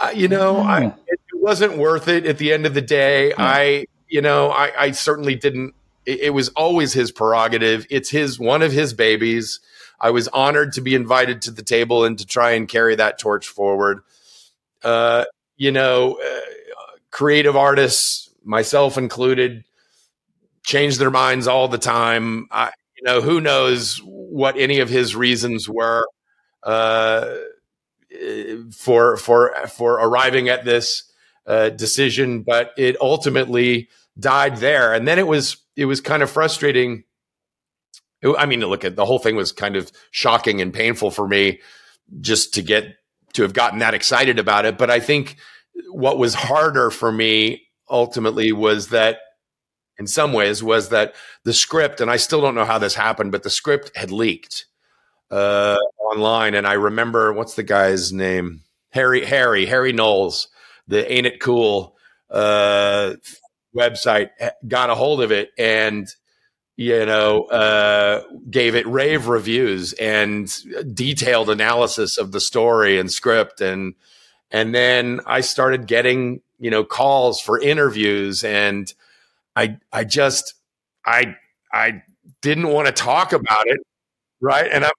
uh, 0.00 0.12
you 0.14 0.28
know, 0.28 0.58
I, 0.58 0.86
it 1.06 1.20
wasn't 1.48 1.78
worth 1.78 2.08
it. 2.08 2.26
At 2.26 2.36
the 2.36 2.52
end 2.52 2.66
of 2.66 2.74
the 2.74 2.82
day, 2.82 3.32
I, 3.36 3.86
you 4.06 4.20
know, 4.20 4.50
I, 4.50 4.70
I 4.78 4.90
certainly 4.90 5.34
didn't. 5.34 5.74
It, 6.04 6.20
it 6.20 6.30
was 6.30 6.50
always 6.50 6.92
his 6.92 7.10
prerogative. 7.10 7.86
It's 7.88 8.10
his 8.10 8.38
one 8.38 8.60
of 8.60 8.70
his 8.70 8.92
babies 8.92 9.60
I 9.98 10.10
was 10.10 10.28
honored 10.28 10.74
to 10.74 10.82
be 10.82 10.94
invited 10.94 11.40
to 11.42 11.50
the 11.50 11.62
table 11.62 12.04
and 12.04 12.18
to 12.18 12.26
try 12.26 12.50
and 12.50 12.68
carry 12.68 12.96
that 12.96 13.18
torch 13.18 13.48
forward. 13.48 14.00
Uh, 14.84 15.24
you 15.56 15.72
know, 15.72 16.18
uh, 16.22 16.40
creative 17.10 17.56
artists, 17.56 18.30
myself 18.44 18.98
included, 18.98 19.64
change 20.64 20.98
their 20.98 21.10
minds 21.10 21.48
all 21.48 21.66
the 21.66 21.78
time. 21.78 22.46
I, 22.50 22.72
you 22.96 23.04
know, 23.04 23.22
who 23.22 23.40
knows 23.40 24.00
what 24.04 24.58
any 24.58 24.80
of 24.80 24.90
his 24.90 25.16
reasons 25.16 25.66
were 25.66 26.06
uh, 26.62 27.36
for 28.70 29.16
for 29.16 29.54
for 29.66 29.94
arriving 29.94 30.50
at 30.50 30.66
this 30.66 31.07
uh, 31.48 31.70
decision, 31.70 32.42
but 32.42 32.70
it 32.78 32.96
ultimately 33.00 33.88
died 34.20 34.58
there. 34.58 34.94
And 34.94 35.08
then 35.08 35.18
it 35.18 35.26
was 35.26 35.56
it 35.76 35.86
was 35.86 36.00
kind 36.00 36.22
of 36.22 36.30
frustrating 36.30 37.04
I 38.24 38.46
mean, 38.46 38.60
look 38.60 38.84
at 38.84 38.96
the 38.96 39.04
whole 39.04 39.18
thing 39.18 39.36
was 39.36 39.52
kind 39.52 39.76
of 39.76 39.92
shocking 40.10 40.60
and 40.60 40.72
painful 40.74 41.10
for 41.10 41.28
me 41.28 41.60
just 42.20 42.54
to 42.54 42.62
get 42.62 42.96
to 43.34 43.42
have 43.42 43.52
gotten 43.52 43.78
that 43.78 43.94
excited 43.94 44.38
about 44.38 44.64
it. 44.64 44.76
But 44.76 44.90
I 44.90 45.00
think 45.00 45.36
what 45.90 46.18
was 46.18 46.34
harder 46.34 46.90
for 46.90 47.12
me 47.12 47.68
ultimately 47.88 48.52
was 48.52 48.88
that 48.88 49.18
in 49.98 50.06
some 50.06 50.32
ways 50.32 50.62
was 50.62 50.88
that 50.88 51.14
the 51.44 51.52
script, 51.52 52.00
and 52.00 52.10
I 52.10 52.16
still 52.16 52.40
don't 52.40 52.54
know 52.54 52.64
how 52.64 52.78
this 52.78 52.94
happened, 52.94 53.32
but 53.32 53.42
the 53.42 53.50
script 53.50 53.96
had 53.96 54.10
leaked 54.10 54.66
uh, 55.30 55.76
online. 55.98 56.54
And 56.54 56.66
I 56.66 56.74
remember 56.74 57.32
what's 57.32 57.54
the 57.54 57.62
guy's 57.62 58.12
name? 58.12 58.62
Harry, 58.90 59.24
Harry, 59.24 59.66
Harry 59.66 59.92
Knowles, 59.92 60.48
the 60.88 61.10
Ain't 61.10 61.26
It 61.26 61.40
Cool 61.40 61.96
uh, 62.30 63.14
website 63.76 64.30
got 64.66 64.90
a 64.90 64.94
hold 64.94 65.22
of 65.22 65.30
it 65.30 65.50
and 65.56 66.08
you 66.78 67.04
know, 67.04 67.42
uh, 67.46 68.22
gave 68.48 68.76
it 68.76 68.86
rave 68.86 69.26
reviews 69.26 69.94
and 69.94 70.48
detailed 70.94 71.50
analysis 71.50 72.16
of 72.16 72.30
the 72.30 72.38
story 72.38 73.00
and 73.00 73.10
script. 73.10 73.60
And, 73.60 73.94
and 74.52 74.72
then 74.72 75.20
I 75.26 75.40
started 75.40 75.88
getting, 75.88 76.40
you 76.60 76.70
know, 76.70 76.84
calls 76.84 77.40
for 77.40 77.60
interviews 77.60 78.44
and 78.44 78.94
I, 79.56 79.78
I 79.92 80.04
just, 80.04 80.54
I, 81.04 81.34
I 81.72 82.04
didn't 82.42 82.68
want 82.68 82.86
to 82.86 82.92
talk 82.92 83.32
about 83.32 83.66
it. 83.66 83.80
Right. 84.40 84.70
And 84.72 84.84
I'm, 84.84 84.92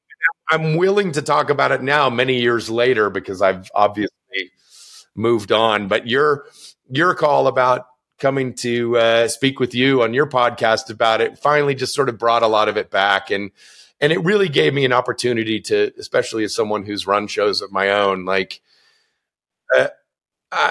I'm 0.52 0.76
willing 0.76 1.14
to 1.14 1.22
talk 1.22 1.50
about 1.50 1.72
it 1.72 1.82
now, 1.82 2.10
many 2.10 2.42
years 2.42 2.70
later, 2.70 3.10
because 3.10 3.42
I've 3.42 3.72
obviously 3.74 4.52
moved 5.16 5.52
on. 5.52 5.88
But 5.88 6.08
your, 6.08 6.46
your 6.90 7.14
call 7.16 7.48
about 7.48 7.86
coming 8.20 8.54
to 8.54 8.98
uh, 8.98 9.28
speak 9.28 9.60
with 9.60 9.74
you 9.74 10.04
on 10.04 10.14
your 10.14 10.28
podcast 10.28 10.90
about 10.90 11.22
it 11.22 11.40
finally 11.40 11.74
just 11.74 11.96
sort 11.96 12.10
of 12.10 12.18
brought 12.18 12.44
a 12.44 12.48
lot 12.48 12.68
of 12.68 12.78
it 12.78 12.92
back 12.92 13.32
and 13.32 13.52
and 14.02 14.14
it 14.14 14.24
really 14.24 14.50
gave 14.50 14.74
me 14.74 14.86
an 14.86 14.94
opportunity 14.94 15.60
to 15.60 15.92
especially 15.98 16.44
as 16.44 16.54
someone 16.54 16.84
who's 16.84 17.08
run 17.08 17.28
shows 17.28 17.62
of 17.62 17.72
my 17.72 17.90
own 17.90 18.26
like 18.26 18.62
uh, 19.76 19.88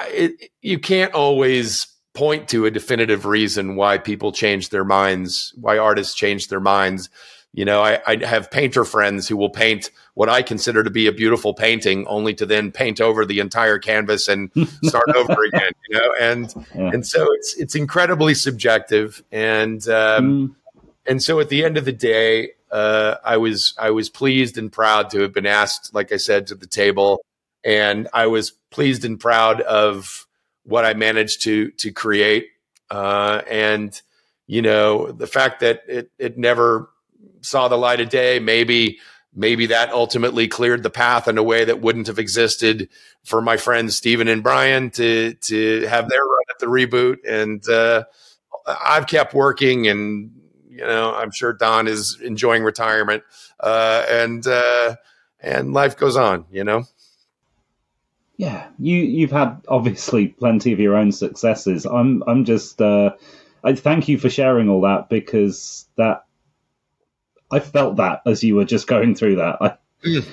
it, 0.09 0.51
you 0.61 0.79
can't 0.79 1.15
always 1.15 1.87
point 2.15 2.49
to 2.49 2.67
a 2.67 2.71
definitive 2.71 3.25
reason 3.25 3.77
why 3.77 3.97
people 3.97 4.33
change 4.33 4.69
their 4.69 4.85
minds 4.85 5.55
why 5.57 5.79
artists 5.79 6.15
change 6.15 6.49
their 6.49 6.61
minds 6.61 7.09
you 7.53 7.65
know, 7.65 7.83
I, 7.83 8.01
I, 8.07 8.25
have 8.25 8.51
painter 8.51 8.85
friends 8.85 9.27
who 9.27 9.37
will 9.37 9.51
paint 9.51 9.91
what 10.15 10.29
I 10.29 10.43
consider 10.43 10.85
to 10.85 10.91
be 10.91 11.07
a 11.07 11.13
beautiful 11.13 11.55
painting, 11.55 12.07
only 12.07 12.35
to 12.35 12.47
then 12.47 12.71
paint 12.71 13.01
over 13.01 13.25
the 13.25 13.41
entire 13.41 13.79
canvas 13.79 14.29
and 14.29 14.51
start 14.85 15.09
over 15.17 15.45
again. 15.45 15.73
You 15.89 15.99
know, 15.99 16.15
and 16.21 16.55
yeah. 16.75 16.91
and 16.93 17.07
so 17.07 17.27
it's 17.33 17.57
it's 17.57 17.75
incredibly 17.75 18.35
subjective, 18.35 19.23
and 19.33 19.87
um, 19.89 20.49
mm. 20.49 20.55
and 21.07 21.23
so 21.23 21.41
at 21.41 21.49
the 21.49 21.65
end 21.65 21.79
of 21.79 21.85
the 21.87 21.93
day, 21.93 22.51
uh, 22.71 23.17
I 23.25 23.39
was 23.39 23.75
I 23.79 23.91
was 23.91 24.11
pleased 24.11 24.59
and 24.59 24.71
proud 24.71 25.11
to 25.11 25.21
have 25.21 25.33
been 25.33 25.47
asked, 25.47 25.95
like 25.95 26.13
I 26.13 26.19
said, 26.19 26.49
to 26.49 26.55
the 26.55 26.67
table, 26.67 27.25
and 27.65 28.09
I 28.13 28.27
was 28.27 28.51
pleased 28.71 29.05
and 29.05 29.19
proud 29.19 29.63
of 29.63 30.27
what 30.65 30.85
I 30.85 30.93
managed 30.93 31.43
to 31.43 31.71
to 31.73 31.93
create, 31.93 32.49
uh, 32.91 33.41
and 33.49 34.01
you 34.47 34.61
know 34.61 35.11
the 35.11 35.27
fact 35.27 35.61
that 35.61 35.83
it 35.89 36.11
it 36.19 36.37
never 36.37 36.91
saw 37.43 37.69
the 37.69 37.77
light 37.77 38.01
of 38.01 38.09
day. 38.09 38.39
Maybe 38.39 38.99
maybe 39.35 39.67
that 39.67 39.93
ultimately 39.93 40.49
cleared 40.49 40.83
the 40.83 40.91
path 40.91 41.29
in 41.29 41.39
a 41.39 41.43
way 41.43 41.65
that 41.65 41.81
wouldn't 41.81 42.07
have 42.07 42.19
existed 42.19 42.89
for 43.25 43.41
my 43.41 43.57
friends 43.57 43.97
Steven 43.97 44.29
and 44.29 44.43
Bryan 44.43 44.91
to 44.91 45.35
to 45.35 45.87
have 45.87 46.09
their 46.09 46.23
run 46.23 46.45
at 46.51 46.59
the 46.59 46.67
reboot. 46.67 47.19
And 47.27 47.67
uh, 47.69 48.05
I've 48.67 49.07
kept 49.07 49.35
working 49.35 49.87
and 49.87 50.33
you 50.79 50.85
know, 50.85 51.13
I'm 51.13 51.33
sure 51.33 51.53
Don 51.53 51.89
is 51.89 52.19
enjoying 52.23 52.63
retirement, 52.63 53.25
uh, 53.59 54.07
and 54.09 54.47
uh, 54.47 54.95
and 55.41 55.73
life 55.73 55.97
goes 55.97 56.17
on. 56.17 56.45
You 56.53 56.63
know. 56.63 56.85
Yeah, 58.37 58.69
you 58.79 58.97
you've 58.97 59.33
had 59.33 59.61
obviously 59.67 60.29
plenty 60.29 60.73
of 60.73 60.79
your 60.79 60.95
own 60.95 61.11
successes. 61.11 61.85
I'm 61.85 62.23
I'm 62.29 62.45
just 62.45 62.81
uh, 62.81 63.17
I 63.65 63.75
thank 63.75 64.07
you 64.07 64.19
for 64.19 64.31
sharing 64.31 64.69
all 64.69 64.83
that 64.83 65.09
because 65.09 65.89
that 65.97 66.27
I 67.51 67.61
felt 67.61 67.97
that 67.97 68.23
as 68.27 68.43
you 68.45 68.57
were 68.57 68.65
just 68.65 68.87
going 68.87 69.15
through 69.15 69.37
that. 69.37 69.57
I, 69.61 69.77
mm. 70.05 70.27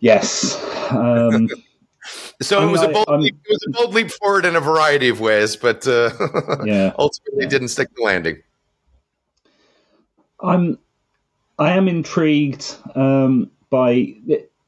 Yes. 0.00 0.56
Um, 0.90 1.48
so 2.42 2.66
it 2.66 2.70
was 2.70 2.82
a 2.82 2.88
bold 2.88 3.20
leap, 3.20 3.36
it 3.44 3.50
was 3.50 3.66
a 3.68 3.70
bold 3.70 3.94
leap 3.94 4.10
forward 4.10 4.44
in 4.44 4.56
a 4.56 4.60
variety 4.60 5.08
of 5.08 5.20
ways, 5.20 5.56
but 5.56 5.86
uh, 5.86 6.10
yeah, 6.64 6.92
ultimately 6.98 7.44
yeah. 7.44 7.48
didn't 7.48 7.68
stick 7.68 7.88
the 7.94 8.02
landing. 8.02 8.42
I'm 10.40 10.78
I 11.58 11.72
am 11.72 11.88
intrigued 11.88 12.76
um, 12.94 13.50
by 13.70 14.14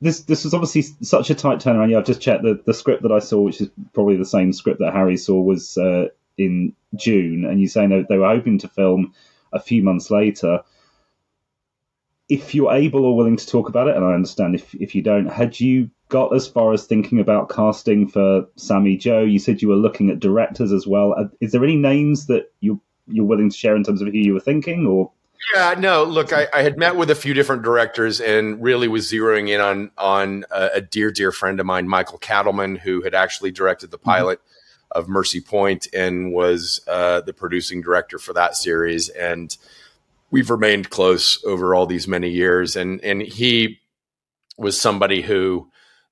this. 0.01 0.21
This 0.21 0.45
was 0.45 0.53
obviously 0.53 0.83
such 1.03 1.31
a 1.31 1.35
tight 1.35 1.59
turnaround. 1.59 1.91
Yeah, 1.91 1.99
I've 1.99 2.07
just 2.07 2.21
checked 2.21 2.43
the 2.43 2.61
the 2.67 2.75
script 2.75 3.03
that 3.05 3.13
I 3.13 3.21
saw, 3.21 3.41
which 3.41 3.61
is 3.61 3.71
probably 3.93 4.17
the 4.17 4.25
same 4.25 4.53
script 4.53 4.81
that 4.81 4.93
Harry 4.93 5.17
saw, 5.17 5.41
was 5.41 5.79
uh, 5.79 6.09
in 6.37 6.75
June, 6.97 7.45
and 7.45 7.61
you're 7.61 7.69
saying 7.69 7.91
that 7.91 8.09
they 8.09 8.19
were 8.19 8.29
hoping 8.29 8.59
to 8.59 8.69
film 8.69 9.15
a 9.53 9.61
few 9.61 9.83
months 9.83 10.11
later 10.11 10.65
if 12.31 12.55
you're 12.55 12.73
able 12.73 13.05
or 13.05 13.17
willing 13.17 13.37
to 13.37 13.47
talk 13.47 13.69
about 13.69 13.89
it, 13.89 13.97
and 13.97 14.05
I 14.05 14.15
understand 14.15 14.55
if, 14.55 14.73
if 14.77 14.95
you 14.95 15.03
don't, 15.03 15.27
had 15.27 15.59
you 15.59 15.91
got 16.09 16.35
as 16.35 16.47
far 16.47 16.73
as 16.73 16.87
thinking 16.87 17.19
about 17.19 17.51
casting 17.51 18.07
for 18.07 18.47
Sammy 18.57 18.97
Jo? 18.97 19.23
You 19.23 19.41
said 19.41 19.61
you 19.61 19.69
were 19.69 19.75
looking 19.75 20.11
at 20.11 20.21
directors 20.21 20.73
as 20.73 20.87
well. 20.87 21.15
Uh, 21.19 21.25
is 21.41 21.51
there 21.51 21.65
any 21.65 21.77
names 21.77 22.27
that 22.27 22.53
you 22.61 22.81
you're 23.09 23.25
willing 23.25 23.51
to 23.51 23.57
share 23.57 23.75
in 23.75 23.83
terms 23.83 24.01
of 24.01 24.07
who 24.09 24.15
you 24.15 24.33
were 24.33 24.41
thinking, 24.41 24.87
or? 24.87 25.11
Yeah, 25.55 25.75
no. 25.77 26.05
Look, 26.05 26.33
I, 26.33 26.47
I 26.55 26.63
had 26.63 26.79
met 26.79 26.95
with 26.95 27.11
a 27.11 27.15
few 27.17 27.35
different 27.35 27.63
directors 27.63 28.21
and 28.21 28.63
really 28.63 28.87
was 28.87 29.11
zeroing 29.11 29.49
in 29.49 29.61
on 29.61 29.91
on 29.99 30.45
a, 30.53 30.71
a 30.75 30.81
dear, 30.81 31.11
dear 31.11 31.33
friend 31.33 31.59
of 31.59 31.67
mine, 31.67 31.89
Michael 31.89 32.19
Katleman, 32.21 32.79
who 32.79 33.03
had 33.03 33.15
actually 33.15 33.51
directed 33.51 33.91
the 33.91 33.99
mm-hmm. 33.99 34.11
pilot 34.11 34.39
mm-hmm. 34.39 35.01
of 35.01 35.09
Mercy 35.09 35.41
Point 35.41 35.89
and 35.93 36.33
was 36.33 36.81
uh, 36.87 37.23
the 37.23 37.33
producing 37.33 37.83
director 37.83 38.21
for 38.21 38.33
that 38.35 38.55
series 38.55 39.09
and 39.09 39.57
we've 40.31 40.51
remained 40.51 40.91
close 40.91 41.43
over 41.45 41.75
all 41.75 41.87
these 41.87 42.09
many 42.09 42.31
years, 42.31 42.77
and 42.77 43.03
and 43.05 43.23
he 43.23 43.81
was 44.57 44.81
somebody 44.81 45.23
who 45.23 45.71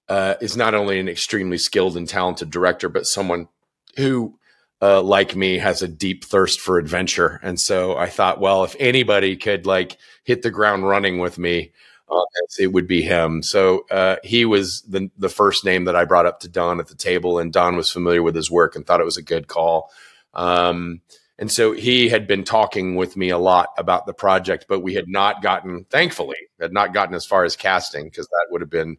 uh, 0.08 0.34
is 0.40 0.56
not 0.56 0.74
only 0.74 0.98
an 0.98 1.08
extremely 1.08 1.58
skilled 1.58 1.96
and 1.96 2.08
talented 2.08 2.50
director, 2.50 2.88
but 2.88 3.06
someone 3.06 3.48
who, 3.96 4.38
uh, 4.80 5.02
like 5.02 5.36
me, 5.36 5.58
has 5.58 5.82
a 5.82 5.88
deep 5.88 6.24
thirst 6.24 6.60
for 6.60 6.78
adventure. 6.78 7.38
And 7.42 7.60
so 7.60 7.96
I 7.96 8.08
thought, 8.08 8.40
well, 8.40 8.64
if 8.64 8.74
anybody 8.78 9.36
could 9.36 9.66
like 9.66 9.98
hit 10.24 10.42
the 10.42 10.50
ground 10.50 10.88
running 10.88 11.18
with 11.18 11.38
me, 11.38 11.72
uh, 12.10 12.22
it 12.58 12.72
would 12.72 12.86
be 12.86 13.02
him. 13.02 13.42
So 13.42 13.84
uh, 13.90 14.16
he 14.24 14.44
was 14.44 14.82
the 14.82 15.10
the 15.18 15.28
first 15.28 15.64
name 15.64 15.84
that 15.84 15.96
I 15.96 16.04
brought 16.04 16.26
up 16.26 16.40
to 16.40 16.48
Don 16.48 16.80
at 16.80 16.88
the 16.88 16.94
table, 16.94 17.38
and 17.38 17.52
Don 17.52 17.76
was 17.76 17.90
familiar 17.90 18.22
with 18.22 18.34
his 18.34 18.50
work 18.50 18.76
and 18.76 18.86
thought 18.86 19.00
it 19.00 19.04
was 19.04 19.18
a 19.18 19.22
good 19.22 19.46
call. 19.46 19.90
Um, 20.32 21.02
and 21.38 21.50
so 21.50 21.72
he 21.72 22.08
had 22.08 22.26
been 22.26 22.42
talking 22.42 22.96
with 22.96 23.16
me 23.16 23.30
a 23.30 23.38
lot 23.38 23.68
about 23.78 24.06
the 24.06 24.12
project, 24.12 24.66
but 24.68 24.80
we 24.80 24.94
had 24.94 25.06
not 25.06 25.40
gotten, 25.40 25.84
thankfully, 25.88 26.36
had 26.60 26.72
not 26.72 26.92
gotten 26.92 27.14
as 27.14 27.24
far 27.24 27.44
as 27.44 27.54
casting 27.54 28.06
because 28.06 28.26
that 28.26 28.46
would 28.50 28.60
have 28.60 28.70
been, 28.70 28.96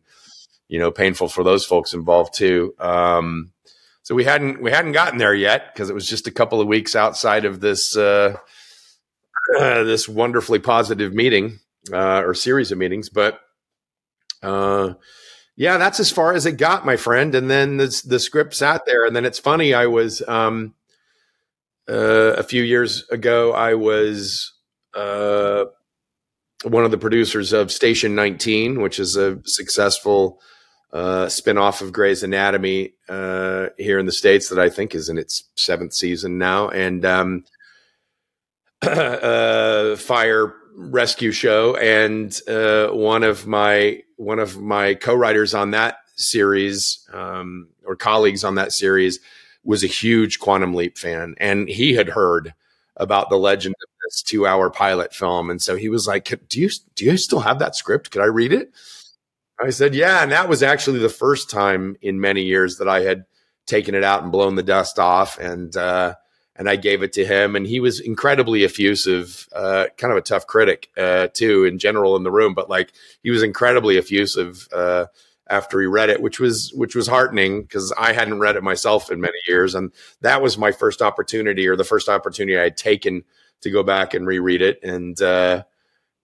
you 0.69 0.79
know, 0.79 0.89
painful 0.89 1.27
for 1.27 1.43
those 1.43 1.65
folks 1.65 1.93
involved 1.93 2.33
too. 2.33 2.73
Um, 2.79 3.51
so 4.03 4.15
we 4.15 4.23
hadn't 4.23 4.61
we 4.61 4.71
hadn't 4.71 4.93
gotten 4.93 5.19
there 5.19 5.35
yet 5.35 5.73
because 5.73 5.89
it 5.89 5.93
was 5.93 6.07
just 6.07 6.27
a 6.27 6.31
couple 6.31 6.61
of 6.61 6.67
weeks 6.67 6.95
outside 6.95 7.43
of 7.43 7.59
this 7.59 7.97
uh, 7.97 8.37
uh, 9.59 9.83
this 9.83 10.07
wonderfully 10.07 10.59
positive 10.59 11.13
meeting 11.13 11.59
uh, 11.91 12.21
or 12.23 12.33
series 12.33 12.71
of 12.71 12.77
meetings, 12.77 13.09
but. 13.09 13.41
Uh, 14.41 14.93
yeah, 15.57 15.77
that's 15.77 15.99
as 15.99 16.09
far 16.09 16.31
as 16.31 16.45
it 16.45 16.53
got, 16.53 16.85
my 16.85 16.95
friend. 16.95 17.35
And 17.35 17.51
then 17.51 17.75
the, 17.75 18.01
the 18.05 18.17
script 18.17 18.55
sat 18.55 18.85
there. 18.85 19.03
And 19.03 19.13
then 19.13 19.25
it's 19.25 19.39
funny, 19.39 19.73
I 19.73 19.87
was 19.87 20.21
um, 20.25 20.73
uh, 21.89 22.35
a 22.37 22.43
few 22.43 22.63
years 22.63 23.03
ago, 23.09 23.51
I 23.53 23.73
was 23.73 24.53
uh, 24.93 25.65
one 26.63 26.85
of 26.85 26.91
the 26.91 26.97
producers 26.97 27.51
of 27.51 27.71
Station 27.71 28.15
19, 28.15 28.81
which 28.81 28.99
is 28.99 29.15
a 29.15 29.39
successful 29.45 30.39
uh, 30.93 31.25
spinoff 31.25 31.81
of 31.81 31.91
Grey's 31.91 32.23
Anatomy 32.23 32.93
uh, 33.07 33.67
here 33.77 33.99
in 33.99 34.05
the 34.05 34.11
States 34.11 34.49
that 34.49 34.59
I 34.59 34.69
think 34.69 34.93
is 34.93 35.09
in 35.09 35.17
its 35.17 35.43
seventh 35.55 35.93
season 35.93 36.37
now. 36.37 36.69
And 36.69 37.05
um, 37.05 37.45
uh, 38.81 39.95
fire 39.95 40.53
rescue 40.75 41.31
show. 41.31 41.75
And 41.75 42.39
uh, 42.47 42.87
one 42.89 43.23
of 43.23 43.47
my 43.47 44.03
one 44.15 44.39
of 44.39 44.59
my 44.59 44.95
co-writers 44.95 45.53
on 45.53 45.71
that 45.71 45.97
series 46.15 47.07
um, 47.13 47.69
or 47.85 47.95
colleagues 47.95 48.43
on 48.43 48.55
that 48.55 48.73
series 48.73 49.19
was 49.63 49.83
a 49.83 49.87
huge 49.87 50.39
Quantum 50.39 50.73
Leap 50.73 50.97
fan, 50.97 51.35
and 51.37 51.67
he 51.67 51.93
had 51.93 52.09
heard 52.09 52.53
about 52.97 53.29
the 53.29 53.37
legend 53.37 53.75
of 53.81 53.89
this 54.03 54.21
two-hour 54.21 54.69
pilot 54.69 55.13
film, 55.13 55.49
and 55.49 55.61
so 55.61 55.75
he 55.75 55.89
was 55.89 56.07
like, 56.07 56.47
"Do 56.49 56.59
you 56.59 56.69
do 56.95 57.05
you 57.05 57.17
still 57.17 57.41
have 57.41 57.59
that 57.59 57.75
script? 57.75 58.11
Could 58.11 58.21
I 58.21 58.25
read 58.25 58.53
it?" 58.53 58.71
I 59.61 59.69
said, 59.71 59.95
"Yeah," 59.95 60.23
and 60.23 60.31
that 60.31 60.49
was 60.49 60.63
actually 60.63 60.99
the 60.99 61.09
first 61.09 61.49
time 61.49 61.97
in 62.01 62.19
many 62.19 62.43
years 62.43 62.77
that 62.77 62.87
I 62.87 63.01
had 63.01 63.25
taken 63.65 63.95
it 63.95 64.03
out 64.03 64.23
and 64.23 64.31
blown 64.31 64.55
the 64.55 64.63
dust 64.63 64.99
off, 64.99 65.37
and 65.39 65.75
uh, 65.75 66.15
and 66.55 66.69
I 66.69 66.75
gave 66.75 67.03
it 67.03 67.13
to 67.13 67.25
him, 67.25 67.55
and 67.55 67.65
he 67.65 67.79
was 67.79 68.01
incredibly 68.01 68.65
effusive, 68.65 69.47
uh, 69.53 69.85
kind 69.97 70.11
of 70.11 70.17
a 70.17 70.21
tough 70.21 70.45
critic 70.45 70.89
uh, 70.97 71.27
too 71.33 71.65
in 71.65 71.79
general 71.79 72.15
in 72.17 72.23
the 72.23 72.31
room, 72.31 72.53
but 72.53 72.69
like 72.69 72.91
he 73.23 73.31
was 73.31 73.43
incredibly 73.43 73.97
effusive 73.97 74.67
uh, 74.73 75.05
after 75.49 75.79
he 75.79 75.87
read 75.87 76.09
it, 76.09 76.21
which 76.21 76.39
was 76.39 76.71
which 76.75 76.95
was 76.95 77.07
heartening 77.07 77.61
because 77.63 77.93
I 77.97 78.13
hadn't 78.13 78.39
read 78.39 78.55
it 78.55 78.63
myself 78.63 79.11
in 79.11 79.21
many 79.21 79.37
years, 79.47 79.75
and 79.75 79.91
that 80.21 80.41
was 80.41 80.57
my 80.57 80.71
first 80.71 81.01
opportunity 81.01 81.67
or 81.67 81.75
the 81.75 81.83
first 81.83 82.09
opportunity 82.09 82.57
I 82.57 82.63
had 82.63 82.77
taken 82.77 83.23
to 83.61 83.71
go 83.71 83.83
back 83.83 84.13
and 84.13 84.27
reread 84.27 84.61
it. 84.61 84.79
And 84.83 85.19
uh, 85.21 85.63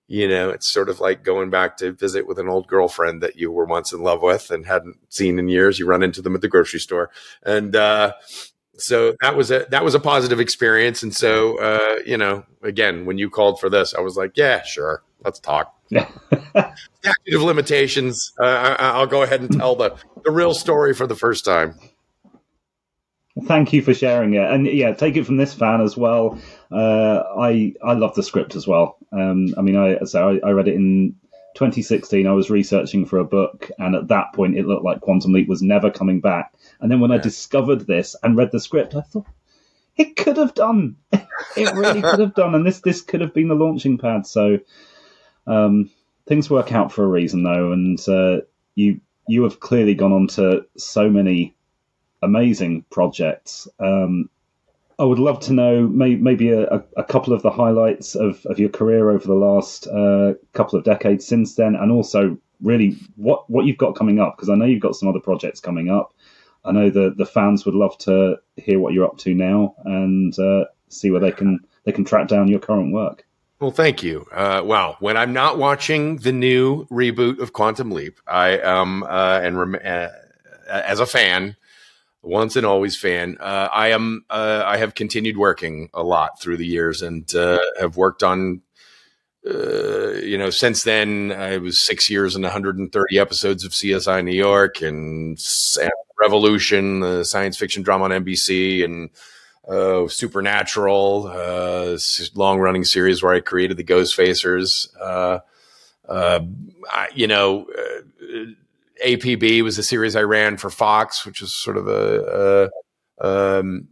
you 0.07 0.27
know, 0.27 0.49
it's 0.49 0.67
sort 0.67 0.89
of 0.89 0.99
like 0.99 1.23
going 1.23 1.49
back 1.49 1.77
to 1.77 1.91
visit 1.91 2.27
with 2.27 2.37
an 2.37 2.47
old 2.47 2.67
girlfriend 2.67 3.23
that 3.23 3.35
you 3.37 3.51
were 3.51 3.65
once 3.65 3.91
in 3.91 4.03
love 4.03 4.21
with 4.21 4.51
and 4.51 4.65
hadn't 4.65 4.97
seen 5.09 5.39
in 5.39 5.49
years. 5.49 5.79
You 5.79 5.87
run 5.87 6.03
into 6.03 6.21
them 6.21 6.35
at 6.35 6.41
the 6.41 6.47
grocery 6.47 6.79
store, 6.79 7.09
and 7.43 7.75
uh, 7.75 8.13
so 8.77 9.15
that 9.21 9.35
was 9.35 9.51
a 9.51 9.65
that 9.69 9.83
was 9.83 9.95
a 9.95 9.99
positive 9.99 10.39
experience. 10.39 11.01
And 11.01 11.15
so, 11.15 11.59
uh, 11.59 11.95
you 12.05 12.17
know, 12.17 12.45
again, 12.61 13.05
when 13.05 13.17
you 13.17 13.29
called 13.29 13.59
for 13.59 13.69
this, 13.69 13.95
I 13.95 14.01
was 14.01 14.17
like, 14.17 14.33
yeah, 14.35 14.63
sure, 14.63 15.03
let's 15.23 15.39
talk. 15.39 15.73
Statute 15.91 17.35
of 17.35 17.41
limitations. 17.41 18.33
Uh, 18.39 18.75
I, 18.79 18.99
will 18.99 19.07
go 19.07 19.21
ahead 19.21 19.41
and 19.41 19.51
tell 19.51 19.75
the, 19.75 19.95
the 20.23 20.31
real 20.31 20.53
story 20.53 20.93
for 20.93 21.07
the 21.07 21.15
first 21.15 21.45
time. 21.45 21.79
Thank 23.43 23.73
you 23.73 23.81
for 23.81 23.93
sharing 23.93 24.33
it, 24.33 24.49
and 24.49 24.65
yeah, 24.65 24.93
take 24.93 25.17
it 25.17 25.25
from 25.25 25.35
this 25.35 25.53
fan 25.53 25.81
as 25.81 25.97
well. 25.97 26.39
Uh, 26.71 27.21
I 27.37 27.73
I 27.83 27.91
love 27.93 28.15
the 28.15 28.23
script 28.23 28.55
as 28.55 28.65
well. 28.65 28.97
Um, 29.11 29.53
I 29.57 29.61
mean, 29.61 29.75
I 29.75 30.05
so 30.05 30.29
I, 30.29 30.47
I 30.47 30.51
read 30.51 30.69
it 30.69 30.75
in 30.75 31.17
2016. 31.55 32.27
I 32.27 32.31
was 32.31 32.49
researching 32.49 33.05
for 33.05 33.19
a 33.19 33.25
book, 33.25 33.69
and 33.77 33.93
at 33.93 34.07
that 34.07 34.31
point, 34.33 34.57
it 34.57 34.65
looked 34.65 34.85
like 34.85 35.01
Quantum 35.01 35.33
Leap 35.33 35.49
was 35.49 35.61
never 35.61 35.91
coming 35.91 36.21
back. 36.21 36.53
And 36.79 36.89
then 36.89 37.01
when 37.01 37.11
yeah. 37.11 37.17
I 37.17 37.19
discovered 37.19 37.85
this 37.85 38.15
and 38.23 38.37
read 38.37 38.53
the 38.53 38.59
script, 38.61 38.95
I 38.95 39.01
thought 39.01 39.27
it 39.97 40.15
could 40.15 40.37
have 40.37 40.53
done. 40.53 40.95
it 41.11 41.75
really 41.75 42.01
could 42.01 42.19
have 42.21 42.35
done, 42.35 42.55
and 42.55 42.65
this 42.65 42.79
this 42.79 43.01
could 43.01 43.19
have 43.19 43.33
been 43.33 43.49
the 43.49 43.55
launching 43.55 43.97
pad. 43.97 44.25
So 44.27 44.59
um, 45.47 45.89
things 46.27 46.49
work 46.49 46.71
out 46.71 46.91
for 46.91 47.03
a 47.03 47.07
reason, 47.07 47.43
though, 47.43 47.71
and 47.71 47.99
uh, 48.07 48.41
you 48.75 48.99
you 49.27 49.43
have 49.43 49.59
clearly 49.59 49.95
gone 49.95 50.13
on 50.13 50.27
to 50.27 50.65
so 50.77 51.09
many 51.09 51.55
amazing 52.21 52.85
projects. 52.91 53.67
Um, 53.79 54.29
I 54.97 55.03
would 55.03 55.19
love 55.19 55.39
to 55.41 55.53
know 55.53 55.87
may, 55.87 56.15
maybe 56.15 56.51
a, 56.51 56.83
a, 56.95 57.03
couple 57.03 57.33
of 57.33 57.41
the 57.41 57.49
highlights 57.49 58.15
of, 58.15 58.45
of 58.45 58.59
your 58.59 58.69
career 58.69 59.09
over 59.09 59.27
the 59.27 59.33
last 59.33 59.87
uh, 59.87 60.35
couple 60.53 60.79
of 60.79 60.85
decades 60.85 61.25
since 61.25 61.55
then, 61.55 61.75
and 61.75 61.91
also 61.91 62.37
really 62.61 62.97
what, 63.15 63.49
what 63.49 63.65
you've 63.65 63.77
got 63.77 63.95
coming 63.95 64.19
up, 64.19 64.37
because 64.37 64.49
I 64.49 64.55
know 64.55 64.65
you've 64.65 64.81
got 64.81 64.95
some 64.95 65.09
other 65.09 65.19
projects 65.19 65.59
coming 65.59 65.89
up. 65.89 66.13
I 66.63 66.71
know 66.71 66.89
the, 66.89 67.13
the 67.15 67.25
fans 67.25 67.65
would 67.65 67.75
love 67.75 67.97
to 67.99 68.37
hear 68.55 68.79
what 68.79 68.93
you're 68.93 69.05
up 69.05 69.17
to 69.19 69.33
now 69.33 69.75
and 69.83 70.37
uh, 70.39 70.65
see 70.89 71.11
where 71.11 71.21
they 71.21 71.31
can 71.31 71.59
they 71.83 71.91
can 71.91 72.05
track 72.05 72.27
down 72.27 72.47
your 72.47 72.59
current 72.59 72.91
work. 72.91 73.25
Well, 73.59 73.71
thank 73.71 74.03
you. 74.03 74.25
Uh. 74.31 74.61
When 74.99 75.15
I'm 75.17 75.33
not 75.33 75.57
watching 75.57 76.17
the 76.17 76.31
new 76.33 76.85
reboot 76.87 77.39
of 77.39 77.53
Quantum 77.53 77.91
Leap, 77.91 78.19
I 78.27 78.57
am, 78.57 79.03
uh, 79.03 79.39
and 79.41 79.57
rem- 79.59 79.75
uh, 79.83 80.09
as 80.69 80.99
a 80.99 81.05
fan, 81.05 81.55
once 82.21 82.55
and 82.55 82.65
always 82.65 82.97
fan, 82.97 83.37
uh, 83.39 83.69
I 83.71 83.89
am, 83.89 84.25
uh, 84.29 84.63
I 84.65 84.77
have 84.77 84.95
continued 84.95 85.37
working 85.37 85.89
a 85.93 86.03
lot 86.03 86.41
through 86.41 86.57
the 86.57 86.65
years 86.65 87.01
and 87.01 87.33
uh, 87.35 87.59
have 87.79 87.97
worked 87.97 88.23
on, 88.23 88.61
you 89.43 90.37
know, 90.37 90.49
since 90.49 90.83
then, 90.83 91.31
I 91.31 91.57
was 91.57 91.79
six 91.79 92.09
years 92.09 92.35
and 92.35 92.43
130 92.43 93.19
episodes 93.19 93.63
of 93.63 93.71
CSI 93.71 94.23
New 94.23 94.35
York 94.35 94.81
and 94.81 95.37
Revolution, 96.19 97.01
the 97.01 97.23
science 97.25 97.57
fiction 97.57 97.83
drama 97.83 98.05
on 98.05 98.11
NBC, 98.11 98.83
and 98.83 99.09
uh, 99.67 100.07
Supernatural, 100.07 101.27
uh, 101.27 101.97
long 102.35 102.59
running 102.59 102.83
series 102.83 103.23
where 103.23 103.33
I 103.33 103.39
created 103.39 103.77
the 103.77 103.83
Ghostfacers. 103.83 104.87
Uh, 104.99 105.39
uh, 106.07 106.39
I, 106.91 107.09
you 107.13 107.27
know, 107.27 107.65
uh, 107.65 108.45
APB 109.05 109.61
was 109.63 109.77
a 109.77 109.83
series 109.83 110.15
I 110.15 110.23
ran 110.23 110.57
for 110.57 110.69
Fox, 110.69 111.25
which 111.25 111.41
was 111.41 111.53
sort 111.53 111.77
of 111.77 111.87
a, 111.87 112.71
a 113.19 113.59
um, 113.59 113.87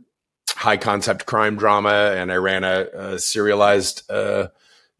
high 0.49 0.77
concept 0.77 1.25
crime 1.25 1.57
drama, 1.57 2.13
and 2.15 2.31
I 2.31 2.35
ran 2.35 2.63
a, 2.63 2.87
a 2.93 3.19
serialized 3.19 4.09
uh, 4.09 4.47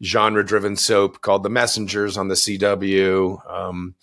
genre 0.02 0.44
driven 0.44 0.76
soap 0.76 1.20
called 1.20 1.42
The 1.42 1.50
Messengers 1.50 2.16
on 2.16 2.28
the 2.28 2.34
CW. 2.34 3.50
Um, 3.50 3.94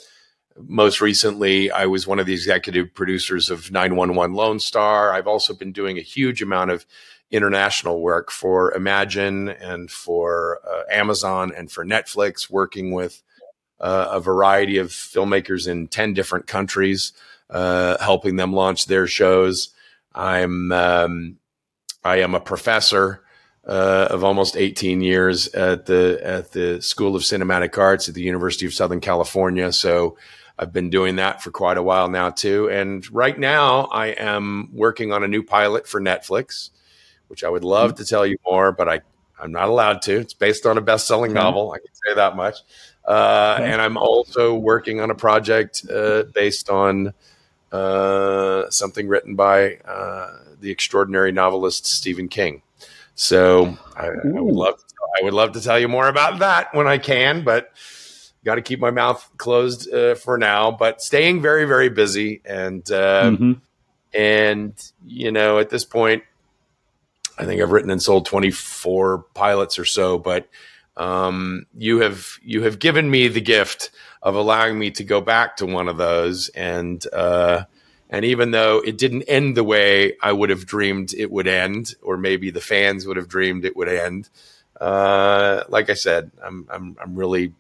most 0.60 1.02
recently, 1.02 1.72
I 1.72 1.86
was 1.86 2.08
one 2.08 2.20
of 2.20 2.26
the 2.26 2.34
executive 2.34 2.94
producers 2.94 3.50
of 3.50 3.72
911 3.72 4.36
Lone 4.36 4.60
Star. 4.60 5.14
I've 5.14 5.28
also 5.28 5.54
been 5.54 5.72
doing 5.72 5.98
a 5.98 6.02
huge 6.02 6.42
amount 6.42 6.72
of 6.72 6.86
international 7.32 8.02
work 8.02 8.30
for 8.32 8.74
Imagine 8.74 9.50
and 9.50 9.90
for 9.90 10.60
uh, 10.68 10.84
Amazon 10.92 11.52
and 11.56 11.72
for 11.72 11.86
Netflix, 11.86 12.50
working 12.50 12.92
with 12.92 13.24
uh, 13.80 14.10
a 14.12 14.20
variety 14.20 14.78
of 14.78 14.90
filmmakers 14.90 15.68
in 15.68 15.88
10 15.88 16.14
different 16.14 16.48
countries, 16.48 17.14
uh, 17.50 17.98
helping 18.04 18.36
them 18.36 18.54
launch 18.54 18.86
their 18.86 19.08
shows. 19.08 19.70
I'm, 20.14 20.72
um, 20.72 21.38
I 22.04 22.18
am 22.18 22.36
a 22.36 22.42
professor 22.42 23.24
uh, 23.66 24.08
of 24.10 24.24
almost 24.24 24.58
18 24.58 25.02
years 25.02 25.48
at 25.50 25.86
the 25.86 26.20
at 26.24 26.52
the 26.52 26.82
School 26.82 27.16
of 27.16 27.22
Cinematic 27.22 27.78
Arts 27.78 28.10
at 28.10 28.16
the 28.16 28.24
University 28.24 28.66
of 28.66 28.74
Southern 28.74 29.00
California. 29.00 29.72
So 29.72 30.18
I've 30.62 30.72
been 30.72 30.92
doing 30.92 31.16
that 31.16 31.42
for 31.42 31.50
quite 31.50 31.78
a 31.78 31.84
while 31.84 32.08
now 32.08 32.30
too. 32.30 32.70
And 32.70 33.10
right 33.12 33.38
now 33.38 33.86
I 33.86 34.08
am 34.10 34.70
working 34.72 35.12
on 35.12 35.24
a 35.24 35.28
new 35.28 35.42
pilot 35.42 35.88
for 35.88 36.00
Netflix, 36.00 36.70
which 37.30 37.44
I 37.44 37.50
would 37.50 37.64
love 37.64 37.96
to 37.96 38.06
tell 38.06 38.28
you 38.28 38.38
more, 38.46 38.72
but 38.72 38.88
I 38.88 39.02
I'm 39.42 39.52
not 39.52 39.70
allowed 39.70 40.04
to. 40.04 40.20
It's 40.20 40.36
based 40.36 40.68
on 40.68 40.78
a 40.78 40.82
best-selling 40.82 41.34
novel. 41.34 41.72
I 41.72 41.80
can 41.80 41.94
say 42.06 42.14
that 42.14 42.36
much. 42.36 42.58
Uh, 43.04 43.58
and 43.60 43.82
I'm 43.82 43.98
also 43.98 44.54
working 44.54 45.02
on 45.02 45.10
a 45.10 45.16
project 45.16 45.84
uh, 45.92 46.26
based 46.36 46.70
on 46.70 47.16
uh, 47.72 48.70
something 48.70 49.08
written 49.08 49.36
by 49.36 49.78
uh, 49.78 50.30
the 50.60 50.70
extraordinary 50.70 51.32
novelist 51.32 51.88
Stephen 51.88 52.28
King. 52.28 52.62
So 53.16 53.76
I, 53.96 54.10
I, 54.10 54.12
would 54.24 54.54
love 54.54 54.78
to, 54.78 54.96
I 55.20 55.24
would 55.24 55.34
love 55.34 55.54
to 55.54 55.62
tell 55.62 55.80
you 55.80 55.88
more 55.88 56.08
about 56.08 56.40
that 56.40 56.76
when 56.76 56.88
I 56.88 57.00
can, 57.00 57.44
but 57.44 57.72
got 58.44 58.56
to 58.56 58.62
keep 58.62 58.80
my 58.80 58.92
mouth 58.92 59.30
closed 59.38 59.92
uh, 59.94 60.16
for 60.16 60.38
now. 60.38 60.72
But 60.72 61.02
staying 61.02 61.42
very 61.42 61.66
very 61.66 61.90
busy 61.90 62.42
and 62.46 62.90
uh, 62.92 63.32
mm-hmm. 63.32 63.54
and 64.14 64.92
you 65.06 65.32
know 65.32 65.60
at 65.60 65.70
this 65.70 65.86
point, 65.86 66.24
I 67.38 67.46
think 67.46 67.62
I've 67.62 67.72
written 67.72 67.92
and 67.92 68.02
sold 68.02 68.26
twenty 68.26 68.52
four 68.52 69.26
pilots 69.34 69.80
or 69.80 69.86
so, 69.86 70.18
but 70.18 70.48
um, 70.98 71.66
you 71.78 72.00
have 72.00 72.38
you 72.44 72.64
have 72.64 72.80
given 72.80 73.10
me 73.10 73.28
the 73.28 73.42
gift 73.42 73.92
of 74.22 74.36
allowing 74.36 74.78
me 74.78 74.92
to 74.92 75.04
go 75.04 75.22
back 75.22 75.58
to 75.58 75.66
one 75.66 75.88
of 75.88 75.98
those 75.98 76.50
and 76.50 77.04
uh, 77.14 77.64
and 78.12 78.26
even 78.26 78.52
though 78.52 78.80
it 78.80 78.98
didn't 78.98 79.24
end 79.24 79.56
the 79.56 79.64
way 79.64 80.18
I 80.22 80.34
would 80.34 80.50
have 80.50 80.66
dreamed 80.66 81.14
it 81.14 81.32
would 81.32 81.48
end, 81.48 81.96
or 82.02 82.18
maybe 82.18 82.52
the 82.52 82.60
fans 82.60 83.08
would 83.08 83.16
have 83.16 83.30
dreamed 83.30 83.64
it 83.64 83.76
would 83.78 83.88
end, 83.88 84.30
uh, 84.80 85.64
like 85.70 85.90
I 85.90 85.94
said, 85.94 86.32
I'm 86.44 86.68
I'm 86.70 86.98
I'm 87.02 87.16
really 87.16 87.54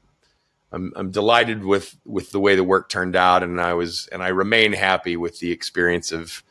I'm 0.71 0.93
I'm 0.95 1.11
delighted 1.11 1.63
with 1.63 1.97
with 2.05 2.31
the 2.31 2.39
way 2.39 2.55
the 2.55 2.63
work 2.63 2.89
turned 2.89 3.15
out, 3.15 3.43
and 3.43 3.59
I 3.59 3.73
was 3.73 4.07
and 4.11 4.23
I 4.23 4.29
remain 4.29 4.73
happy 4.73 5.17
with 5.17 5.39
the 5.39 5.51
experience 5.51 6.11
of 6.11 6.43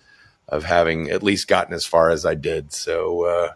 of 0.48 0.64
having 0.64 1.10
at 1.10 1.22
least 1.22 1.48
gotten 1.48 1.74
as 1.74 1.86
far 1.86 2.10
as 2.10 2.24
I 2.24 2.34
did. 2.34 2.72
So. 2.72 3.24
Uh, 3.24 3.52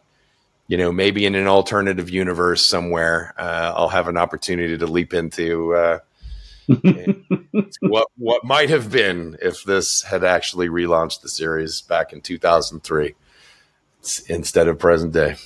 you 0.67 0.79
know, 0.79 0.91
maybe 0.91 1.27
in 1.27 1.35
an 1.35 1.47
alternative 1.47 2.09
universe 2.09 2.65
somewhere, 2.65 3.35
uh, 3.37 3.75
I'll 3.77 3.91
have 3.91 4.09
an 4.09 4.17
opportunity 4.17 4.79
to 4.79 4.87
leap 4.87 5.13
into 5.13 5.75
uh, 5.75 5.99
what 7.81 8.09
what 8.17 8.45
might 8.45 8.71
have 8.71 8.91
been 8.91 9.37
if 9.43 9.65
this 9.65 10.03
had 10.03 10.25
actually 10.25 10.69
relaunched 10.69 11.21
the 11.21 11.29
series 11.29 11.83
back 11.83 12.13
in 12.13 12.23
2003 12.23 13.15
instead 14.29 14.69
of 14.69 14.79
present 14.79 15.13
day. 15.13 15.37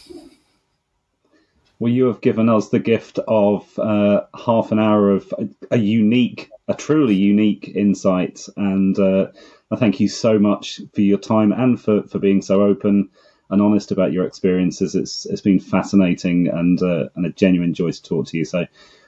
Well, 1.78 1.92
you 1.92 2.06
have 2.06 2.20
given 2.20 2.48
us 2.48 2.70
the 2.70 2.80
gift 2.80 3.20
of 3.28 3.78
uh, 3.78 4.22
half 4.34 4.72
an 4.72 4.80
hour 4.80 5.10
of 5.10 5.32
a, 5.70 5.78
unique, 5.78 6.50
a 6.66 6.74
truly 6.74 7.14
unique 7.14 7.70
insight, 7.74 8.46
and 8.56 8.98
uh, 8.98 9.28
I 9.70 9.76
thank 9.76 10.00
you 10.00 10.08
so 10.08 10.38
much 10.40 10.80
for 10.92 11.02
your 11.02 11.18
time 11.18 11.52
and 11.52 11.80
for, 11.80 12.02
for 12.02 12.18
being 12.18 12.42
so 12.42 12.62
open 12.62 13.10
and 13.50 13.62
honest 13.62 13.92
about 13.92 14.12
your 14.12 14.26
experiences. 14.26 14.94
It's 14.94 15.24
it's 15.26 15.40
been 15.40 15.60
fascinating 15.60 16.48
and 16.48 16.82
uh, 16.82 17.08
and 17.14 17.26
a 17.26 17.30
genuine 17.30 17.74
joy 17.74 17.92
to 17.92 18.02
talk 18.02 18.26
to 18.28 18.38
you. 18.38 18.44
So, 18.44 18.66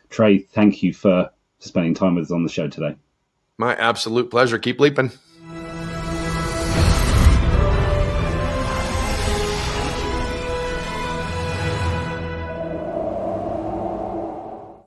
Trey, 0.08 0.38
thank 0.38 0.82
you 0.82 0.94
for 0.94 1.30
spending 1.58 1.94
time 1.94 2.14
with 2.14 2.26
us 2.26 2.30
on 2.30 2.44
the 2.44 2.48
show 2.48 2.68
today. 2.68 2.96
My 3.58 3.74
absolute 3.74 4.30
pleasure. 4.30 4.58
Keep 4.58 4.80
leaping. 4.80 5.10